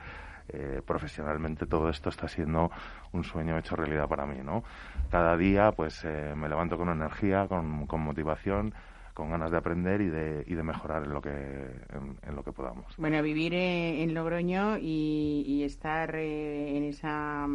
profesionalmente 0.86 1.66
todo 1.66 1.90
esto 1.90 2.10
está 2.10 2.28
siendo 2.28 2.72
un 3.14 3.24
sueño 3.24 3.58
hecho 3.58 3.76
realidad 3.78 4.08
para 4.10 4.26
mí, 4.26 4.40
¿no? 4.44 4.64
Cada 5.10 5.38
día, 5.38 5.72
pues 5.72 6.06
me 6.36 6.50
levanto 6.50 6.78
con 6.78 6.90
energía, 6.90 7.48
con, 7.48 7.88
con 7.88 8.02
motivación 8.02 8.74
con 9.14 9.30
ganas 9.30 9.52
de 9.52 9.58
aprender 9.58 10.02
y 10.02 10.10
de, 10.10 10.44
y 10.48 10.56
de 10.56 10.64
mejorar 10.64 11.04
en 11.04 11.14
lo 11.14 11.22
que 11.22 11.30
en, 11.32 12.36
lo 12.36 12.44
que 12.44 12.52
podamos. 12.52 12.86
Bueno, 12.98 13.22
vivir 13.22 13.54
eh, 13.54 14.04
en 14.04 14.14
Logroño 14.14 14.78
y, 14.78 15.64
estar 15.64 16.16
eh, 16.16 16.78
en 16.78 16.84
esa 16.84 17.46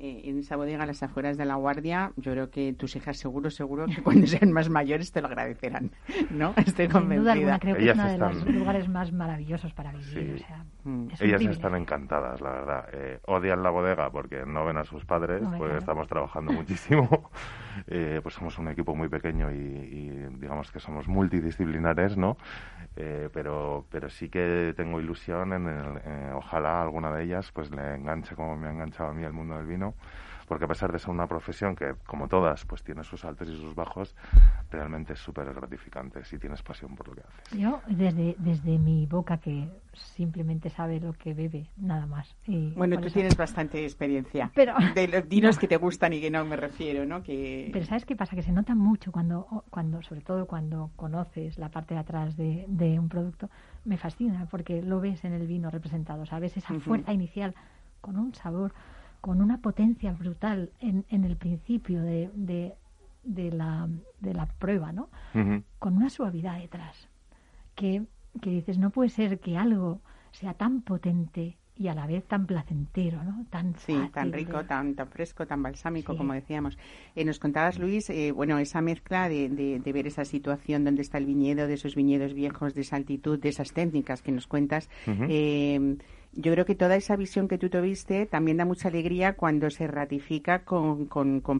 eh, 0.00 0.22
en 0.24 0.38
esa 0.38 0.56
bodega 0.56 0.82
a 0.82 0.86
las 0.86 1.02
afueras 1.02 1.36
de 1.36 1.44
la 1.44 1.54
Guardia, 1.54 2.12
yo 2.16 2.32
creo 2.32 2.50
que 2.50 2.72
tus 2.72 2.96
hijas 2.96 3.18
seguro 3.18 3.50
seguro 3.50 3.86
que 3.86 4.02
cuando 4.02 4.26
sean 4.26 4.52
más 4.52 4.68
mayores 4.68 5.12
te 5.12 5.20
lo 5.20 5.28
agradecerán, 5.28 5.92
¿no? 6.30 6.54
Estoy 6.56 6.88
convencida. 6.88 7.34
Sin 7.34 7.42
duda 7.42 7.58
creo 7.58 7.76
que 7.76 7.90
es 7.90 7.94
uno 7.94 8.08
de 8.08 8.18
los 8.18 8.46
lugares 8.46 8.88
más 8.88 9.12
maravillosos 9.12 9.72
para 9.74 9.92
vivir. 9.92 10.38
Sí. 10.38 10.44
Mm. 10.84 11.08
Ellas 11.20 11.42
están 11.42 11.76
encantadas, 11.76 12.40
la 12.40 12.50
verdad. 12.50 12.88
odian 13.26 13.62
la 13.62 13.70
bodega 13.70 14.10
porque 14.10 14.44
no 14.44 14.64
ven 14.64 14.78
a 14.78 14.84
sus 14.84 15.04
padres, 15.04 15.42
porque 15.56 15.76
estamos 15.76 16.08
trabajando 16.08 16.52
muchísimo. 16.52 17.30
pues 18.22 18.34
somos 18.34 18.58
un 18.58 18.68
equipo 18.68 18.94
muy 18.94 19.08
pequeño 19.08 19.50
y, 19.52 19.54
y 19.54 20.10
digamos 20.38 20.70
que 20.72 20.80
somos 20.80 21.06
multidisciplinares, 21.12 22.16
¿no? 22.16 22.36
Eh, 22.96 23.30
pero, 23.32 23.86
pero 23.90 24.10
sí 24.10 24.28
que 24.28 24.74
tengo 24.76 25.00
ilusión 25.00 25.52
en, 25.54 25.66
el, 25.66 26.32
ojalá 26.34 26.82
alguna 26.82 27.12
de 27.12 27.24
ellas 27.24 27.50
pues 27.52 27.70
le 27.70 27.94
enganche 27.94 28.34
como 28.34 28.56
me 28.56 28.68
ha 28.68 28.70
enganchado 28.70 29.10
a 29.10 29.14
mí 29.14 29.24
el 29.24 29.32
mundo 29.32 29.56
del 29.56 29.66
vino 29.66 29.94
porque 30.46 30.64
a 30.64 30.68
pesar 30.68 30.92
de 30.92 30.98
ser 30.98 31.10
una 31.10 31.26
profesión 31.26 31.74
que, 31.76 31.94
como 32.06 32.28
todas, 32.28 32.64
pues 32.64 32.82
tiene 32.82 33.04
sus 33.04 33.24
altos 33.24 33.48
y 33.48 33.56
sus 33.56 33.74
bajos, 33.74 34.14
realmente 34.70 35.12
es 35.14 35.18
súper 35.18 35.52
gratificante 35.52 36.24
si 36.24 36.38
tienes 36.38 36.62
pasión 36.62 36.94
por 36.94 37.08
lo 37.08 37.14
que 37.14 37.20
haces. 37.22 37.58
Yo, 37.58 37.80
desde, 37.88 38.34
desde 38.38 38.78
mi 38.78 39.06
boca, 39.06 39.38
que 39.38 39.68
simplemente 39.92 40.70
sabe 40.70 41.00
lo 41.00 41.12
que 41.12 41.34
bebe, 41.34 41.66
nada 41.76 42.06
más. 42.06 42.34
Y 42.46 42.70
Bueno, 42.72 42.98
tú 42.98 43.06
eso- 43.06 43.14
tienes 43.14 43.36
bastante 43.36 43.82
experiencia. 43.84 44.50
Pero- 44.54 44.74
De 44.94 45.08
los 45.08 45.28
vinos 45.28 45.58
que 45.58 45.68
te 45.68 45.76
gustan 45.76 46.12
y 46.12 46.20
que 46.20 46.30
no 46.30 46.44
me 46.44 46.56
refiero, 46.56 47.04
¿no? 47.04 47.22
Que... 47.22 47.70
Pero 47.72 47.84
¿sabes 47.86 48.04
qué 48.04 48.16
pasa? 48.16 48.34
Que 48.36 48.42
se 48.42 48.52
nota 48.52 48.74
mucho 48.74 49.12
cuando, 49.12 49.64
cuando 49.70 50.02
sobre 50.02 50.22
todo 50.22 50.46
cuando 50.46 50.90
conoces 50.96 51.58
la 51.58 51.68
parte 51.70 51.94
de 51.94 52.00
atrás 52.00 52.36
de, 52.36 52.64
de 52.68 52.98
un 52.98 53.08
producto. 53.08 53.48
Me 53.84 53.96
fascina 53.96 54.46
porque 54.50 54.82
lo 54.82 55.00
ves 55.00 55.24
en 55.24 55.32
el 55.32 55.46
vino 55.46 55.70
representado, 55.70 56.24
¿sabes? 56.26 56.56
Esa 56.56 56.72
fuerza 56.80 57.12
inicial 57.12 57.54
con 58.00 58.16
un 58.18 58.34
sabor, 58.34 58.72
con 59.22 59.40
una 59.40 59.58
potencia 59.62 60.12
brutal 60.12 60.70
en, 60.80 61.06
en 61.08 61.24
el 61.24 61.36
principio 61.36 62.02
de, 62.02 62.28
de, 62.34 62.74
de 63.22 63.50
la, 63.52 63.88
de 64.20 64.34
la 64.34 64.46
prueba, 64.46 64.92
¿no? 64.92 65.08
Con 65.78 65.96
una 65.96 66.10
suavidad 66.10 66.58
detrás. 66.58 67.08
Que, 67.74 68.02
que 68.42 68.50
dices, 68.50 68.76
no 68.78 68.90
puede 68.90 69.08
ser 69.08 69.38
que 69.40 69.56
algo 69.56 70.00
sea 70.32 70.52
tan 70.54 70.82
potente 70.82 71.56
y 71.74 71.88
a 71.88 71.94
la 71.94 72.06
vez 72.06 72.24
tan 72.26 72.46
placentero, 72.46 73.22
¿no? 73.24 73.46
Tan 73.48 73.74
Sí, 73.78 73.94
fácil 73.94 74.10
tan 74.12 74.30
de- 74.30 74.36
rico, 74.36 74.64
tan, 74.64 74.94
tan 74.94 75.08
fresco, 75.08 75.46
tan 75.46 75.62
balsámico, 75.62 76.12
Sí. 76.12 76.18
como 76.18 76.32
decíamos. 76.34 76.76
Eh, 77.16 77.24
nos 77.24 77.38
contabas, 77.38 77.78
Luis, 77.78 78.10
eh, 78.10 78.30
bueno, 78.32 78.58
esa 78.58 78.82
mezcla 78.82 79.28
de, 79.28 79.48
de- 79.48 79.78
de 79.80 79.92
ver 79.92 80.06
esa 80.06 80.24
situación 80.24 80.84
donde 80.84 81.00
está 81.02 81.16
el 81.18 81.26
viñedo, 81.26 81.66
de 81.66 81.74
esos 81.74 81.94
viñedos 81.94 82.34
viejos, 82.34 82.74
de 82.74 82.82
esa 82.82 82.96
altitud, 82.96 83.38
de 83.40 83.48
esas 83.48 83.72
técnicas 83.72 84.20
que 84.20 84.32
nos 84.32 84.46
cuentas. 84.46 84.90
Eh, 85.06 85.96
yo 86.34 86.52
creo 86.52 86.64
que 86.64 86.74
toda 86.74 86.96
esa 86.96 87.16
visión 87.16 87.48
que 87.48 87.58
tú 87.58 87.68
tuviste 87.68 88.26
también 88.26 88.56
da 88.56 88.64
mucha 88.64 88.88
alegría 88.88 89.34
cuando 89.34 89.70
se 89.70 89.86
ratifica 89.86 90.64
con, 90.64 91.08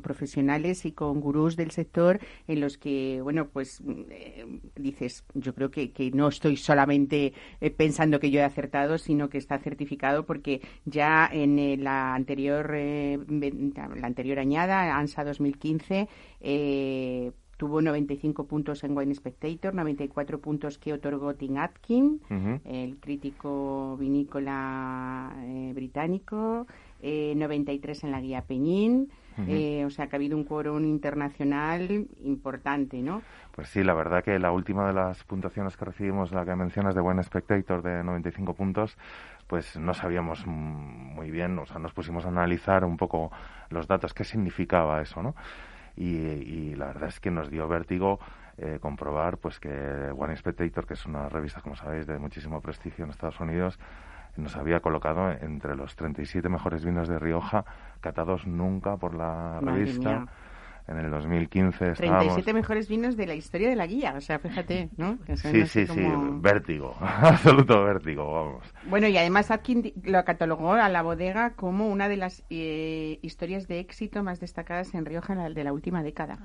profesionales 0.02 0.84
y 0.86 0.92
con 0.92 1.20
gurús 1.20 1.56
del 1.56 1.70
sector 1.70 2.20
en 2.48 2.60
los 2.60 2.78
que, 2.78 3.20
bueno, 3.22 3.48
pues 3.48 3.82
eh, 4.10 4.46
dices, 4.76 5.24
yo 5.34 5.54
creo 5.54 5.70
que, 5.70 5.92
no 6.14 6.28
estoy 6.28 6.56
solamente 6.56 7.32
eh, 7.60 7.70
pensando 7.70 8.18
que 8.18 8.30
yo 8.30 8.40
he 8.40 8.44
acertado, 8.44 8.98
sino 8.98 9.28
que 9.28 9.38
está 9.38 9.58
certificado 9.58 10.24
porque 10.24 10.60
ya 10.84 11.28
en 11.30 11.58
eh, 11.58 11.76
la 11.76 12.14
anterior 12.14 12.70
eh, 12.74 13.18
la 13.28 14.06
anterior 14.06 14.38
añada, 14.38 14.96
ANSA 14.96 15.24
2015, 15.24 16.08
eh, 16.40 17.32
tuvo 17.62 17.80
95 17.80 18.48
puntos 18.48 18.82
en 18.82 18.98
Wine 18.98 19.14
Spectator, 19.14 19.72
94 19.72 20.40
puntos 20.40 20.78
que 20.78 20.92
otorgó 20.92 21.34
Tim 21.34 21.58
Atkin, 21.58 22.20
el 22.64 22.96
crítico 22.96 23.96
vinícola 24.00 25.32
eh, 25.44 25.70
británico, 25.72 26.66
eh, 27.00 27.34
93 27.36 28.02
en 28.02 28.10
la 28.10 28.20
guía 28.20 28.42
Peñín, 28.42 29.12
eh, 29.46 29.84
o 29.86 29.90
sea 29.90 30.08
que 30.08 30.16
ha 30.16 30.18
habido 30.18 30.36
un 30.36 30.42
quórum 30.42 30.84
internacional 30.84 32.08
importante, 32.24 33.00
¿no? 33.00 33.22
Pues 33.52 33.68
sí, 33.68 33.84
la 33.84 33.94
verdad 33.94 34.24
que 34.24 34.40
la 34.40 34.50
última 34.50 34.88
de 34.88 34.94
las 34.94 35.22
puntuaciones 35.22 35.76
que 35.76 35.84
recibimos, 35.84 36.32
la 36.32 36.44
que 36.44 36.56
mencionas 36.56 36.96
de 36.96 37.00
Buen 37.00 37.22
Spectator 37.22 37.80
de 37.80 38.02
95 38.02 38.54
puntos, 38.54 38.98
pues 39.46 39.78
no 39.78 39.94
sabíamos 39.94 40.44
muy 40.48 41.30
bien, 41.30 41.56
o 41.60 41.66
sea, 41.66 41.78
nos 41.78 41.92
pusimos 41.92 42.24
a 42.24 42.28
analizar 42.28 42.84
un 42.84 42.96
poco 42.96 43.30
los 43.70 43.86
datos, 43.86 44.14
qué 44.14 44.24
significaba 44.24 45.00
eso, 45.00 45.22
¿no? 45.22 45.36
Y, 45.96 46.16
y 46.16 46.74
la 46.74 46.86
verdad 46.86 47.08
es 47.08 47.20
que 47.20 47.30
nos 47.30 47.50
dio 47.50 47.68
vértigo 47.68 48.18
eh, 48.58 48.78
comprobar 48.80 49.38
pues 49.38 49.58
que 49.58 49.70
One 49.70 50.36
Spectator, 50.36 50.86
que 50.86 50.94
es 50.94 51.06
una 51.06 51.28
revista, 51.28 51.60
como 51.60 51.74
sabéis, 51.74 52.06
de 52.06 52.18
muchísimo 52.18 52.60
prestigio 52.60 53.04
en 53.04 53.10
Estados 53.10 53.40
Unidos, 53.40 53.78
nos 54.36 54.56
había 54.56 54.80
colocado 54.80 55.30
entre 55.30 55.74
los 55.74 55.96
37 55.96 56.48
mejores 56.48 56.84
vinos 56.84 57.08
de 57.08 57.18
Rioja, 57.18 57.64
catados 58.00 58.46
nunca 58.46 58.96
por 58.96 59.14
la 59.14 59.58
Madre 59.60 59.72
revista. 59.72 60.10
mía. 60.10 60.26
En 60.88 60.98
el 60.98 61.10
2015 61.10 61.92
estábamos... 61.92 62.18
37 62.24 62.52
mejores 62.54 62.88
vinos 62.88 63.16
de 63.16 63.26
la 63.26 63.34
historia 63.34 63.68
de 63.68 63.76
la 63.76 63.86
guía, 63.86 64.14
o 64.16 64.20
sea, 64.20 64.38
fíjate, 64.40 64.90
¿no? 64.96 65.18
Que 65.20 65.36
Sí, 65.36 65.48
sí, 65.64 65.66
sé 65.66 65.86
sí, 65.86 66.00
vértigo, 66.40 66.96
absoluto 67.00 67.84
vértigo, 67.84 68.32
vamos. 68.32 68.66
Bueno, 68.88 69.06
y 69.06 69.16
además 69.16 69.50
Atkin 69.52 69.92
lo 70.02 70.24
catalogó 70.24 70.72
a 70.72 70.88
la 70.88 71.02
bodega 71.02 71.50
como 71.54 71.88
una 71.88 72.08
de 72.08 72.16
las 72.16 72.42
eh, 72.50 73.18
historias 73.22 73.68
de 73.68 73.78
éxito 73.78 74.22
más 74.24 74.40
destacadas 74.40 74.92
en 74.94 75.04
Rioja 75.06 75.34
la- 75.36 75.50
de 75.50 75.62
la 75.64 75.72
última 75.72 76.02
década. 76.02 76.36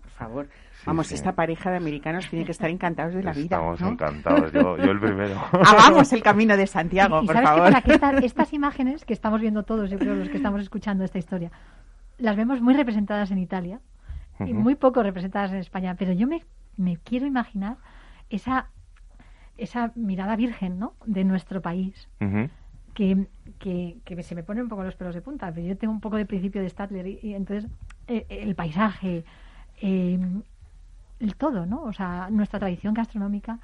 Por 0.00 0.10
favor, 0.10 0.48
Sí, 0.74 0.82
vamos, 0.86 1.08
sí. 1.08 1.14
esta 1.14 1.32
pareja 1.32 1.70
de 1.72 1.78
americanos 1.78 2.28
tiene 2.28 2.44
que 2.44 2.52
estar 2.52 2.70
encantados 2.70 3.14
de 3.14 3.22
la 3.24 3.32
vida. 3.32 3.56
Estamos 3.56 3.80
¿no? 3.80 3.88
encantados, 3.88 4.52
yo, 4.52 4.76
yo 4.76 4.90
el 4.92 5.00
primero. 5.00 5.40
Hagamos 5.52 6.12
el 6.12 6.22
camino 6.22 6.56
de 6.56 6.66
Santiago, 6.68 7.20
y 7.22 7.26
por 7.26 7.34
sabes 7.34 7.48
favor. 7.50 7.64
qué 7.66 7.72
pasa? 7.72 7.82
Que 7.82 7.92
esta- 7.94 8.18
estas 8.18 8.52
imágenes 8.52 9.04
que 9.04 9.12
estamos 9.12 9.40
viendo 9.40 9.64
todos, 9.64 9.90
yo 9.90 9.98
creo 9.98 10.14
los 10.14 10.28
que 10.28 10.36
estamos 10.36 10.60
escuchando 10.62 11.02
esta 11.04 11.18
historia, 11.18 11.50
las 12.18 12.36
vemos 12.36 12.60
muy 12.60 12.74
representadas 12.74 13.30
en 13.30 13.38
Italia 13.38 13.80
y 14.40 14.52
muy 14.54 14.74
poco 14.74 15.02
representadas 15.02 15.52
en 15.52 15.58
España. 15.58 15.94
Pero 15.96 16.12
yo 16.12 16.26
me, 16.26 16.42
me 16.76 16.96
quiero 16.96 17.26
imaginar 17.26 17.76
esa, 18.30 18.68
esa 19.56 19.92
mirada 19.94 20.36
virgen 20.36 20.78
¿no? 20.78 20.94
de 21.06 21.24
nuestro 21.24 21.60
país. 21.62 22.08
Que, 22.94 23.26
que, 23.58 23.98
que 24.04 24.22
se 24.22 24.34
me 24.34 24.42
ponen 24.42 24.64
un 24.64 24.68
poco 24.68 24.84
los 24.84 24.96
pelos 24.96 25.14
de 25.14 25.22
punta, 25.22 25.50
pero 25.50 25.66
yo 25.66 25.78
tengo 25.78 25.94
un 25.94 26.00
poco 26.00 26.16
de 26.16 26.26
principio 26.26 26.60
de 26.60 26.68
Stadler 26.68 27.06
y, 27.06 27.20
y 27.22 27.34
entonces 27.34 27.70
eh, 28.06 28.26
el 28.28 28.54
paisaje, 28.54 29.24
eh, 29.80 30.20
el 31.18 31.36
todo, 31.36 31.64
¿no? 31.64 31.82
O 31.84 31.92
sea, 31.94 32.28
nuestra 32.30 32.58
tradición 32.58 32.92
gastronómica, 32.92 33.60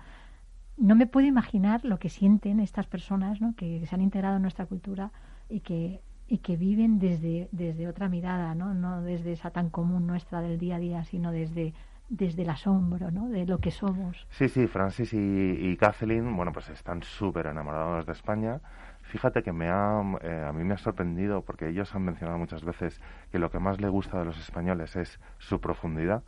no 0.79 0.95
me 0.95 1.07
puedo 1.07 1.27
imaginar 1.27 1.85
lo 1.85 1.99
que 1.99 2.09
sienten 2.09 2.61
estas 2.61 2.87
personas, 2.87 3.41
¿no? 3.41 3.55
Que 3.55 3.85
se 3.85 3.95
han 3.95 4.01
integrado 4.01 4.37
en 4.37 4.43
nuestra 4.43 4.65
cultura 4.65 5.11
y 5.51 5.61
que 5.61 6.01
y 6.29 6.39
que 6.39 6.57
viven 6.57 6.99
desde 6.99 7.49
desde 7.53 7.89
otra 7.89 8.09
mirada, 8.09 8.55
¿no? 8.55 8.75
No 8.75 9.03
desde 9.03 9.33
esa 9.33 9.51
tan 9.51 9.71
común 9.71 10.07
nuestra 10.07 10.41
del 10.41 10.59
día 10.59 10.77
a 10.77 10.79
día, 10.79 11.05
sino 11.05 11.33
desde 11.33 11.73
desde 12.09 12.43
el 12.43 12.51
asombro, 12.51 13.11
¿no? 13.11 13.29
De 13.29 13.47
lo 13.47 13.59
que 13.59 13.71
somos. 13.71 14.27
Sí, 14.31 14.49
sí, 14.49 14.67
Francis 14.67 15.13
y, 15.13 15.19
y 15.19 15.77
Kathleen, 15.77 16.35
bueno, 16.37 16.53
pues 16.53 16.69
están 16.71 17.03
súper 17.03 17.47
enamorados 17.47 18.07
de 18.07 18.13
España. 18.13 18.61
Fíjate 19.03 19.43
que 19.43 19.53
me 19.53 19.69
ha, 19.69 20.03
eh, 20.23 20.45
a 20.47 20.53
mí 20.53 20.65
me 20.65 20.75
ha 20.75 20.79
sorprendido 20.79 21.43
porque 21.43 21.69
ellos 21.69 21.95
han 21.95 22.03
mencionado 22.03 22.39
muchas 22.39 22.63
veces 22.63 23.01
que 23.33 23.39
lo 23.39 23.51
que 23.51 23.59
más 23.59 23.81
le 23.81 23.89
gusta 23.89 24.19
de 24.19 24.27
los 24.27 24.39
españoles 24.39 24.97
es 24.97 25.19
su 25.39 25.61
profundidad. 25.61 26.23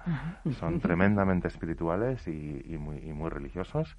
Son 0.53 0.81
tremendamente 0.81 1.49
espirituales 1.49 2.27
y, 2.27 2.63
y 2.65 2.79
muy, 2.79 2.99
y 2.99 3.13
muy 3.13 3.29
religiosos. 3.29 3.97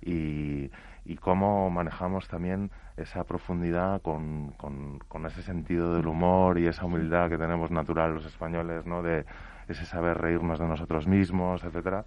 Y, 0.00 0.70
y 1.08 1.16
cómo 1.16 1.70
manejamos 1.70 2.28
también 2.28 2.70
esa 2.98 3.24
profundidad 3.24 4.02
con, 4.02 4.50
con, 4.58 4.98
con 5.08 5.24
ese 5.26 5.42
sentido 5.42 5.94
del 5.94 6.06
humor 6.06 6.58
y 6.58 6.66
esa 6.66 6.84
humildad 6.84 7.30
que 7.30 7.38
tenemos 7.38 7.70
natural 7.70 8.14
los 8.14 8.26
españoles, 8.26 8.84
¿no? 8.86 9.02
De 9.02 9.24
ese 9.68 9.84
saber 9.86 10.18
reírnos 10.18 10.58
de 10.58 10.66
nosotros 10.66 11.06
mismos, 11.06 11.64
etcétera. 11.64 12.04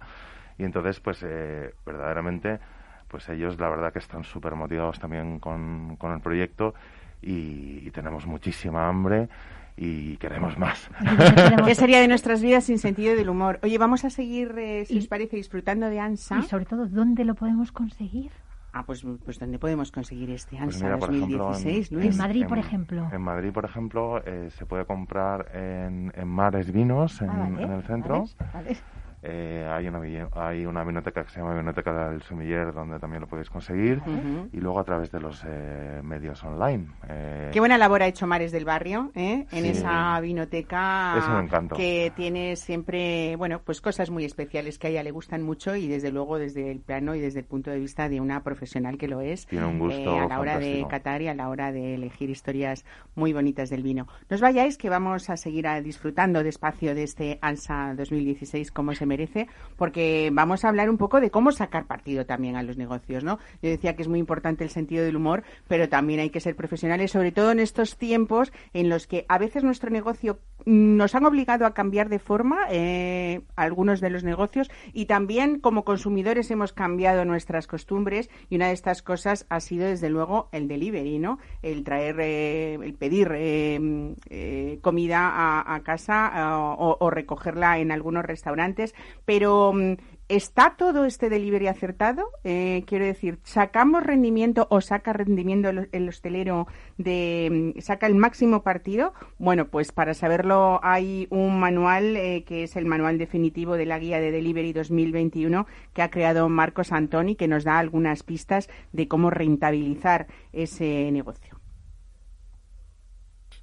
Y 0.56 0.62
entonces, 0.64 1.00
pues, 1.00 1.20
eh, 1.26 1.74
verdaderamente, 1.84 2.60
pues 3.08 3.28
ellos 3.28 3.58
la 3.58 3.68
verdad 3.68 3.92
que 3.92 3.98
están 3.98 4.22
súper 4.22 4.54
motivados 4.54 5.00
también 5.00 5.40
con, 5.40 5.96
con 5.96 6.12
el 6.12 6.20
proyecto 6.20 6.74
y, 7.20 7.82
y 7.86 7.90
tenemos 7.90 8.26
muchísima 8.26 8.86
hambre 8.88 9.28
y 9.76 10.16
queremos 10.18 10.56
más. 10.58 10.88
¿Qué 11.64 11.74
sería 11.74 12.00
de 12.00 12.06
nuestras 12.08 12.40
vidas 12.42 12.64
sin 12.64 12.78
sentido 12.78 13.16
del 13.16 13.28
humor? 13.30 13.58
Oye, 13.62 13.78
vamos 13.78 14.04
a 14.04 14.10
seguir, 14.10 14.54
eh, 14.58 14.84
si 14.86 14.94
Y- 14.94 14.98
os 14.98 15.08
parece, 15.08 15.36
disfrutando 15.36 15.88
de 15.90 15.98
ANSA. 15.98 16.38
Y 16.38 16.42
sobre 16.42 16.66
todo, 16.66 16.86
¿dónde 16.86 17.24
lo 17.24 17.34
podemos 17.34 17.72
conseguir? 17.72 18.30
Ah, 18.74 18.84
pues, 18.86 19.04
pues 19.24 19.38
¿dónde 19.38 19.58
podemos 19.58 19.92
conseguir 19.92 20.30
este 20.30 20.56
ANSA 20.56 20.64
Pues 20.64 20.82
mira, 20.82 20.98
por 20.98 21.14
ejemplo, 21.14 21.44
2016, 21.44 21.92
en, 21.92 21.98
Luis? 21.98 22.14
En 22.14 22.18
Madrid, 22.18 22.46
por 22.48 22.58
ejemplo. 22.58 23.10
En 23.12 23.20
Madrid, 23.20 23.52
por 23.52 23.64
ejemplo, 23.66 24.24
eh, 24.24 24.48
se 24.50 24.64
puede 24.64 24.86
comprar 24.86 25.54
en, 25.54 26.10
en 26.14 26.28
Mares 26.28 26.72
Vinos, 26.72 27.20
en, 27.20 27.30
Ah, 27.30 27.48
vale, 27.50 27.62
en 27.64 27.70
el 27.70 27.82
centro. 27.82 28.24
vale, 28.38 28.64
vale. 28.70 28.76
Eh, 29.22 29.66
hay, 29.70 29.86
una, 29.88 30.00
hay 30.34 30.66
una 30.66 30.82
biblioteca 30.82 31.22
que 31.24 31.30
se 31.30 31.38
llama 31.40 31.54
Biblioteca 31.54 32.08
del 32.10 32.22
Sumiller, 32.22 32.72
donde 32.72 32.98
también 32.98 33.20
lo 33.20 33.28
podéis 33.28 33.48
conseguir. 33.50 33.98
Ujú. 33.98 34.48
Y 34.52 34.58
luego 34.58 34.80
a 34.80 34.84
través 34.84 35.10
de 35.12 35.20
los 35.20 35.42
eh, 35.46 36.00
medios 36.02 36.42
online. 36.44 36.86
Eh, 37.08 37.50
Qué 37.52 37.60
buena 37.60 37.78
labor 37.78 38.02
ha 38.02 38.06
hecho 38.08 38.26
Mares 38.26 38.50
del 38.52 38.64
Barrio, 38.64 39.10
¿eh? 39.14 39.46
En 39.52 39.62
Sí. 39.62 39.68
esa 39.70 40.18
vinoteca 40.20 41.14
Es 41.18 41.26
un 41.28 41.44
encanto. 41.44 41.76
que 41.76 42.12
tiene 42.16 42.56
siempre, 42.56 43.36
bueno, 43.36 43.60
pues 43.64 43.80
cosas 43.80 44.10
muy 44.10 44.24
especiales 44.24 44.78
que 44.78 44.88
a 44.88 44.90
ella 44.90 45.02
le 45.02 45.10
gustan 45.12 45.42
mucho 45.42 45.76
y 45.76 45.86
desde 45.88 46.10
luego 46.10 46.38
desde 46.38 46.70
el 46.70 46.80
plano 46.80 47.14
y 47.14 47.20
desde 47.20 47.40
el 47.40 47.44
punto 47.46 47.70
de 47.70 47.78
vista 47.78 48.08
de 48.08 48.20
una 48.20 48.42
profesional 48.42 48.98
que 48.98 49.08
lo 49.08 49.20
es. 49.20 49.46
Tiene 49.46 49.66
un 49.66 49.78
gusto 49.78 50.16
eh, 50.16 50.20
a 50.20 50.26
la 50.28 50.40
hora 50.40 50.58
de 50.58 50.84
catar 50.90 51.22
y 51.22 51.28
a 51.28 51.34
la 51.34 51.48
hora 51.48 51.70
de 51.72 51.94
elegir 51.94 52.28
historias 52.30 52.84
muy 53.14 53.32
bonitas 53.32 53.70
del 53.70 53.82
vino. 53.82 54.06
No 54.28 54.34
os 54.34 54.40
vayáis 54.40 54.76
que 54.78 54.88
vamos 54.90 55.30
a 55.30 55.36
seguir 55.36 55.66
a- 55.68 55.80
disfrutando 55.80 56.42
despacio 56.42 56.94
de 56.94 57.04
este 57.04 57.38
ANSA 57.40 57.94
2016 57.94 58.72
como 58.72 58.94
se 58.94 59.06
merece, 59.12 59.46
porque 59.76 60.30
vamos 60.32 60.64
a 60.64 60.68
hablar 60.70 60.88
un 60.88 60.96
poco 60.96 61.20
de 61.20 61.30
cómo 61.30 61.52
sacar 61.52 61.86
partido 61.86 62.24
también 62.24 62.56
a 62.56 62.62
los 62.62 62.78
negocios, 62.78 63.24
¿no? 63.24 63.38
Yo 63.60 63.68
decía 63.68 63.94
que 63.94 64.02
es 64.02 64.08
muy 64.08 64.18
importante 64.18 64.64
el 64.64 64.70
sentido 64.70 65.04
del 65.04 65.16
humor, 65.16 65.42
pero 65.68 65.88
también 65.88 66.20
hay 66.20 66.30
que 66.30 66.40
ser 66.40 66.56
profesionales, 66.56 67.10
sobre 67.10 67.30
todo 67.30 67.52
en 67.52 67.60
estos 67.60 67.98
tiempos 67.98 68.52
en 68.72 68.88
los 68.88 69.06
que 69.06 69.26
a 69.28 69.36
veces 69.38 69.64
nuestro 69.64 69.90
negocio 69.90 70.38
nos 70.64 71.14
han 71.14 71.24
obligado 71.24 71.66
a 71.66 71.74
cambiar 71.74 72.08
de 72.08 72.18
forma 72.18 72.66
eh, 72.70 73.42
algunos 73.56 74.00
de 74.00 74.10
los 74.10 74.24
negocios 74.24 74.70
y 74.92 75.06
también 75.06 75.58
como 75.58 75.84
consumidores 75.84 76.50
hemos 76.50 76.72
cambiado 76.72 77.24
nuestras 77.24 77.66
costumbres 77.66 78.30
y 78.48 78.56
una 78.56 78.68
de 78.68 78.74
estas 78.74 79.02
cosas 79.02 79.46
ha 79.48 79.60
sido 79.60 79.86
desde 79.86 80.08
luego 80.08 80.48
el 80.52 80.68
delivery, 80.68 81.18
¿no? 81.18 81.38
El 81.62 81.84
traer, 81.84 82.16
eh, 82.20 82.74
el 82.74 82.94
pedir 82.94 83.32
eh, 83.34 84.78
comida 84.80 85.32
a, 85.74 85.80
casa 85.82 86.76
o, 86.78 87.10
recogerla 87.10 87.78
en 87.78 87.90
algunos 87.90 88.24
restaurantes, 88.24 88.94
pero 89.24 89.72
mm, 89.72 89.94
¿Está 90.32 90.76
todo 90.78 91.04
este 91.04 91.28
delivery 91.28 91.66
acertado? 91.66 92.24
Eh, 92.42 92.84
quiero 92.86 93.04
decir, 93.04 93.38
¿sacamos 93.42 94.02
rendimiento 94.02 94.66
o 94.70 94.80
saca 94.80 95.12
rendimiento 95.12 95.68
el, 95.68 96.08
hostelero 96.08 96.66
de, 96.96 97.74
mm, 97.76 97.80
saca 97.82 98.06
el 98.06 98.14
máximo 98.14 98.62
partido? 98.62 99.12
Bueno, 99.38 99.68
pues 99.68 99.92
para 99.92 100.14
saberlo 100.14 100.80
hay 100.82 101.26
un 101.28 101.60
manual 101.60 102.16
eh, 102.16 102.44
que 102.44 102.62
es 102.62 102.76
el 102.76 102.86
manual 102.86 103.18
definitivo 103.18 103.76
de 103.76 103.84
la 103.84 103.98
guía 103.98 104.20
de 104.20 104.30
Delivery 104.30 104.72
2021 104.72 105.66
que 105.92 106.00
ha 106.00 106.10
creado 106.10 106.48
Marcos 106.48 106.92
Antoni 106.92 107.36
que 107.36 107.46
nos 107.46 107.64
da 107.64 107.78
algunas 107.78 108.22
pistas 108.22 108.70
de 108.92 109.08
cómo 109.08 109.28
rentabilizar 109.28 110.28
ese 110.54 111.10
negocio. 111.12 111.51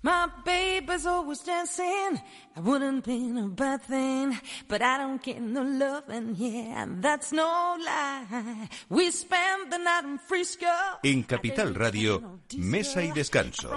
My 0.01 0.29
baby's 0.45 1.05
always 1.05 1.39
dancing. 1.39 2.21
I 2.55 2.61
wouldn't 2.61 3.03
be 3.05 3.37
a 3.37 3.47
bad 3.47 3.81
thing, 3.81 4.37
but 4.67 4.81
I 4.81 4.97
don't 4.97 5.21
get 5.21 5.41
no 5.41 5.61
loving, 5.61 6.35
yeah, 6.37 6.85
that's 7.01 7.33
no 7.33 7.75
lie. 7.83 8.69
We 8.89 9.11
spend 9.11 9.71
the 9.71 9.77
night 9.77 10.05
in 10.05 10.17
Frisco. 10.17 10.67
En 11.03 11.23
Capital 11.23 11.73
Radio, 11.75 12.39
Mesa 12.57 13.01
y 13.03 13.11
Descanso, 13.11 13.69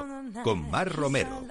con 0.45 0.70
Mar 0.70 0.95
Romero. 0.95 1.45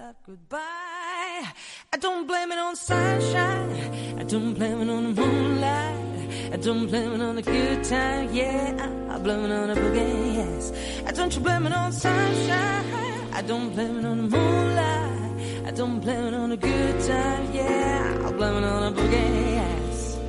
I 1.94 1.98
don't 2.00 2.26
blame 2.26 2.52
it 2.54 2.58
on 2.58 2.76
sunshine. 2.76 4.20
I 4.20 4.24
don't 4.24 4.54
blame 4.54 4.82
it 4.82 4.90
on 4.90 5.14
the 5.14 5.22
moonlight. 5.22 6.54
I 6.54 6.58
don't 6.58 6.88
blame 6.88 7.14
it 7.14 7.22
on 7.22 7.36
the 7.36 7.42
good 7.42 7.84
time, 7.84 8.34
yeah. 8.34 8.90
I 9.10 9.18
blame 9.20 9.46
it 9.46 9.52
on 9.52 9.68
the 9.68 9.76
boogie, 9.76 10.36
yes. 10.36 10.72
I 11.06 11.12
don't 11.12 11.44
blame 11.44 11.66
it 11.68 11.74
on 11.74 11.92
sunshine. 11.92 13.11
I 13.42 13.44
don't 13.44 13.74
blame 13.74 13.98
it 13.98 14.06
on 14.06 14.18
the 14.18 14.38
moonlight. 14.38 15.66
I 15.66 15.72
don't 15.72 16.00
blame 16.00 16.26
it 16.28 16.34
on 16.36 16.52
a 16.52 16.58
good 16.58 17.02
time, 17.02 17.52
yeah. 17.52 18.28
I 18.28 18.32
blame 18.34 18.58
it 18.58 18.64
on 18.64 18.84
a 18.84 18.96
boogie, 18.96 19.54
yes. 19.60 20.20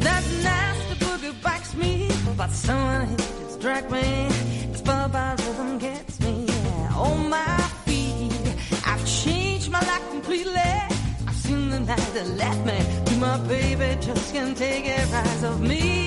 That 0.00 0.24
nasty 0.42 0.94
boogie 1.04 1.40
bites 1.40 1.74
me, 1.76 2.10
but 2.36 2.50
someone 2.50 3.16
just 3.16 3.60
drag 3.60 3.88
me. 3.92 4.26
This 4.72 4.80
bye 4.80 5.36
rhythm 5.38 5.78
gets 5.78 6.18
me, 6.18 6.46
yeah. 6.48 6.96
On 6.96 7.28
my 7.30 7.58
feet, 7.86 8.32
I've 8.84 9.06
changed 9.06 9.70
my 9.70 9.80
life 9.80 10.10
completely. 10.10 10.74
I've 11.28 11.36
seen 11.36 11.70
the 11.70 11.78
night 11.78 12.10
that 12.14 12.26
left 12.42 12.66
me. 12.66 13.20
My 13.20 13.38
baby 13.46 13.96
just 14.00 14.34
can't 14.34 14.56
take 14.58 14.84
it 14.84 15.12
rise 15.12 15.44
of 15.44 15.60
me. 15.60 15.97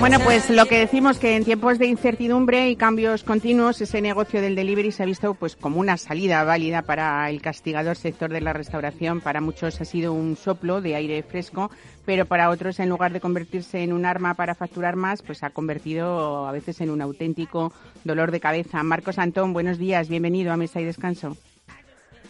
Bueno, 0.00 0.18
pues 0.20 0.50
lo 0.50 0.66
que 0.66 0.78
decimos 0.78 1.18
que 1.18 1.34
en 1.34 1.44
tiempos 1.44 1.78
de 1.78 1.86
incertidumbre 1.86 2.68
y 2.68 2.76
cambios 2.76 3.24
continuos, 3.24 3.80
ese 3.80 4.02
negocio 4.02 4.42
del 4.42 4.54
delivery 4.54 4.92
se 4.92 5.02
ha 5.02 5.06
visto 5.06 5.32
pues 5.34 5.56
como 5.56 5.80
una 5.80 5.96
salida 5.96 6.44
válida 6.44 6.82
para 6.82 7.30
el 7.30 7.40
castigador 7.40 7.96
sector 7.96 8.30
de 8.30 8.42
la 8.42 8.52
restauración. 8.52 9.22
Para 9.22 9.40
muchos 9.40 9.80
ha 9.80 9.84
sido 9.86 10.12
un 10.12 10.36
soplo 10.36 10.82
de 10.82 10.94
aire 10.94 11.22
fresco, 11.22 11.70
pero 12.04 12.26
para 12.26 12.50
otros, 12.50 12.80
en 12.80 12.90
lugar 12.90 13.14
de 13.14 13.20
convertirse 13.20 13.82
en 13.82 13.94
un 13.94 14.04
arma 14.04 14.34
para 14.34 14.54
facturar 14.54 14.96
más, 14.96 15.22
pues 15.22 15.42
ha 15.42 15.50
convertido 15.50 16.46
a 16.46 16.52
veces 16.52 16.82
en 16.82 16.90
un 16.90 17.00
auténtico 17.00 17.72
dolor 18.04 18.30
de 18.30 18.40
cabeza. 18.40 18.82
Marcos 18.82 19.18
Antón, 19.18 19.54
buenos 19.54 19.78
días, 19.78 20.08
bienvenido 20.10 20.52
a 20.52 20.58
Mesa 20.58 20.80
y 20.82 20.84
Descanso. 20.84 21.36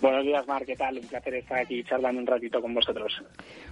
Buenos 0.05 0.27
días, 0.27 0.47
Mar, 0.47 0.67
¿qué 0.67 0.77
tal? 0.77 0.99
Un 0.99 1.09
placer 1.09 1.35
estar 1.37 1.59
aquí 1.61 1.83
charlando 1.83 2.21
un 2.21 2.27
ratito 2.27 2.61
con 2.61 2.75
vosotros. 2.75 3.23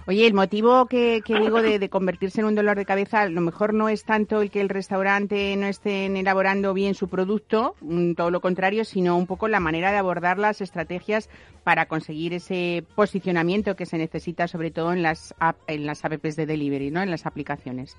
Oye, 0.07 0.25
el 0.25 0.33
motivo 0.33 0.87
que, 0.87 1.21
digo 1.27 1.61
de, 1.61 1.89
convertirse 1.89 2.41
en 2.41 2.47
un 2.47 2.55
dolor 2.55 2.75
de 2.75 2.85
cabeza, 2.85 3.21
a 3.21 3.29
lo 3.29 3.39
mejor 3.39 3.75
no 3.75 3.87
es 3.87 4.03
tanto 4.03 4.41
el 4.41 4.49
que 4.49 4.59
el 4.59 4.69
restaurante 4.69 5.55
no 5.55 5.67
esté 5.67 6.07
elaborando 6.07 6.73
bien 6.73 6.95
su 6.95 7.07
producto, 7.07 7.75
mm, 7.81 8.13
todo 8.13 8.31
lo 8.31 8.41
contrario, 8.41 8.83
sino 8.83 9.15
un 9.15 9.27
poco 9.27 9.47
la 9.47 9.59
manera 9.59 9.91
de 9.91 9.99
abordar 9.99 10.39
las 10.39 10.59
estrategias 10.59 11.29
para 11.63 11.85
conseguir 11.85 12.33
ese 12.33 12.83
posicionamiento 12.95 13.75
que 13.75 13.85
se 13.85 13.99
necesita, 13.99 14.47
sobre 14.47 14.71
todo 14.71 14.91
en 14.91 15.03
las, 15.03 15.35
en 15.67 15.85
las 15.85 16.03
apps 16.03 16.35
de 16.35 16.47
delivery, 16.47 16.89
¿no? 16.89 17.03
en 17.03 17.11
las 17.11 17.27
aplicaciones. 17.27 17.95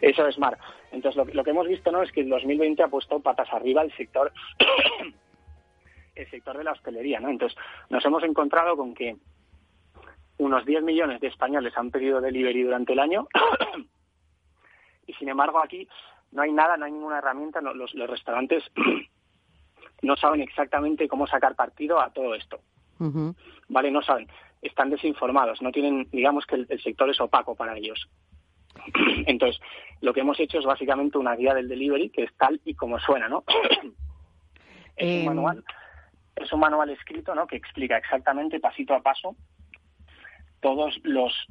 Eso 0.00 0.24
es, 0.24 0.38
Mar. 0.38 0.56
Entonces, 0.92 1.16
lo, 1.16 1.24
lo 1.34 1.42
que 1.42 1.50
hemos 1.50 1.66
visto 1.66 1.90
no 1.90 2.04
es 2.04 2.12
que 2.12 2.20
el 2.20 2.28
2020 2.28 2.80
ha 2.80 2.88
puesto 2.88 3.18
patas 3.18 3.52
arriba 3.52 3.82
el 3.82 3.92
sector 3.96 4.30
el 6.22 6.30
sector 6.30 6.56
de 6.56 6.64
la 6.64 6.72
hostelería, 6.72 7.20
¿no? 7.20 7.28
Entonces, 7.28 7.58
nos 7.88 8.04
hemos 8.04 8.22
encontrado 8.22 8.76
con 8.76 8.94
que 8.94 9.16
unos 10.40 10.64
10 10.64 10.82
millones 10.82 11.20
de 11.20 11.28
españoles 11.28 11.76
han 11.76 11.90
pedido 11.90 12.20
delivery 12.20 12.62
durante 12.62 12.94
el 12.94 12.98
año 12.98 13.28
y, 15.06 15.12
sin 15.14 15.28
embargo, 15.28 15.62
aquí 15.62 15.86
no 16.32 16.42
hay 16.42 16.52
nada, 16.52 16.76
no 16.76 16.86
hay 16.86 16.92
ninguna 16.92 17.18
herramienta, 17.18 17.60
los, 17.60 17.92
restaurantes 17.92 18.64
no 20.02 20.16
saben 20.16 20.40
exactamente 20.40 21.08
cómo 21.08 21.26
sacar 21.26 21.54
partido 21.54 22.00
a 22.00 22.10
todo 22.10 22.34
esto. 22.34 22.60
¿Vale? 23.68 23.90
No 23.90 24.02
saben, 24.02 24.28
están 24.60 24.90
desinformados, 24.90 25.62
no 25.62 25.72
tienen, 25.72 26.06
digamos 26.10 26.44
que 26.44 26.56
el, 26.56 26.82
sector 26.82 27.08
es 27.08 27.20
opaco 27.20 27.54
para 27.54 27.76
ellos. 27.76 28.08
Entonces, 29.26 29.60
lo 30.00 30.12
que 30.12 30.20
hemos 30.20 30.38
hecho 30.38 30.58
es 30.58 30.64
básicamente 30.64 31.18
una 31.18 31.34
guía 31.34 31.54
del 31.54 31.68
delivery 31.68 32.10
que 32.10 32.24
es 32.24 32.34
tal 32.36 32.60
y 32.64 32.74
como 32.74 32.98
suena, 32.98 33.28
¿no? 33.28 33.44
es 34.96 35.06
un 35.06 35.20
em, 35.20 35.24
manual 35.26 35.64
es 36.40 36.52
un 36.52 36.60
manual 36.60 36.90
escrito 36.90 37.34
¿no? 37.34 37.46
que 37.46 37.56
explica 37.56 37.96
exactamente 37.96 38.60
pasito 38.60 38.94
a 38.94 39.02
paso 39.02 39.36
todas 40.60 40.94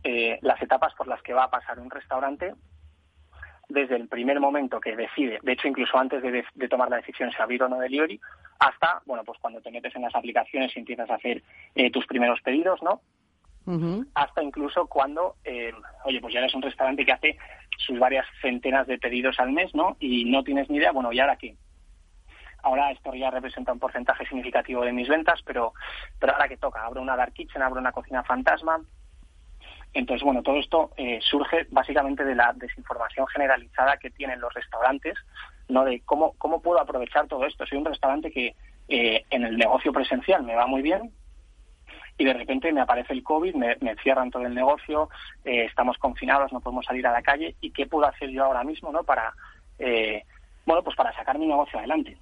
eh, 0.04 0.38
las 0.42 0.62
etapas 0.62 0.94
por 0.94 1.08
las 1.08 1.22
que 1.24 1.34
va 1.34 1.46
a 1.46 1.50
pasar 1.50 1.80
un 1.80 1.90
restaurante 1.90 2.54
desde 3.68 3.96
el 3.96 4.08
primer 4.08 4.40
momento 4.40 4.80
que 4.80 4.96
decide, 4.96 5.40
de 5.44 5.52
hecho 5.52 5.68
incluso 5.68 5.98
antes 5.98 6.22
de, 6.24 6.68
tomar 6.68 6.90
la 6.90 6.98
decisión 6.98 7.32
si 7.32 7.42
abrir 7.42 7.62
o 7.64 7.70
no 7.70 7.80
delivery, 7.80 8.20
hasta 8.60 9.02
bueno 9.06 9.24
pues 9.24 9.38
cuando 9.40 9.62
te 9.62 9.72
metes 9.72 9.96
en 9.96 10.02
las 10.02 10.16
aplicaciones 10.16 10.76
y 10.76 10.80
empiezas 10.80 11.10
a 11.10 11.16
hacer 11.16 11.44
eh, 11.76 11.92
tus 11.92 12.06
primeros 12.08 12.42
pedidos, 12.42 12.82
¿no? 12.82 13.02
Hasta 14.16 14.42
incluso 14.42 14.88
cuando, 14.88 15.36
eh, 15.44 15.72
oye, 16.04 16.20
pues 16.20 16.34
ya 16.34 16.40
eres 16.40 16.56
un 16.56 16.64
restaurante 16.64 17.06
que 17.06 17.12
hace 17.12 17.38
sus 17.78 18.00
varias 18.00 18.26
centenas 18.42 18.88
de 18.88 18.98
pedidos 18.98 19.40
al 19.40 19.52
mes, 19.52 19.76
¿no? 19.76 19.96
Y 20.00 20.26
no 20.26 20.44
tienes 20.44 20.68
ni 20.72 20.78
idea, 20.78 20.92
bueno, 20.92 21.14
¿y 21.14 21.20
ahora 21.20 21.36
qué? 21.36 21.56
Ahora 22.64 22.92
esto 22.92 23.14
ya 23.14 23.30
representa 23.30 23.72
un 23.72 23.80
porcentaje 23.80 24.26
significativo 24.26 24.84
de 24.84 24.92
mis 24.92 25.08
ventas, 25.08 25.42
pero, 25.46 25.74
pero 26.20 26.34
ahora 26.34 26.48
que 26.48 26.58
toca, 26.58 26.86
abro 26.86 27.02
una 27.02 27.16
dark 27.16 27.34
kitchen, 27.34 27.62
abro 27.62 27.80
una 27.80 27.92
cocina 27.92 28.24
fantasma. 28.24 28.82
Entonces, 29.94 30.24
bueno, 30.24 30.44
todo 30.44 30.58
esto 30.58 30.92
eh, 30.98 31.20
surge 31.22 31.66
básicamente 31.72 32.24
de 32.24 32.36
la 32.36 32.54
desinformación 32.54 33.26
generalizada 33.28 33.98
que 33.98 34.12
tienen 34.12 34.40
los 34.40 34.54
restaurantes, 34.54 35.16
¿no? 35.68 35.84
De 35.84 36.02
cómo, 36.02 36.34
cómo 36.38 36.62
puedo 36.62 36.80
aprovechar 36.80 37.28
todo 37.28 37.46
esto. 37.46 37.66
Soy 37.66 37.80
un 37.80 37.86
restaurante 37.86 38.32
que 38.32 38.56
eh, 38.88 39.26
en 39.30 39.44
el 39.46 39.58
negocio 39.58 39.92
presencial 39.92 40.44
me 40.44 40.56
va 40.56 40.68
muy 40.68 40.82
bien, 40.82 41.12
y 42.18 42.26
de 42.26 42.34
repente 42.34 42.72
me 42.74 42.82
aparece 42.82 43.14
el 43.14 43.24
COVID, 43.24 43.56
me, 43.56 43.78
cierran 44.04 44.30
todo 44.30 44.46
el 44.46 44.54
negocio, 44.54 45.10
eh, 45.46 45.64
estamos 45.64 45.98
confinados, 45.98 46.52
no 46.52 46.60
podemos 46.60 46.86
salir 46.86 47.08
a 47.08 47.14
la 47.14 47.22
calle 47.22 47.56
y 47.62 47.72
qué 47.72 47.88
puedo 47.88 48.06
hacer 48.06 48.30
yo 48.30 48.44
ahora 48.44 48.64
mismo, 48.64 48.92
¿no? 48.92 49.04
Para 49.04 49.34
bueno, 50.66 50.84
pues 50.84 50.98
para 50.98 51.14
sacar 51.14 51.40
mi 51.40 51.48
negocio 51.48 51.80
adelante 51.80 52.18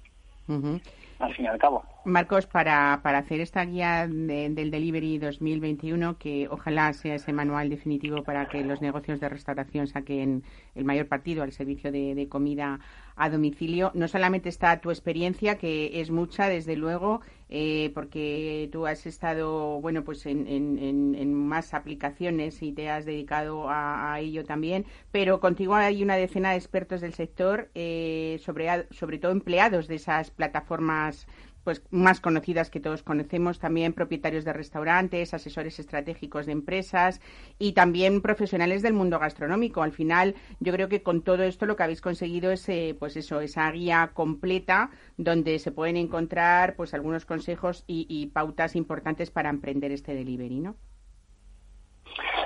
al 1.18 1.34
fin 1.34 1.44
y 1.44 1.48
al 1.48 1.58
cabo. 1.58 1.82
Marcos, 2.04 2.46
para, 2.46 3.00
para 3.02 3.18
hacer 3.18 3.40
esta 3.40 3.64
guía 3.64 4.06
del 4.06 4.70
Delivery 4.70 5.18
2021, 5.18 6.16
que 6.16 6.48
ojalá 6.48 6.92
sea 6.92 7.16
ese 7.16 7.32
manual 7.32 7.68
definitivo 7.68 8.22
para 8.22 8.48
que 8.48 8.62
los 8.62 8.80
negocios 8.80 9.20
de 9.20 9.28
restauración 9.28 9.86
saquen 9.88 10.44
el 10.74 10.84
mayor 10.84 11.06
partido 11.06 11.42
al 11.42 11.52
servicio 11.52 11.92
de, 11.92 12.28
comida 12.28 12.80
a 13.18 13.28
domicilio, 13.30 13.90
no 13.94 14.08
solamente 14.08 14.48
está 14.48 14.80
tu 14.80 14.90
experiencia, 14.90 15.58
que 15.58 16.00
es 16.00 16.10
mucha, 16.10 16.48
desde 16.48 16.76
luego, 16.76 17.20
eh, 17.50 17.90
porque 17.94 18.68
tú 18.70 18.86
has 18.86 19.06
estado, 19.06 19.80
bueno, 19.80 20.04
pues 20.04 20.26
en, 20.26 20.46
en, 20.46 21.34
más 21.34 21.74
aplicaciones 21.74 22.62
y 22.62 22.72
te 22.72 22.90
has 22.90 23.06
dedicado 23.06 23.66
a, 23.68 24.20
ello 24.20 24.44
también, 24.44 24.84
pero 25.12 25.40
contigo 25.40 25.74
hay 25.74 26.02
una 26.02 26.16
decena 26.16 26.50
de 26.50 26.56
expertos 26.56 27.00
del 27.00 27.14
sector, 27.14 27.70
eh, 27.74 28.38
sobre, 28.44 28.86
sobre 28.90 29.18
todo 29.18 29.32
empleados 29.32 29.88
de 29.88 29.96
esas 29.96 30.30
plataformas 30.30 31.26
pues 31.68 31.82
más 31.90 32.18
conocidas 32.18 32.70
que 32.70 32.80
todos 32.80 33.02
conocemos, 33.02 33.58
también 33.58 33.92
propietarios 33.92 34.46
de 34.46 34.54
restaurantes, 34.54 35.34
asesores 35.34 35.78
estratégicos 35.78 36.46
de 36.46 36.52
empresas 36.52 37.20
y 37.58 37.72
también 37.72 38.22
profesionales 38.22 38.80
del 38.80 38.94
mundo 38.94 39.18
gastronómico. 39.18 39.82
Al 39.82 39.92
final, 39.92 40.34
yo 40.60 40.72
creo 40.72 40.88
que 40.88 41.02
con 41.02 41.20
todo 41.20 41.42
esto 41.42 41.66
lo 41.66 41.76
que 41.76 41.82
habéis 41.82 42.00
conseguido 42.00 42.50
es, 42.52 42.66
eh, 42.70 42.96
pues 42.98 43.18
eso, 43.18 43.42
esa 43.42 43.70
guía 43.70 44.12
completa 44.14 44.88
donde 45.18 45.58
se 45.58 45.70
pueden 45.70 45.98
encontrar, 45.98 46.74
pues 46.74 46.94
algunos 46.94 47.26
consejos 47.26 47.84
y, 47.86 48.06
y 48.08 48.28
pautas 48.28 48.74
importantes 48.74 49.30
para 49.30 49.50
emprender 49.50 49.92
este 49.92 50.14
delivery, 50.14 50.60
¿no? 50.60 50.74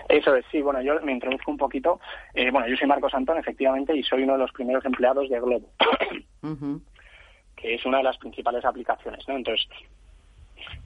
Eso 0.09 0.35
es, 0.35 0.45
sí, 0.51 0.61
bueno, 0.61 0.83
yo 0.83 1.01
me 1.03 1.13
introduzco 1.13 1.53
un 1.53 1.59
poquito. 1.59 2.01
Eh, 2.35 2.51
bueno, 2.51 2.67
yo 2.67 2.75
soy 2.75 2.89
Marcos 2.89 3.15
Antón, 3.15 3.39
efectivamente, 3.39 3.97
y 3.97 4.03
soy 4.03 4.25
uno 4.25 4.33
de 4.33 4.41
los 4.41 4.51
primeros 4.51 4.85
empleados 4.85 5.29
de 5.31 5.39
Globo, 5.39 5.71
que 7.57 7.75
es 7.75 7.85
una 7.85 7.99
de 7.99 8.05
las 8.05 8.19
principales 8.19 8.65
aplicaciones, 8.65 9.27
¿no? 9.29 9.37
Entonces, 9.37 9.69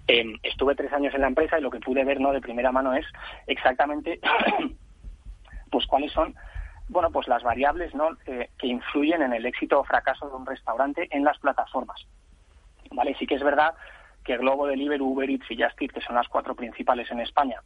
eh, 0.08 0.34
estuve 0.42 0.74
tres 0.74 0.92
años 0.92 1.14
en 1.14 1.22
la 1.22 1.28
empresa 1.28 1.58
y 1.58 1.62
lo 1.62 1.70
que 1.70 1.80
pude 1.80 2.04
ver, 2.04 2.20
¿no?, 2.20 2.32
de 2.32 2.40
primera 2.40 2.72
mano 2.72 2.94
es 2.94 3.06
exactamente, 3.46 4.20
pues, 5.70 5.86
cuáles 5.86 6.12
son, 6.12 6.34
bueno, 6.88 7.10
pues 7.10 7.28
las 7.28 7.42
variables, 7.42 7.94
¿no?, 7.94 8.10
eh, 8.26 8.50
que 8.58 8.66
influyen 8.66 9.22
en 9.22 9.32
el 9.32 9.46
éxito 9.46 9.80
o 9.80 9.84
fracaso 9.84 10.28
de 10.28 10.36
un 10.36 10.46
restaurante 10.46 11.08
en 11.10 11.24
las 11.24 11.38
plataformas. 11.38 12.06
¿Vale? 12.92 13.16
Sí 13.18 13.26
que 13.26 13.34
es 13.34 13.42
verdad 13.42 13.74
que 14.24 14.36
Globo 14.36 14.66
Delivery, 14.66 15.02
Uber 15.02 15.28
Eats 15.28 15.50
y 15.50 15.60
Just 15.60 15.80
Eat, 15.80 15.92
que 15.92 16.00
son 16.00 16.14
las 16.14 16.28
cuatro 16.28 16.54
principales 16.54 17.10
en 17.10 17.20
España, 17.20 17.60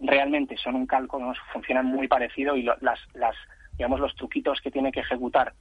realmente 0.00 0.56
son 0.56 0.74
un 0.74 0.86
calco, 0.86 1.18
nos 1.18 1.38
funcionan 1.52 1.86
muy 1.86 2.08
parecido 2.08 2.56
y 2.56 2.62
las, 2.62 3.00
las, 3.14 3.36
digamos, 3.76 4.00
los 4.00 4.14
truquitos 4.14 4.60
que 4.60 4.70
tiene 4.70 4.92
que 4.92 5.00
ejecutar 5.00 5.52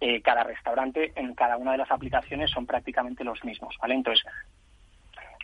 eh, 0.00 0.20
cada 0.22 0.44
restaurante 0.44 1.12
en 1.16 1.34
cada 1.34 1.56
una 1.56 1.72
de 1.72 1.78
las 1.78 1.90
aplicaciones 1.90 2.50
son 2.50 2.66
prácticamente 2.66 3.24
los 3.24 3.42
mismos, 3.44 3.76
¿vale? 3.80 3.94
Entonces, 3.94 4.24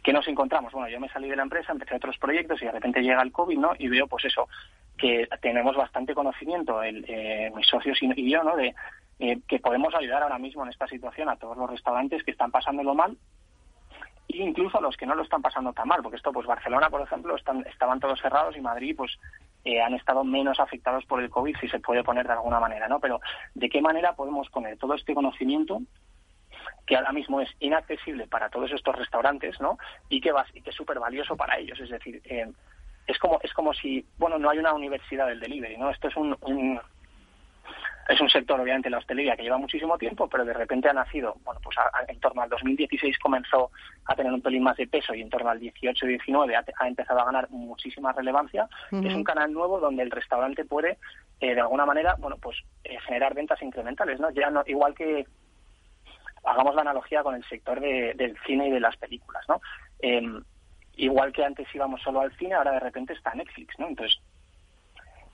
¿qué 0.03 0.13
nos 0.13 0.27
encontramos? 0.29 0.73
Bueno, 0.73 0.89
yo 0.89 1.01
me 1.01 1.09
salí 1.09 1.29
de 1.29 1.37
la 1.37 1.43
empresa, 1.43 1.73
empecé 1.73 1.95
otros 1.95 2.19
proyectos 2.19 2.61
y 2.63 2.67
de 2.67 2.73
repente 2.73 3.03
llega 3.03 3.23
el 3.23 3.33
COVID, 3.33 3.59
¿no? 3.59 3.73
Y 3.79 3.89
veo, 3.89 4.07
pues 4.07 4.25
eso, 4.25 4.49
que 4.97 5.29
tenemos 5.41 5.77
bastante 5.77 6.15
conocimiento, 6.15 6.83
el, 6.83 7.05
eh, 7.09 7.51
mis 7.55 7.67
socios 7.67 7.99
y, 8.03 8.31
yo, 8.31 8.45
¿no? 8.45 8.57
De 8.57 8.75
eh, 9.19 9.39
que 9.47 9.59
podemos 9.59 9.95
ayudar 9.95 10.23
ahora 10.23 10.39
mismo 10.39 10.63
en 10.63 10.71
esta 10.71 10.87
situación 10.87 11.29
a 11.29 11.37
todos 11.37 11.57
los 11.57 11.71
restaurantes 11.71 12.23
que 12.25 12.31
están 12.31 12.51
pasándolo 12.51 12.95
mal 12.95 13.17
incluso 14.35 14.79
a 14.79 14.81
los 14.81 14.97
que 14.97 15.07
no 15.07 15.15
lo 15.15 15.23
están 15.23 15.43
pasando 15.43 15.73
tan 15.73 15.89
mal, 15.89 16.03
porque 16.03 16.17
esto, 16.17 16.33
pues 16.33 16.47
Barcelona, 16.47 16.91
por 16.91 17.01
ejemplo, 17.01 17.37
están, 17.37 17.67
estaban 17.67 18.01
todos 18.01 18.21
cerrados 18.21 18.57
y 18.57 18.61
Madrid, 18.61 18.95
pues 18.97 19.19
eh, 19.65 19.81
han 19.81 19.95
estado 19.95 20.25
menos 20.25 20.61
afectados 20.61 21.05
por 21.07 21.23
el 21.23 21.31
COVID, 21.31 21.57
si 21.57 21.69
se 21.69 21.81
puede 21.81 22.05
poner 22.05 22.27
de 22.27 22.35
alguna 22.35 22.61
manera, 22.61 22.89
¿no? 22.89 23.01
Pero 23.01 23.21
¿de 23.55 23.69
qué 23.69 23.81
manera 23.81 24.15
podemos 24.15 24.49
poner 24.51 24.79
todo 24.79 24.95
este 24.95 25.15
conocimiento 25.15 25.81
que 26.87 26.97
ahora 26.97 27.13
mismo 27.13 27.41
es 27.41 27.51
inaccesible 27.61 28.27
para 28.27 28.51
todos 28.51 28.71
estos 28.73 28.97
restaurantes, 28.97 29.61
¿no? 29.61 29.79
Y 30.09 30.21
que, 30.21 30.33
va, 30.33 30.45
y 30.53 30.61
que 30.61 30.71
es 30.71 30.77
súper 30.77 30.99
valioso 30.99 31.37
para 31.37 31.59
ellos, 31.59 31.79
es 31.81 31.91
decir, 31.91 32.21
eh, 32.25 32.51
es 33.07 33.19
como 33.19 33.41
es 33.43 33.53
como 33.53 33.73
si, 33.75 34.05
bueno, 34.19 34.39
no 34.39 34.51
hay 34.51 34.59
una 34.59 34.75
universidad 34.75 35.27
del 35.27 35.41
delivery, 35.41 35.77
¿no? 35.77 35.91
Esto 35.91 36.09
es 36.09 36.17
un 36.17 36.81
es 38.11 38.21
un 38.21 38.29
sector, 38.29 38.61
obviamente, 38.61 38.91
la 38.91 38.99
hostelería 38.99 39.37
que 39.37 39.45
lleva 39.45 39.57
muchísimo 39.57 39.97
tiempo, 39.97 40.29
pero 40.29 40.45
de 40.45 40.53
repente 40.53 40.89
ha 40.89 40.93
nacido, 40.93 41.37
bueno, 41.45 41.61
pues 41.63 41.77
en 42.09 42.19
torno 42.19 42.43
al 42.43 42.51
2016 42.51 43.19
comenzó 43.21 43.71
a 44.05 44.17
tener 44.17 44.33
un 44.33 44.43
pelín 44.43 44.65
más 44.65 44.77
de 44.77 44.89
peso 44.89 45.15
y 45.15 45.23
en 45.23 45.31
torno 45.31 45.49
al 45.49 45.61
18-19 45.61 46.65
ha, 46.77 46.89
empezado 46.89 47.21
a 47.21 47.25
ganar 47.25 47.49
muchísima 47.51 48.13
relevancia. 48.13 48.69
Es 48.91 49.15
un 49.15 49.23
canal 49.23 49.53
nuevo 49.53 49.79
donde 49.79 50.03
el 50.03 50.11
restaurante 50.11 50.65
puede, 50.65 50.99
eh, 51.39 51.55
de 51.55 51.61
alguna 51.61 51.87
manera, 51.87 52.17
bueno, 52.19 52.37
pues 52.37 52.57
eh, 52.83 52.99
generar 53.07 53.35
ventas 53.35 53.63
incrementales, 53.63 54.19
¿no? 54.19 54.31
Ya 54.31 54.51
no, 54.51 54.65
igual 54.67 54.95
que 54.95 55.25
hagamos 56.43 56.75
la 56.75 56.81
analogía 56.81 57.23
con 57.23 57.37
el 57.37 57.45
sector 57.45 57.81
del 57.81 58.37
cine 58.45 58.69
y 58.69 58.71
de 58.73 58.81
las 58.81 58.97
películas, 58.97 59.45
¿no? 59.49 59.61
Em, 60.01 60.43
igual 60.97 61.33
que 61.33 61.45
antes 61.45 61.73
íbamos 61.73 62.03
solo 62.03 62.23
al 62.23 62.37
cine, 62.37 62.55
ahora 62.55 62.73
de 62.73 62.81
repente 62.81 63.13
está 63.13 63.33
Netflix, 63.35 63.79
¿no? 63.79 63.87
Entonces, 63.87 64.21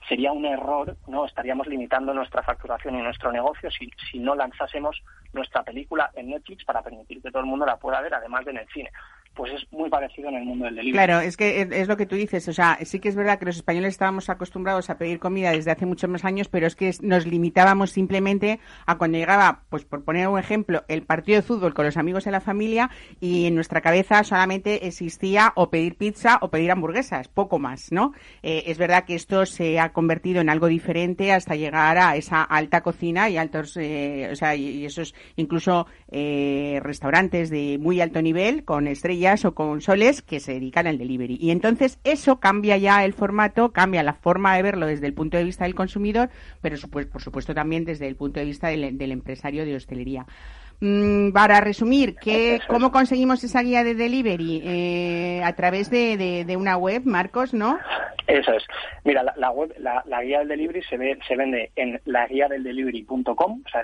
sería 0.07 0.31
un 0.31 0.45
error, 0.45 0.95
¿no? 1.07 1.25
Estaríamos 1.25 1.67
limitando 1.67 2.13
nuestra 2.13 2.41
facturación 2.43 2.95
y 2.95 3.01
nuestro 3.01 3.31
negocio 3.31 3.69
si, 3.69 3.91
si 4.09 4.19
no 4.19 4.35
lanzásemos 4.35 5.03
nuestra 5.33 5.63
película 5.63 6.11
en 6.13 6.29
Netflix 6.29 6.63
para 6.63 6.81
permitir 6.81 7.21
que 7.21 7.29
todo 7.29 7.41
el 7.41 7.47
mundo 7.47 7.65
la 7.65 7.77
pueda 7.77 8.01
ver, 8.01 8.13
además 8.13 8.45
de 8.45 8.51
en 8.51 8.57
el 8.57 8.67
cine 8.69 8.91
pues 9.37 9.53
es 9.53 9.71
muy 9.71 9.89
parecido 9.89 10.29
en 10.29 10.35
el 10.35 10.43
mundo 10.43 10.65
del 10.65 10.75
delivery. 10.75 10.93
Claro, 10.93 11.21
es 11.21 11.37
que 11.37 11.61
es 11.71 11.87
lo 11.87 11.95
que 11.95 12.07
tú 12.07 12.15
dices, 12.15 12.47
o 12.47 12.53
sea, 12.53 12.79
sí 12.83 12.99
que 12.99 13.07
es 13.07 13.15
verdad 13.15 13.37
que 13.37 13.45
los 13.45 13.55
españoles 13.55 13.93
estábamos 13.93 14.29
acostumbrados 14.29 14.89
a 14.89 14.97
pedir 14.97 15.19
comida 15.19 15.51
desde 15.51 15.71
hace 15.71 15.85
muchos 15.85 16.09
más 16.09 16.25
años, 16.25 16.49
pero 16.49 16.65
es 16.65 16.75
que 16.75 16.91
nos 17.01 17.27
limitábamos 17.27 17.91
simplemente 17.91 18.59
a 18.87 18.97
cuando 18.97 19.19
llegaba, 19.19 19.61
pues 19.69 19.85
por 19.85 20.03
poner 20.03 20.27
un 20.27 20.39
ejemplo, 20.39 20.83
el 20.87 21.03
partido 21.03 21.37
de 21.37 21.43
fútbol 21.43 21.75
con 21.75 21.85
los 21.85 21.97
amigos 21.97 22.25
de 22.25 22.31
la 22.31 22.41
familia 22.41 22.89
y 23.19 23.45
en 23.45 23.53
nuestra 23.53 23.81
cabeza 23.81 24.23
solamente 24.23 24.87
existía 24.87 25.53
o 25.55 25.69
pedir 25.69 25.95
pizza 25.95 26.39
o 26.41 26.49
pedir 26.49 26.71
hamburguesas, 26.71 27.27
poco 27.27 27.59
más, 27.59 27.91
¿no? 27.91 28.13
Eh, 28.41 28.63
es 28.65 28.79
verdad 28.79 29.05
que 29.05 29.13
esto 29.13 29.45
se 29.45 29.79
ha 29.79 29.93
convertido 29.93 30.41
en 30.41 30.49
algo 30.49 30.65
diferente 30.65 31.31
hasta 31.31 31.55
llegar 31.55 31.99
a 31.99 32.15
esa 32.15 32.41
alta 32.41 32.81
cocina 32.81 33.29
y 33.29 33.37
altos, 33.37 33.77
eh, 33.77 34.29
o 34.31 34.35
sea, 34.35 34.55
y, 34.55 34.85
esos 34.85 35.13
incluso 35.35 35.85
eh, 36.09 36.79
restaurantes 36.81 37.51
de 37.51 37.77
muy 37.79 38.01
alto 38.01 38.21
nivel 38.21 38.63
con 38.63 38.87
estrellas 38.87 39.26
o 39.45 39.53
con 39.53 39.81
soles 39.81 40.21
que 40.21 40.39
se 40.39 40.53
dedican 40.53 40.87
al 40.87 40.97
delivery. 40.97 41.37
Y 41.39 41.51
entonces 41.51 41.99
eso 42.03 42.39
cambia 42.39 42.77
ya 42.77 43.03
el 43.03 43.13
formato, 43.13 43.71
cambia 43.71 44.03
la 44.03 44.13
forma 44.13 44.55
de 44.55 44.63
verlo 44.63 44.85
desde 44.85 45.07
el 45.07 45.13
punto 45.13 45.37
de 45.37 45.43
vista 45.43 45.65
del 45.65 45.75
consumidor, 45.75 46.29
pero 46.61 46.77
por 46.89 47.21
supuesto 47.21 47.53
también 47.53 47.85
desde 47.85 48.07
el 48.07 48.15
punto 48.15 48.39
de 48.39 48.45
vista 48.45 48.69
del, 48.69 49.11
empresario 49.11 49.65
de 49.65 49.75
hostelería. 49.75 50.25
Mm, 50.79 51.31
para 51.31 51.59
resumir, 51.59 52.15
¿qué, 52.15 52.59
¿cómo 52.67 52.91
conseguimos 52.91 53.43
esa 53.43 53.61
guía 53.61 53.83
de 53.83 53.95
delivery? 53.95 54.61
Eh, 54.63 55.41
a 55.43 55.53
través 55.53 55.89
de, 55.89 56.55
una 56.57 56.77
web, 56.77 57.01
Marcos, 57.05 57.53
¿no? 57.53 57.79
Eso 58.27 58.53
es. 58.53 58.63
Mira, 59.03 59.23
la, 59.35 59.51
web, 59.51 59.73
la, 59.79 60.21
guía 60.21 60.39
del 60.39 60.49
delivery 60.49 60.83
se, 60.83 60.97
ve, 60.97 61.17
se 61.27 61.35
vende 61.35 61.71
en 61.75 61.99
la 62.05 62.27
guía 62.27 62.47
del 62.47 62.63
delivery.com, 62.63 63.63
o 63.65 63.69
sea, 63.69 63.83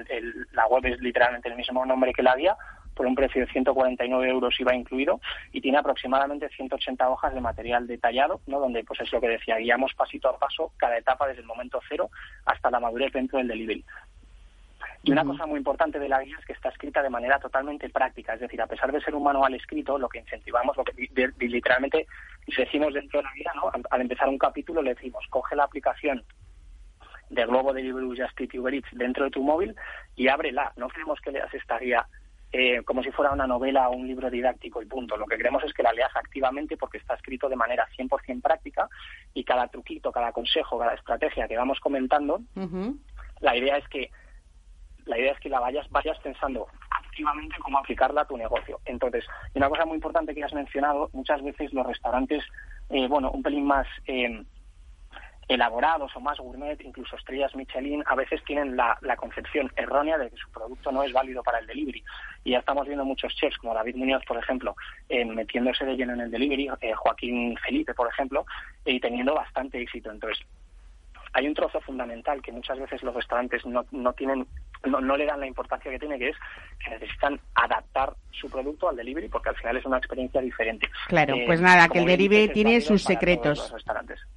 la 0.51 0.67
web 0.67 0.85
es 0.85 0.99
literalmente 1.01 1.49
el 1.49 1.55
mismo 1.55 1.85
nombre 1.85 2.13
que 2.13 2.21
la 2.21 2.35
guía, 2.35 2.55
por 2.93 3.05
un 3.05 3.15
precio 3.15 3.41
de 3.41 3.51
149 3.51 4.29
euros 4.29 4.59
IVA 4.59 4.75
incluido 4.75 5.19
y 5.51 5.61
tiene 5.61 5.77
aproximadamente 5.77 6.49
180 6.49 7.09
hojas 7.09 7.33
de 7.33 7.41
material 7.41 7.87
detallado, 7.87 8.41
¿no? 8.47 8.59
donde 8.59 8.83
pues 8.83 9.01
es 9.01 9.11
lo 9.11 9.21
que 9.21 9.29
decía, 9.29 9.57
guiamos 9.57 9.93
pasito 9.93 10.29
a 10.29 10.37
paso 10.37 10.71
cada 10.77 10.97
etapa 10.97 11.27
desde 11.27 11.41
el 11.41 11.47
momento 11.47 11.79
cero 11.87 12.09
hasta 12.45 12.71
la 12.71 12.79
madurez 12.79 13.11
dentro 13.13 13.37
del 13.37 13.47
delivery. 13.47 13.83
Y 15.05 15.11
una 15.11 15.25
cosa 15.25 15.45
muy 15.45 15.57
importante 15.57 15.99
de 15.99 16.07
la 16.07 16.23
guía 16.23 16.37
es 16.39 16.45
que 16.45 16.53
está 16.53 16.69
escrita 16.69 17.01
de 17.01 17.09
manera 17.09 17.37
totalmente 17.37 17.89
práctica, 17.89 18.35
es 18.35 18.39
decir, 18.39 18.61
a 18.61 18.67
pesar 18.67 18.89
de 18.89 19.01
ser 19.01 19.13
un 19.13 19.23
manual 19.23 19.53
escrito, 19.53 19.97
lo 19.97 20.07
que 20.07 20.19
incentivamos, 20.19 20.77
lo 20.77 20.85
que 20.85 20.93
literalmente 21.39 22.07
decimos 22.47 22.93
dentro 22.93 23.19
de 23.19 23.23
la 23.23 23.33
guía, 23.33 23.51
¿no? 23.53 23.69
al, 23.89 24.01
empezar 24.01 24.29
un 24.29 24.37
capítulo 24.37 24.81
le 24.81 24.93
decimos, 24.93 25.25
coge 25.29 25.57
la 25.57 25.65
aplicación 25.65 26.23
de 27.29 27.45
Globo 27.45 27.73
Delivery 27.73 28.17
Just 28.17 28.39
Eat 28.39 28.53
Uber 28.55 28.73
Eats 28.73 28.87
dentro 28.93 29.25
de 29.25 29.31
tu 29.31 29.43
móvil 29.43 29.75
y 30.15 30.29
ábrela. 30.29 30.71
No 30.77 30.87
queremos 30.87 31.19
que 31.19 31.31
leas 31.31 31.53
esta 31.53 31.79
guía 31.79 32.07
eh, 32.55 32.83
como 32.83 33.01
si 33.01 33.11
fuera 33.11 33.31
una 33.31 33.47
novela 33.47 33.89
o 33.89 33.95
un 33.95 34.07
libro 34.07 34.29
didáctico 34.29 34.79
y 34.79 34.85
punto. 34.85 35.17
Lo 35.17 35.25
que 35.25 35.37
queremos 35.37 35.63
es 35.63 35.73
que 35.73 35.81
la 35.81 35.91
leas 35.91 36.15
activamente 36.15 36.77
porque 36.77 36.99
está 36.99 37.15
escrito 37.15 37.49
de 37.49 37.55
manera 37.55 37.87
100% 37.97 38.41
práctica 38.43 38.87
y 39.33 39.43
cada 39.43 39.67
truquito, 39.67 40.11
cada 40.11 40.31
consejo, 40.31 40.77
cada 40.77 40.93
estrategia 40.93 41.47
que 41.47 41.57
vamos 41.57 41.79
comentando, 41.79 42.41
la 43.39 43.57
idea 43.57 43.77
es 43.77 43.87
que 43.87 44.11
la 45.05 45.17
idea 45.17 45.33
es 45.33 45.39
que 45.39 45.49
la 45.49 45.59
vayas 45.59 45.89
vayas 45.89 46.17
pensando 46.19 46.67
activamente 46.91 47.55
cómo 47.59 47.79
aplicarla 47.79 48.21
a 48.21 48.27
tu 48.27 48.37
negocio. 48.37 48.79
Entonces, 48.85 49.25
una 49.55 49.67
cosa 49.67 49.85
muy 49.85 49.95
importante 49.95 50.35
que 50.35 50.43
has 50.43 50.53
mencionado, 50.53 51.09
muchas 51.11 51.43
veces 51.43 51.73
los 51.73 51.85
restaurantes, 51.85 52.43
eh, 52.89 53.07
bueno, 53.07 53.31
un 53.31 53.41
pelín 53.41 53.65
más 53.65 53.87
eh, 54.05 54.43
elaborados 55.53 56.15
o 56.15 56.19
más 56.19 56.37
gourmet, 56.39 56.79
incluso 56.81 57.15
estrellas 57.15 57.55
Michelin, 57.55 58.03
a 58.05 58.15
veces 58.15 58.43
tienen 58.43 58.75
la, 58.75 58.97
concepción 59.17 59.71
errónea 59.75 60.17
de 60.17 60.29
que 60.29 60.37
su 60.37 60.49
producto 60.51 60.91
no 60.91 61.03
es 61.03 61.13
válido 61.13 61.43
para 61.43 61.59
el 61.59 61.67
delivery. 61.67 62.03
Y 62.43 62.51
ya 62.51 62.59
estamos 62.59 62.87
viendo 62.87 63.05
muchos 63.05 63.33
chefs, 63.35 63.57
como 63.57 63.73
David 63.73 63.95
Muñoz, 63.95 64.23
por 64.25 64.37
ejemplo, 64.37 64.75
eh, 65.09 65.23
metiéndose 65.23 65.85
de 65.85 65.95
lleno 65.95 66.13
en 66.13 66.21
el 66.21 66.31
delivery, 66.31 66.69
eh, 66.81 66.93
Joaquín 66.93 67.55
Felipe, 67.57 67.93
por 67.93 68.09
ejemplo, 68.09 68.45
y 68.85 68.99
teniendo 68.99 69.35
bastante 69.35 69.81
éxito. 69.81 70.11
Entonces, 70.11 70.45
hay 71.33 71.47
un 71.47 71.53
trozo 71.53 71.81
fundamental 71.81 72.41
que 72.41 72.51
muchas 72.51 72.79
veces 72.79 73.01
los 73.03 73.15
restaurantes 73.15 73.65
no, 73.65 73.85
no 73.91 74.13
tienen 74.13 74.45
no, 74.86 75.01
no, 75.01 75.17
le 75.17 75.25
dan 75.25 75.39
la 75.39 75.47
importancia 75.47 75.91
que 75.91 75.99
tiene, 75.99 76.17
que 76.19 76.29
es 76.29 76.38
que 76.84 76.91
necesitan 76.91 77.39
adaptar 77.55 78.13
su 78.31 78.49
producto 78.49 78.89
al 78.89 78.95
delivery, 78.95 79.29
porque 79.29 79.49
al 79.49 79.55
final 79.55 79.77
es 79.77 79.86
una 79.86 79.97
experiencia 79.97 80.41
diferente. 80.41 80.89
Claro, 81.07 81.36
pues 81.45 81.61
nada, 81.61 81.88
que 81.88 81.99
el 81.99 82.05
delivery 82.05 82.51
tiene 82.51 82.81
sus 82.81 83.03
secretos. 83.03 83.73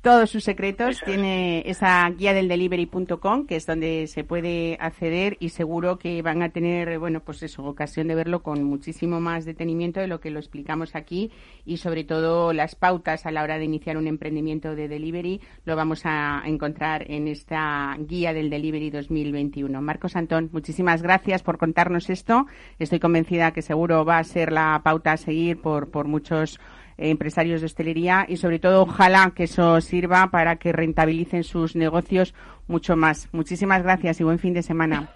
todos 0.02 0.30
sus 0.30 0.44
secretos. 0.44 1.02
Tiene 1.04 1.62
esa 1.66 2.08
guía 2.10 2.32
del 2.32 2.48
delivery.com, 2.48 3.46
que 3.46 3.56
es 3.56 3.66
donde 3.66 4.06
se 4.06 4.24
puede 4.24 4.76
acceder 4.80 5.36
y 5.40 5.48
seguro 5.50 5.98
que 5.98 6.22
van 6.22 6.42
a 6.42 6.50
tener, 6.50 6.98
bueno, 6.98 7.20
pues 7.20 7.42
eso, 7.42 7.64
ocasión 7.64 8.08
de 8.08 8.14
verlo 8.14 8.42
con 8.42 8.62
muchísimo 8.62 9.20
más 9.20 9.44
detenimiento 9.44 10.00
de 10.00 10.06
lo 10.06 10.20
que 10.20 10.30
lo 10.30 10.38
explicamos 10.38 10.94
aquí 10.94 11.32
y 11.64 11.78
sobre 11.78 12.04
todo 12.04 12.52
las 12.52 12.74
pautas 12.74 13.26
a 13.26 13.30
la 13.30 13.42
hora 13.42 13.58
de 13.58 13.64
iniciar 13.64 13.96
un 13.96 14.06
emprendimiento 14.06 14.74
de 14.74 14.88
delivery 14.88 15.40
lo 15.64 15.76
vamos 15.76 16.02
a 16.04 16.42
encontrar 16.44 17.10
en 17.10 17.28
esta 17.28 17.96
guía 17.98 18.32
del 18.32 18.50
delivery 18.50 18.90
2021. 18.90 19.80
Marcos 19.80 20.16
Antón, 20.36 20.50
muchísimas 20.52 21.02
gracias 21.02 21.42
por 21.42 21.58
contarnos 21.58 22.10
esto. 22.10 22.46
Estoy 22.78 23.00
convencida 23.00 23.52
que 23.52 23.62
seguro 23.62 24.04
va 24.04 24.18
a 24.18 24.24
ser 24.24 24.52
la 24.52 24.80
pauta 24.84 25.12
a 25.12 25.16
seguir 25.16 25.60
por, 25.60 25.90
por 25.90 26.06
muchos 26.06 26.60
empresarios 26.98 27.60
de 27.60 27.66
hostelería 27.66 28.24
y 28.28 28.36
sobre 28.36 28.58
todo 28.58 28.82
ojalá 28.82 29.32
que 29.34 29.44
eso 29.44 29.80
sirva 29.80 30.28
para 30.30 30.56
que 30.56 30.72
rentabilicen 30.72 31.44
sus 31.44 31.76
negocios 31.76 32.34
mucho 32.68 32.96
más. 32.96 33.28
Muchísimas 33.32 33.82
gracias 33.82 34.20
y 34.20 34.24
buen 34.24 34.38
fin 34.38 34.54
de 34.54 34.62
semana. 34.62 35.08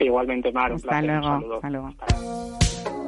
Igualmente, 0.00 0.52
Mar, 0.52 0.70
un 0.70 0.76
Hasta 0.76 0.88
placer, 0.88 1.10
un 1.10 1.20
luego, 1.20 1.40
saludo. 1.40 1.54
hasta 1.56 1.70
luego. 1.70 3.07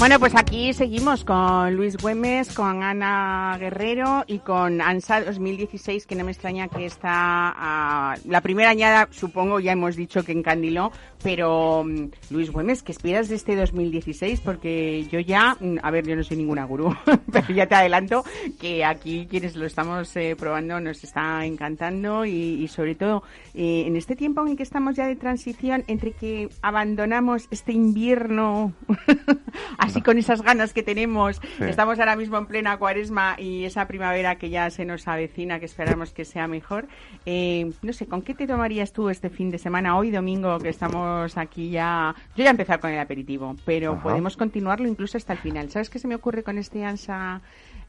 Bueno, 0.00 0.18
pues 0.18 0.34
aquí 0.34 0.72
seguimos 0.72 1.24
con 1.24 1.76
Luis 1.76 1.98
Güemes, 1.98 2.54
con 2.54 2.82
Ana 2.82 3.54
Guerrero 3.60 4.24
y 4.26 4.38
con 4.38 4.80
ANSA 4.80 5.20
2016, 5.24 6.06
que 6.06 6.14
no 6.14 6.24
me 6.24 6.32
extraña 6.32 6.68
que 6.68 6.86
está 6.86 7.10
ah, 7.12 8.16
la 8.24 8.40
primera 8.40 8.70
añada, 8.70 9.08
supongo, 9.10 9.60
ya 9.60 9.72
hemos 9.72 9.96
dicho 9.96 10.24
que 10.24 10.32
encandiló, 10.32 10.90
pero 11.22 11.84
mm, 11.84 12.10
Luis 12.30 12.50
Güemes, 12.50 12.82
¿qué 12.82 12.92
esperas 12.92 13.28
de 13.28 13.34
este 13.34 13.56
2016? 13.56 14.40
Porque 14.40 15.06
yo 15.12 15.20
ya, 15.20 15.58
mm, 15.60 15.76
a 15.82 15.90
ver, 15.90 16.06
yo 16.06 16.16
no 16.16 16.24
soy 16.24 16.38
ninguna 16.38 16.64
gurú, 16.64 16.96
pero 17.30 17.52
ya 17.52 17.66
te 17.66 17.74
adelanto 17.74 18.24
que 18.58 18.86
aquí 18.86 19.26
quienes 19.28 19.54
lo 19.54 19.66
estamos 19.66 20.16
eh, 20.16 20.34
probando 20.34 20.80
nos 20.80 21.04
está 21.04 21.44
encantando 21.44 22.24
y, 22.24 22.66
sobre 22.68 22.94
todo 22.94 23.22
eh, 23.52 23.84
en 23.86 23.96
este 23.96 24.16
tiempo 24.16 24.46
en 24.46 24.56
que 24.56 24.62
estamos 24.62 24.96
ya 24.96 25.06
de 25.06 25.16
transición 25.16 25.84
entre 25.88 26.12
que 26.12 26.48
abandonamos 26.62 27.48
este 27.50 27.72
invierno 27.72 28.72
así 29.90 30.02
con 30.02 30.18
esas 30.18 30.42
ganas 30.42 30.72
que 30.72 30.82
tenemos. 30.82 31.36
Sí. 31.58 31.64
Estamos 31.64 31.98
ahora 31.98 32.16
mismo 32.16 32.38
en 32.38 32.46
plena 32.46 32.76
cuaresma 32.76 33.36
y 33.38 33.64
esa 33.64 33.86
primavera 33.86 34.36
que 34.36 34.50
ya 34.50 34.70
se 34.70 34.84
nos 34.84 35.06
avecina, 35.08 35.58
que 35.58 35.66
esperamos 35.66 36.12
que 36.12 36.24
sea 36.24 36.46
mejor. 36.46 36.86
Eh, 37.26 37.70
no 37.82 37.92
sé, 37.92 38.06
¿con 38.06 38.22
qué 38.22 38.34
te 38.34 38.46
tomarías 38.46 38.92
tú 38.92 39.10
este 39.10 39.30
fin 39.30 39.50
de 39.50 39.58
semana, 39.58 39.96
hoy 39.96 40.10
domingo, 40.10 40.58
que 40.58 40.68
estamos 40.68 41.36
aquí 41.36 41.70
ya? 41.70 42.14
Yo 42.36 42.44
ya 42.44 42.50
he 42.50 42.52
empezado 42.52 42.80
con 42.80 42.90
el 42.90 42.98
aperitivo, 42.98 43.56
pero 43.64 43.92
Ajá. 43.92 44.02
podemos 44.02 44.36
continuarlo 44.36 44.88
incluso 44.88 45.18
hasta 45.18 45.32
el 45.32 45.38
final. 45.38 45.70
¿Sabes 45.70 45.90
qué 45.90 45.98
se 45.98 46.08
me 46.08 46.14
ocurre 46.14 46.42
con 46.42 46.58
este 46.58 46.84
ANSA 46.84 47.40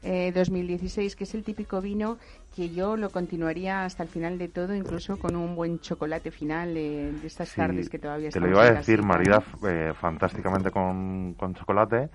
eh, 0.02 0.32
2016? 0.34 1.16
Que 1.16 1.24
es 1.24 1.34
el 1.34 1.44
típico 1.44 1.80
vino 1.80 2.18
que 2.54 2.70
yo 2.70 2.96
lo 2.96 3.10
continuaría 3.10 3.84
hasta 3.84 4.02
el 4.02 4.08
final 4.08 4.38
de 4.38 4.48
todo, 4.48 4.74
incluso 4.74 5.18
con 5.18 5.36
un 5.36 5.54
buen 5.56 5.80
chocolate 5.80 6.30
final 6.30 6.74
de, 6.74 7.12
de 7.12 7.26
estas 7.26 7.48
Sí, 7.48 7.56
tardes 7.56 7.88
que 7.88 7.98
todavía 7.98 8.30
Te 8.30 8.40
lo 8.40 8.48
iba 8.48 8.62
a 8.64 8.72
decir, 8.72 9.02
marida 9.02 9.42
eh, 9.66 9.92
fantásticamente 10.00 10.70
con, 10.70 11.34
con 11.34 11.54
chocolate. 11.54 12.08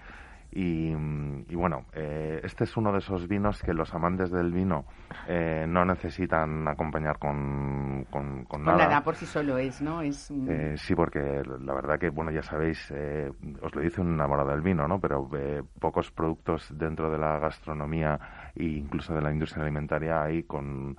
Y, 0.51 0.91
y 0.91 1.55
bueno, 1.55 1.85
eh, 1.93 2.39
este 2.43 2.63
es 2.63 2.77
uno 2.77 2.91
de 2.93 2.99
esos 2.99 3.27
vinos 3.27 3.61
que 3.61 3.73
los 3.73 3.93
amantes 3.93 4.31
del 4.31 4.51
vino 4.51 4.85
eh, 5.27 5.65
no 5.67 5.83
necesitan 5.85 6.67
acompañar 6.67 7.19
con, 7.19 8.05
con, 8.09 8.45
con 8.45 8.45
Con 8.45 8.63
nada. 8.65 8.77
nada, 8.87 9.03
por 9.03 9.15
sí 9.15 9.25
solo 9.25 9.57
es, 9.57 9.81
¿no? 9.81 10.01
Es 10.01 10.31
un- 10.31 10.47
Eh, 10.49 10.75
sí, 10.77 10.95
porque 10.95 11.43
la 11.59 11.73
verdad 11.73 11.99
que, 11.99 12.09
bueno, 12.09 12.31
ya 12.31 12.41
sabéis, 12.41 12.89
eh, 12.95 13.29
os 13.61 13.75
lo 13.75 13.81
dice 13.81 13.99
un 13.99 14.13
enamorado 14.13 14.49
del 14.51 14.61
vino, 14.61 14.87
¿no? 14.87 14.99
Pero 15.01 15.29
eh, 15.35 15.61
pocos 15.79 16.11
productos 16.11 16.67
dentro 16.77 17.11
de 17.11 17.17
la 17.17 17.37
gastronomía 17.39 18.17
e 18.55 18.63
incluso 18.63 19.13
de 19.13 19.21
la 19.21 19.31
industria 19.31 19.63
alimentaria 19.63 20.23
hay 20.23 20.43
con, 20.43 20.95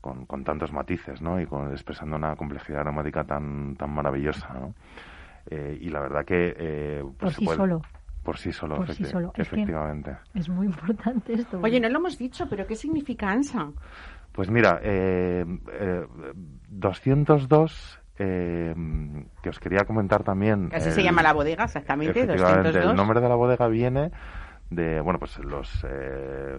con, 0.00 0.24
con 0.24 0.42
tantos 0.42 0.72
matices, 0.72 1.20
¿no? 1.20 1.38
Y 1.38 1.46
con, 1.46 1.70
expresando 1.70 2.16
una 2.16 2.34
complejidad 2.34 2.80
aromática 2.80 3.24
tan, 3.24 3.76
tan 3.76 3.90
maravillosa, 3.90 4.54
¿no? 4.54 4.74
Eh, 5.48 5.78
y 5.80 5.90
la 5.90 6.00
verdad 6.00 6.24
que... 6.24 6.54
eh, 6.56 7.00
Por 7.02 7.16
pues 7.18 7.34
se 7.34 7.38
sí 7.40 7.44
puede- 7.44 7.58
solo. 7.58 7.82
Por 8.26 8.38
sí 8.38 8.50
solo, 8.52 8.74
Por 8.76 8.92
sí 8.92 9.04
efecti- 9.04 9.10
solo. 9.12 9.28
Es 9.28 9.34
que- 9.34 9.42
efectivamente. 9.42 10.16
Es 10.34 10.48
muy 10.48 10.66
importante 10.66 11.32
esto. 11.32 11.60
Oye, 11.62 11.78
no 11.80 11.88
lo 11.88 11.98
hemos 12.00 12.18
dicho, 12.18 12.46
pero 12.50 12.66
¿qué 12.66 12.74
significa 12.74 13.30
ANSA? 13.30 13.70
Pues 14.32 14.50
mira, 14.50 14.80
eh, 14.82 15.44
eh, 15.72 16.06
202, 16.68 18.00
eh, 18.18 18.74
que 19.42 19.48
os 19.48 19.58
quería 19.60 19.84
comentar 19.84 20.24
también. 20.24 20.70
Así 20.74 20.90
se 20.90 21.00
el- 21.00 21.06
llama 21.06 21.22
la 21.22 21.32
bodega, 21.32 21.64
exactamente, 21.64 22.20
Efectivamente, 22.20 22.68
202. 22.68 22.90
el 22.90 22.96
nombre 22.96 23.20
de 23.20 23.28
la 23.28 23.34
bodega 23.36 23.68
viene 23.68 24.10
de, 24.70 25.00
bueno, 25.00 25.18
pues 25.20 25.38
los 25.38 25.86
eh, 25.88 26.58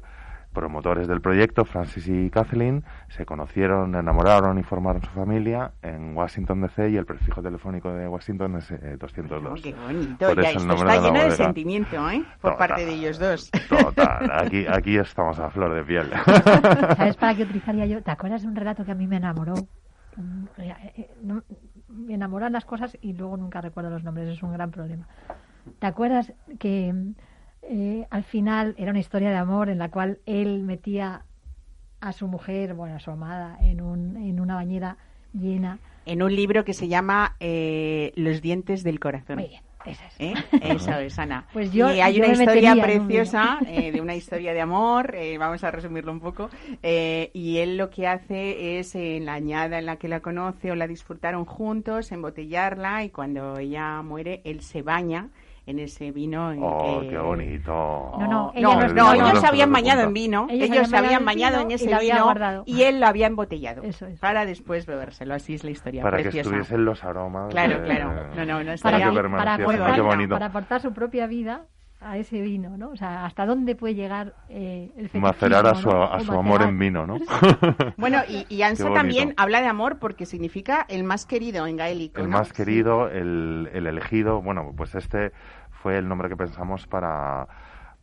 promotores 0.61 1.07
del 1.07 1.21
proyecto, 1.21 1.65
Francis 1.65 2.07
y 2.07 2.31
Kathleen, 2.31 2.83
se 3.09 3.25
conocieron, 3.27 3.93
enamoraron 3.93 4.57
y 4.57 4.63
formaron 4.63 5.03
su 5.03 5.09
familia 5.11 5.71
en 5.83 6.17
Washington 6.17 6.61
DC 6.61 6.89
y 6.89 6.97
el 6.97 7.05
prefijo 7.05 7.43
telefónico 7.43 7.93
de 7.93 8.07
Washington 8.07 8.55
es 8.55 8.71
eh, 8.71 8.97
202. 8.99 9.59
Oh, 9.59 9.61
qué 9.63 9.73
bonito. 9.75 10.27
Por 10.27 10.41
Ya, 10.41 10.49
eso 10.49 10.59
esto 10.59 10.73
está 10.73 10.93
de 10.93 10.99
lleno 11.01 11.23
de 11.23 11.31
sentimiento, 11.31 12.09
¿eh? 12.09 12.23
Por 12.41 12.53
Total. 12.53 12.67
parte 12.69 12.85
de 12.85 12.93
ellos 12.93 13.19
dos. 13.19 13.51
Total, 13.69 14.31
aquí, 14.45 14.65
aquí 14.67 14.97
estamos 14.97 15.37
a 15.39 15.51
flor 15.51 15.75
de 15.75 15.83
piel. 15.83 16.09
¿Sabes 16.97 17.15
para 17.17 17.35
qué 17.35 17.43
utilizaría 17.43 17.85
yo? 17.85 18.01
¿Te 18.01 18.09
acuerdas 18.11 18.41
de 18.41 18.47
un 18.47 18.55
relato 18.55 18.83
que 18.83 18.91
a 18.91 18.95
mí 18.95 19.05
me 19.05 19.17
enamoró? 19.17 19.53
Mm, 20.15 20.45
eh, 20.57 20.75
eh, 20.97 21.11
no- 21.21 21.43
me 21.89 22.15
enamoran 22.15 22.51
las 22.51 22.65
cosas 22.65 22.97
y 23.01 23.13
luego 23.13 23.37
nunca 23.37 23.61
recuerdo 23.61 23.91
los 23.91 24.03
nombres, 24.03 24.27
es 24.29 24.41
un 24.41 24.53
gran 24.53 24.71
problema. 24.71 25.07
¿Te 25.79 25.85
acuerdas 25.87 26.33
que 26.59 26.93
eh, 27.63 28.05
al 28.09 28.23
final 28.23 28.75
era 28.77 28.91
una 28.91 28.99
historia 28.99 29.29
de 29.29 29.35
amor 29.35 29.69
en 29.69 29.77
la 29.79 29.89
cual 29.89 30.19
él 30.25 30.61
metía 30.63 31.23
a 31.99 32.13
su 32.13 32.27
mujer, 32.27 32.73
bueno, 32.73 32.95
a 32.95 32.99
su 32.99 33.11
amada, 33.11 33.57
en, 33.61 33.81
un, 33.81 34.17
en 34.17 34.39
una 34.39 34.55
bañera 34.55 34.97
llena? 35.33 35.79
En 36.05 36.21
un 36.23 36.33
libro 36.35 36.63
que 36.63 36.73
se 36.73 36.87
llama 36.87 37.35
eh, 37.39 38.13
Los 38.15 38.41
dientes 38.41 38.83
del 38.83 38.99
corazón. 38.99 39.39
Muy 39.39 39.47
bien, 39.49 39.61
esa 39.85 40.05
es. 40.05 40.15
¿Eh? 40.19 40.33
Eso 40.61 40.93
es, 40.99 41.19
Ana. 41.19 41.45
Pues 41.51 41.73
yo- 41.73 41.93
y 41.93 41.99
hay 41.99 42.13
yo 42.13 42.19
una 42.23 42.27
me 42.33 42.43
historia 42.43 42.73
un 42.75 42.81
preciosa 42.81 43.57
eh, 43.67 43.91
de 43.91 43.99
una 43.99 44.15
historia 44.15 44.53
de 44.53 44.61
amor, 44.61 45.15
eh, 45.15 45.37
vamos 45.37 45.63
a 45.63 45.71
resumirlo 45.71 46.11
un 46.11 46.19
poco, 46.21 46.49
y 46.81 47.57
él 47.57 47.75
lo 47.77 47.89
que 47.89 48.07
hace 48.07 48.79
es 48.79 48.95
en 48.95 49.25
la 49.25 49.33
añada 49.33 49.79
en 49.79 49.85
la 49.87 49.97
que 49.97 50.07
la 50.07 50.21
conoce 50.21 50.71
o 50.71 50.75
la 50.75 50.87
disfrutaron 50.87 51.43
juntos, 51.45 52.11
embotellarla 52.11 53.03
y 53.03 53.09
cuando 53.09 53.57
ella 53.57 54.01
muere, 54.01 54.41
él 54.45 54.61
se 54.61 54.83
baña 54.83 55.29
en 55.67 55.79
ese 55.79 56.11
vino. 56.11 56.51
en 56.53 56.59
oh, 56.63 57.01
que- 57.01 57.09
qué 57.09 57.17
bonito. 57.17 57.71
No, 58.19 58.27
no, 58.27 58.51
ella 58.55 58.61
No, 58.67 58.73
no 58.75 58.79
no, 58.79 58.85
estaba- 58.87 59.15
ellos 59.15 59.39
se 59.41 59.47
habían 59.47 59.71
bañado 59.71 60.01
en 60.01 60.13
vino, 60.13 60.47
Ellos 60.49 60.69
ellos, 60.71 60.89
se 60.89 60.97
habían 60.97 61.23
bañado 61.25 61.59
en 61.61 61.71
ese 61.71 61.95
vino 61.99 62.23
guardado. 62.23 62.63
y 62.65 62.83
él 62.83 62.99
lo 62.99 63.07
había 63.07 63.27
embotellado 63.27 63.83
Eso 63.83 64.07
es. 64.07 64.19
para 64.19 64.45
después 64.45 64.85
bebérselo. 64.85 65.33
Así 65.35 65.53
es 65.53 65.63
la 65.63 65.71
historia. 65.71 66.01
Para 66.03 66.17
que 66.17 66.23
preciosa. 66.23 66.49
estuviesen 66.49 66.85
los 66.85 67.03
aromas. 67.03 67.49
Claro, 67.51 67.79
de- 67.81 67.85
claro. 67.85 68.13
No, 68.35 68.45
no, 68.45 68.63
no, 68.63 68.73
para, 68.81 68.97
para, 68.99 69.13
permanecía, 69.13 69.65
aportar, 69.93 70.29
para 70.29 70.45
aportar 70.47 70.81
su 70.81 70.93
propia 70.93 71.27
vida 71.27 71.65
a 71.99 72.15
ese 72.19 72.39
vino, 72.41 72.77
¿no? 72.77 72.89
O 72.91 72.95
sea, 72.95 73.25
hasta 73.25 73.47
dónde 73.47 73.75
puede 73.75 73.95
llegar 73.95 74.35
eh, 74.49 74.91
el 74.95 75.09
fetichismo, 75.09 75.21
Macerar 75.27 75.65
a 75.65 75.73
su, 75.73 75.89
¿no? 75.89 76.03
a 76.03 76.19
su 76.19 76.31
amor 76.31 76.61
en 76.61 76.77
vino, 76.77 77.07
¿no? 77.07 77.17
Bueno, 77.97 78.19
y, 78.29 78.45
y 78.49 78.61
Ansa 78.61 78.93
también 78.93 79.33
habla 79.35 79.61
de 79.61 79.67
amor 79.67 79.97
porque 79.97 80.27
significa 80.27 80.85
el 80.89 81.03
más 81.03 81.25
querido 81.25 81.65
en 81.65 81.75
gaélico. 81.75 82.21
el 82.21 82.29
¿no? 82.29 82.37
más 82.37 82.53
querido, 82.53 83.09
el, 83.09 83.69
el 83.73 83.87
elegido. 83.87 84.43
Bueno, 84.43 84.73
pues 84.77 84.93
este 84.93 85.31
fue 85.81 85.97
el 85.97 86.07
nombre 86.07 86.29
que 86.29 86.35
pensamos 86.37 86.87
para, 86.87 87.47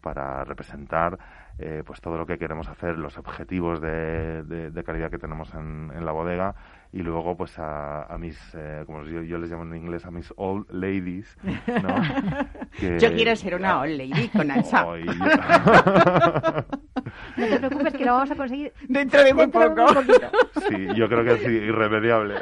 para 0.00 0.44
representar 0.44 1.18
eh, 1.58 1.82
pues 1.86 2.00
todo 2.00 2.16
lo 2.18 2.26
que 2.26 2.38
queremos 2.38 2.68
hacer, 2.68 2.98
los 2.98 3.16
objetivos 3.18 3.80
de, 3.80 4.42
de- 4.44 4.70
calidad 4.84 5.10
que 5.10 5.18
tenemos 5.18 5.54
en, 5.54 5.90
en 5.94 6.04
la 6.04 6.12
bodega 6.12 6.54
y 6.94 7.02
luego 7.02 7.36
pues 7.36 7.58
a, 7.58 8.04
a 8.04 8.16
mis, 8.18 8.38
eh, 8.56 8.84
como 8.86 9.04
yo, 9.04 9.20
yo 9.22 9.36
les 9.38 9.50
llamo 9.50 9.64
en 9.64 9.74
inglés, 9.74 10.06
a 10.06 10.12
mis 10.12 10.32
old 10.36 10.64
ladies, 10.70 11.36
¿no? 11.42 11.94
Que- 12.78 12.98
Yo 13.00 13.12
quiero 13.12 13.34
ser 13.36 13.54
una 13.56 13.80
old 13.80 13.98
lady 13.98 14.28
con 14.28 14.50
Alsa. 14.50 14.86
Ay, 14.92 15.04
No 17.36 17.46
te 17.46 17.58
preocupes 17.58 17.94
que 17.94 18.04
lo 18.04 18.12
vamos 18.12 18.30
a 18.30 18.36
conseguir 18.36 18.72
Dentro 18.88 19.22
de 19.22 19.34
muy 19.34 19.42
dentro 19.46 19.74
poco. 19.74 20.02
Sí, 20.68 20.86
yo 20.94 21.08
creo 21.08 21.24
que 21.24 21.36
sí, 21.38 21.50
irremediable. 21.52 22.36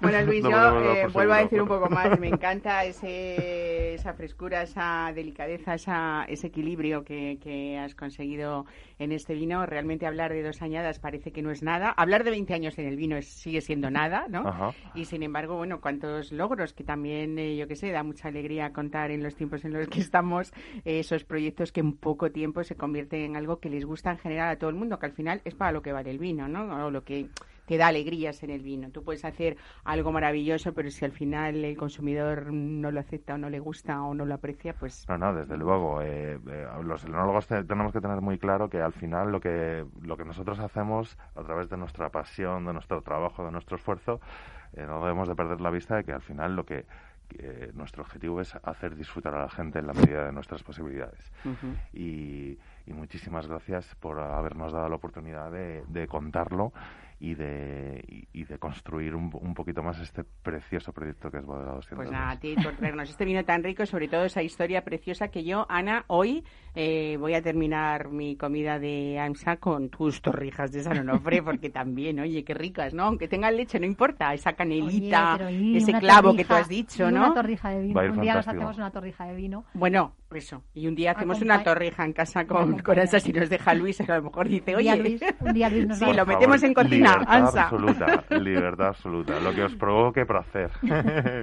Bueno, 0.00 0.22
Luis, 0.22 0.42
No 0.44 0.50
yo 0.50 0.94
eh, 0.94 1.06
vuelvo 1.12 1.32
a 1.34 1.38
decir 1.42 1.60
un 1.62 1.68
poco 1.68 1.88
más. 1.90 2.18
Me 2.18 2.28
encanta 2.28 2.84
ese, 2.84 3.94
esa 3.94 4.14
frescura, 4.14 4.62
esa 4.62 5.12
delicadeza, 5.14 5.74
esa, 5.74 6.24
ese 6.28 6.46
equilibrio 6.48 7.04
que, 7.04 7.38
que 7.42 7.78
has 7.78 7.94
conseguido 7.94 8.66
en 8.98 9.12
este 9.12 9.34
vino. 9.34 9.66
Realmente 9.66 10.06
hablar 10.06 10.32
de 10.32 10.42
dos 10.42 10.62
añadas 10.62 10.98
parece 11.00 11.32
que 11.32 11.42
no 11.42 11.50
es 11.50 11.62
nada. 11.62 11.90
Hablar 11.90 12.24
de 12.24 12.30
20 12.40 12.54
años 12.54 12.78
en 12.78 12.86
el 12.86 12.96
vino 12.96 13.16
es- 13.16 13.28
sigue 13.28 13.60
siendo 13.60 13.90
nada, 13.90 14.26
¿no? 14.28 14.40
Ajá. 14.48 14.72
Y 14.94 15.04
sin 15.04 15.22
embargo, 15.22 15.56
bueno, 15.56 15.80
cuántos 15.80 16.32
logros 16.32 16.72
que 16.72 16.84
también, 16.84 17.38
eh, 17.38 17.56
yo 17.56 17.68
que 17.68 17.76
sé, 17.76 17.90
da 17.90 18.02
mucha 18.02 18.28
alegría 18.28 18.72
contar 18.72 19.10
en 19.10 19.22
los 19.22 19.34
tiempos 19.34 19.64
en 19.64 19.72
los 19.74 19.88
que 19.88 20.00
estamos 20.00 20.52
eh, 20.84 21.00
esos 21.00 21.24
proyectos 21.24 21.70
que 21.72 21.80
en 21.80 21.92
poco 21.92 22.30
tiempo 22.30 22.64
se 22.64 22.76
convierten 22.76 23.20
en 23.22 23.36
algo 23.36 23.58
que 23.60 23.68
les 23.68 23.84
gusta 23.84 24.10
en 24.12 24.18
general 24.18 24.50
a 24.50 24.56
todo 24.56 24.70
el 24.70 24.76
mundo, 24.76 24.98
que 24.98 25.06
al 25.06 25.12
final 25.12 25.42
es 25.44 25.54
para 25.54 25.72
lo 25.72 25.82
que 25.82 25.92
vale 25.92 26.10
el 26.10 26.18
vino, 26.18 26.48
¿no? 26.48 26.86
O 26.86 26.90
lo 26.90 27.04
que 27.04 27.26
te 27.66 27.76
da 27.76 27.88
alegrías 27.88 28.42
en 28.42 28.50
el 28.50 28.62
vino. 28.62 28.90
Tú 28.90 29.02
puedes 29.04 29.24
hacer 29.24 29.56
algo 29.84 30.12
maravilloso, 30.12 30.72
pero 30.74 30.90
si 30.90 31.04
al 31.04 31.12
final 31.12 31.64
el 31.64 31.76
consumidor 31.76 32.52
no 32.52 32.90
lo 32.90 33.00
acepta 33.00 33.34
o 33.34 33.38
no 33.38 33.48
le 33.50 33.60
gusta 33.60 34.02
o 34.02 34.14
no 34.14 34.24
lo 34.26 34.34
aprecia, 34.34 34.74
pues 34.74 35.06
No, 35.08 35.18
no, 35.18 35.34
desde 35.34 35.56
luego. 35.56 36.02
eh, 36.02 36.38
eh, 36.48 36.66
los 36.82 37.04
enólogos 37.04 37.46
te- 37.46 37.64
tenemos 37.64 37.92
que 37.92 38.00
tener 38.00 38.20
muy 38.20 38.38
claro 38.38 38.68
que 38.68 38.80
al 38.80 38.92
final 38.92 39.30
lo 39.30 39.40
que, 39.40 39.84
lo 40.02 40.16
que 40.16 40.24
nosotros 40.24 40.58
hacemos 40.58 41.16
a 41.36 41.42
través 41.42 41.68
de 41.68 41.76
nuestra 41.76 42.08
pasión, 42.10 42.64
de 42.66 42.72
nuestro 42.72 43.02
trabajo, 43.02 43.44
de 43.44 43.50
nuestro 43.52 43.76
esfuerzo, 43.76 44.20
eh, 44.72 44.84
no 44.86 45.00
debemos 45.00 45.28
de 45.28 45.34
perder 45.34 45.60
la 45.60 45.70
vista 45.70 45.96
de 45.96 46.04
que 46.04 46.12
al 46.12 46.22
final 46.22 46.56
lo 46.56 46.64
que 46.64 46.84
que 47.30 47.70
nuestro 47.74 48.02
objetivo 48.02 48.40
es 48.40 48.56
hacer 48.56 48.96
disfrutar 48.96 49.36
a 49.36 49.42
la 49.42 49.48
gente 49.48 49.78
en 49.78 49.86
la 49.86 49.92
medida 49.92 50.26
de 50.26 50.32
nuestras 50.32 50.64
posibilidades. 50.64 51.30
Y, 51.92 52.58
y 52.86 52.92
muchísimas 52.92 53.46
gracias 53.46 53.94
por 54.00 54.18
habernos 54.18 54.72
dado 54.72 54.88
la 54.88 54.96
oportunidad 54.96 55.50
de, 55.52 55.84
de 55.86 56.08
contarlo 56.08 56.72
y 57.20 57.34
de, 57.34 58.02
y, 58.08 58.40
y 58.40 58.44
de 58.44 58.58
construir 58.58 59.14
un, 59.14 59.30
un 59.40 59.54
poquito 59.54 59.82
más 59.82 60.00
este 60.00 60.24
precioso 60.24 60.92
proyecto 60.92 61.30
que 61.30 61.36
es 61.36 61.44
Bodega 61.44 61.74
200. 61.74 61.96
Pues 61.96 62.10
nada, 62.10 62.30
a 62.30 62.40
ti 62.40 62.54
por 62.54 62.74
traernos 62.76 63.10
este 63.10 63.26
vino 63.26 63.44
tan 63.44 63.62
rico, 63.62 63.84
sobre 63.84 64.08
todo 64.08 64.24
esa 64.24 64.42
historia 64.42 64.82
preciosa 64.82 65.28
que 65.28 65.44
yo, 65.44 65.66
Ana, 65.68 66.04
hoy 66.06 66.42
eh, 66.74 67.18
voy 67.18 67.34
a 67.34 67.42
terminar 67.42 68.08
mi 68.08 68.36
comida 68.36 68.78
de 68.78 69.18
AMSA 69.18 69.58
con 69.58 69.90
tus 69.90 70.22
torrijas 70.22 70.72
de 70.72 70.82
San 70.82 70.98
Onofre, 70.98 71.42
porque 71.44 71.68
también, 71.68 72.20
oye, 72.20 72.42
qué 72.42 72.54
ricas, 72.54 72.94
¿no? 72.94 73.04
Aunque 73.04 73.28
tengan 73.28 73.54
leche, 73.54 73.78
no 73.78 73.86
importa, 73.86 74.32
esa 74.32 74.54
canelita, 74.54 75.38
Oye, 75.46 75.76
ese 75.76 75.92
clavo 75.92 76.34
que 76.34 76.44
tú 76.46 76.54
has 76.54 76.68
dicho, 76.68 77.10
¿no? 77.10 77.26
Una 77.26 77.34
torrija 77.34 77.68
de 77.70 77.82
vino. 77.82 78.00
Un 78.00 78.20
día 78.20 78.34
nos 78.34 78.48
hacemos 78.48 78.76
una 78.78 78.90
torrija 78.90 79.26
de 79.26 79.34
vino. 79.34 79.64
Bueno, 79.74 80.14
eso. 80.38 80.62
Y 80.74 80.86
un 80.86 80.94
día 80.94 81.12
hacemos 81.12 81.40
una 81.42 81.62
torrija 81.62 82.04
en 82.04 82.12
casa 82.12 82.46
con, 82.46 82.78
con 82.80 82.98
Ansa, 82.98 83.18
si 83.20 83.32
nos 83.32 83.48
deja 83.50 83.74
Luis, 83.74 84.00
a 84.00 84.16
lo 84.16 84.22
mejor 84.22 84.48
dice, 84.48 84.76
oye, 84.76 84.96
Luis- 84.96 85.22
un 85.40 85.52
día 85.52 85.68
Luis 85.68 85.86
nos 85.86 85.98
sí, 85.98 86.04
va 86.04 86.10
a- 86.12 86.14
lo 86.14 86.26
metemos 86.26 86.56
favor, 86.60 86.66
en 86.68 86.74
cocina, 86.74 87.12
libertad 87.12 87.34
Ansa. 87.36 87.62
absoluta, 87.64 88.24
libertad 88.40 88.86
absoluta. 88.88 89.40
Lo 89.40 89.54
que 89.54 89.62
os 89.64 89.74
provoque 89.76 90.24
placer. 90.26 90.70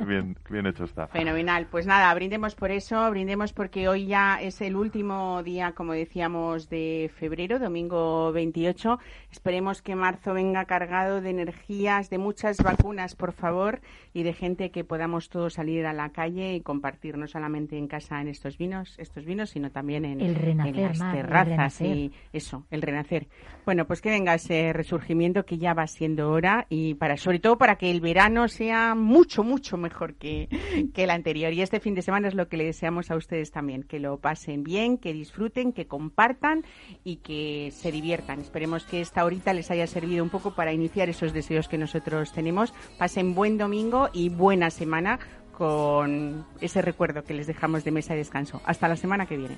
bien, 0.08 0.36
bien 0.50 0.66
hecho 0.68 0.86
está. 0.86 1.08
Fenomenal. 1.08 1.68
Pues 1.70 1.86
nada, 1.86 2.14
brindemos 2.14 2.56
por 2.56 2.72
eso, 2.72 3.10
brindemos 3.10 3.54
porque 3.54 3.88
hoy 3.88 4.08
ya 4.08 4.40
es 4.42 4.62
el 4.62 4.76
último 4.76 5.42
día, 5.44 5.72
como 5.74 5.94
decíamos, 5.94 6.70
de 6.70 7.12
febrero, 7.18 7.60
domingo 7.60 8.32
28. 8.32 9.00
Esperemos 9.32 9.82
que 9.82 9.96
marzo 9.96 10.34
venga 10.34 10.66
cargado 10.66 11.22
de 11.22 11.30
energías, 11.30 12.10
de 12.10 12.18
muchas 12.18 12.58
vacunas, 12.58 13.16
por 13.16 13.34
favor, 13.34 13.82
y 14.14 14.24
de 14.24 14.34
gente 14.34 14.72
que 14.72 14.84
podamos 14.84 15.30
todos 15.30 15.54
salir 15.56 15.86
a 15.86 15.94
la 15.94 16.10
calle 16.10 16.54
y 16.56 16.62
compartir 16.62 17.18
no 17.18 17.28
solamente 17.28 17.78
en 17.78 17.88
casa 17.88 18.22
en 18.22 18.28
estos 18.28 18.58
vinos, 18.58 18.77
estos 18.98 19.26
vinos, 19.26 19.50
sino 19.50 19.72
también 19.72 20.06
en, 20.06 20.22
El 20.22 20.36
renacer, 20.36 20.76
en 20.76 20.84
las 20.84 21.02
el 21.02 21.12
terrazas 21.12 21.48
renacer. 21.48 21.98
y 21.98 22.12
eso, 22.34 22.66
el 22.70 22.82
renacer. 22.82 23.28
Bueno, 23.66 23.86
pues 23.86 24.02
que 24.02 24.10
venga 24.10 24.34
ese 24.34 24.74
resurgimiento 24.74 25.46
que 25.46 25.58
ya 25.58 25.74
va 25.74 25.88
siendo 25.88 26.32
hora 26.32 26.66
y 26.70 26.94
para 26.96 27.18
sobre 27.18 27.40
todo 27.40 27.58
para 27.58 27.76
que 27.76 27.92
el 27.92 28.02
verano 28.02 28.48
sea 28.48 28.96
mucho 28.96 29.44
mucho 29.44 29.78
mejor 29.78 30.16
que, 30.16 30.48
que 30.94 31.04
el 31.04 31.10
anterior 31.10 31.54
y 31.54 31.62
este 31.62 31.80
fin 31.80 31.96
de 31.96 32.02
semana 32.02 32.28
es 32.28 32.34
lo 32.34 32.48
que 32.48 32.58
le 32.58 32.66
deseamos 32.66 33.12
a 33.12 33.16
ustedes 33.16 33.52
también, 33.52 33.84
que 33.84 34.00
lo 34.00 34.20
pasen 34.20 34.64
bien, 34.64 34.98
que 34.98 35.14
disfruten, 35.14 35.74
que 35.74 35.88
compartan 35.88 36.64
y 37.04 37.18
que 37.18 37.72
se 37.72 37.92
diviertan. 37.92 38.40
Esperemos 38.40 38.86
que 38.86 39.02
esta 39.02 39.26
horita 39.26 39.54
les 39.54 39.72
haya 39.72 39.88
servido 39.88 40.24
un 40.24 40.30
poco 40.30 40.56
para 40.56 40.74
iniciar 40.74 41.10
esos 41.10 41.34
deseos 41.34 41.68
que 41.68 41.78
nosotros 41.78 42.32
tenemos. 42.34 42.74
Pasen 42.98 43.36
buen 43.36 43.58
domingo 43.58 44.10
y 44.14 44.30
buena 44.30 44.70
semana 44.70 45.20
con 45.58 46.46
ese 46.62 46.84
recuerdo 46.84 47.24
que 47.24 47.34
les 47.34 47.48
dejamos 47.48 47.84
de 47.84 47.90
mesa 47.90 48.14
de 48.14 48.20
descanso. 48.20 48.62
Hasta 48.64 48.88
la 48.88 48.96
semana 48.96 49.26
que 49.26 49.38
viene. 49.38 49.58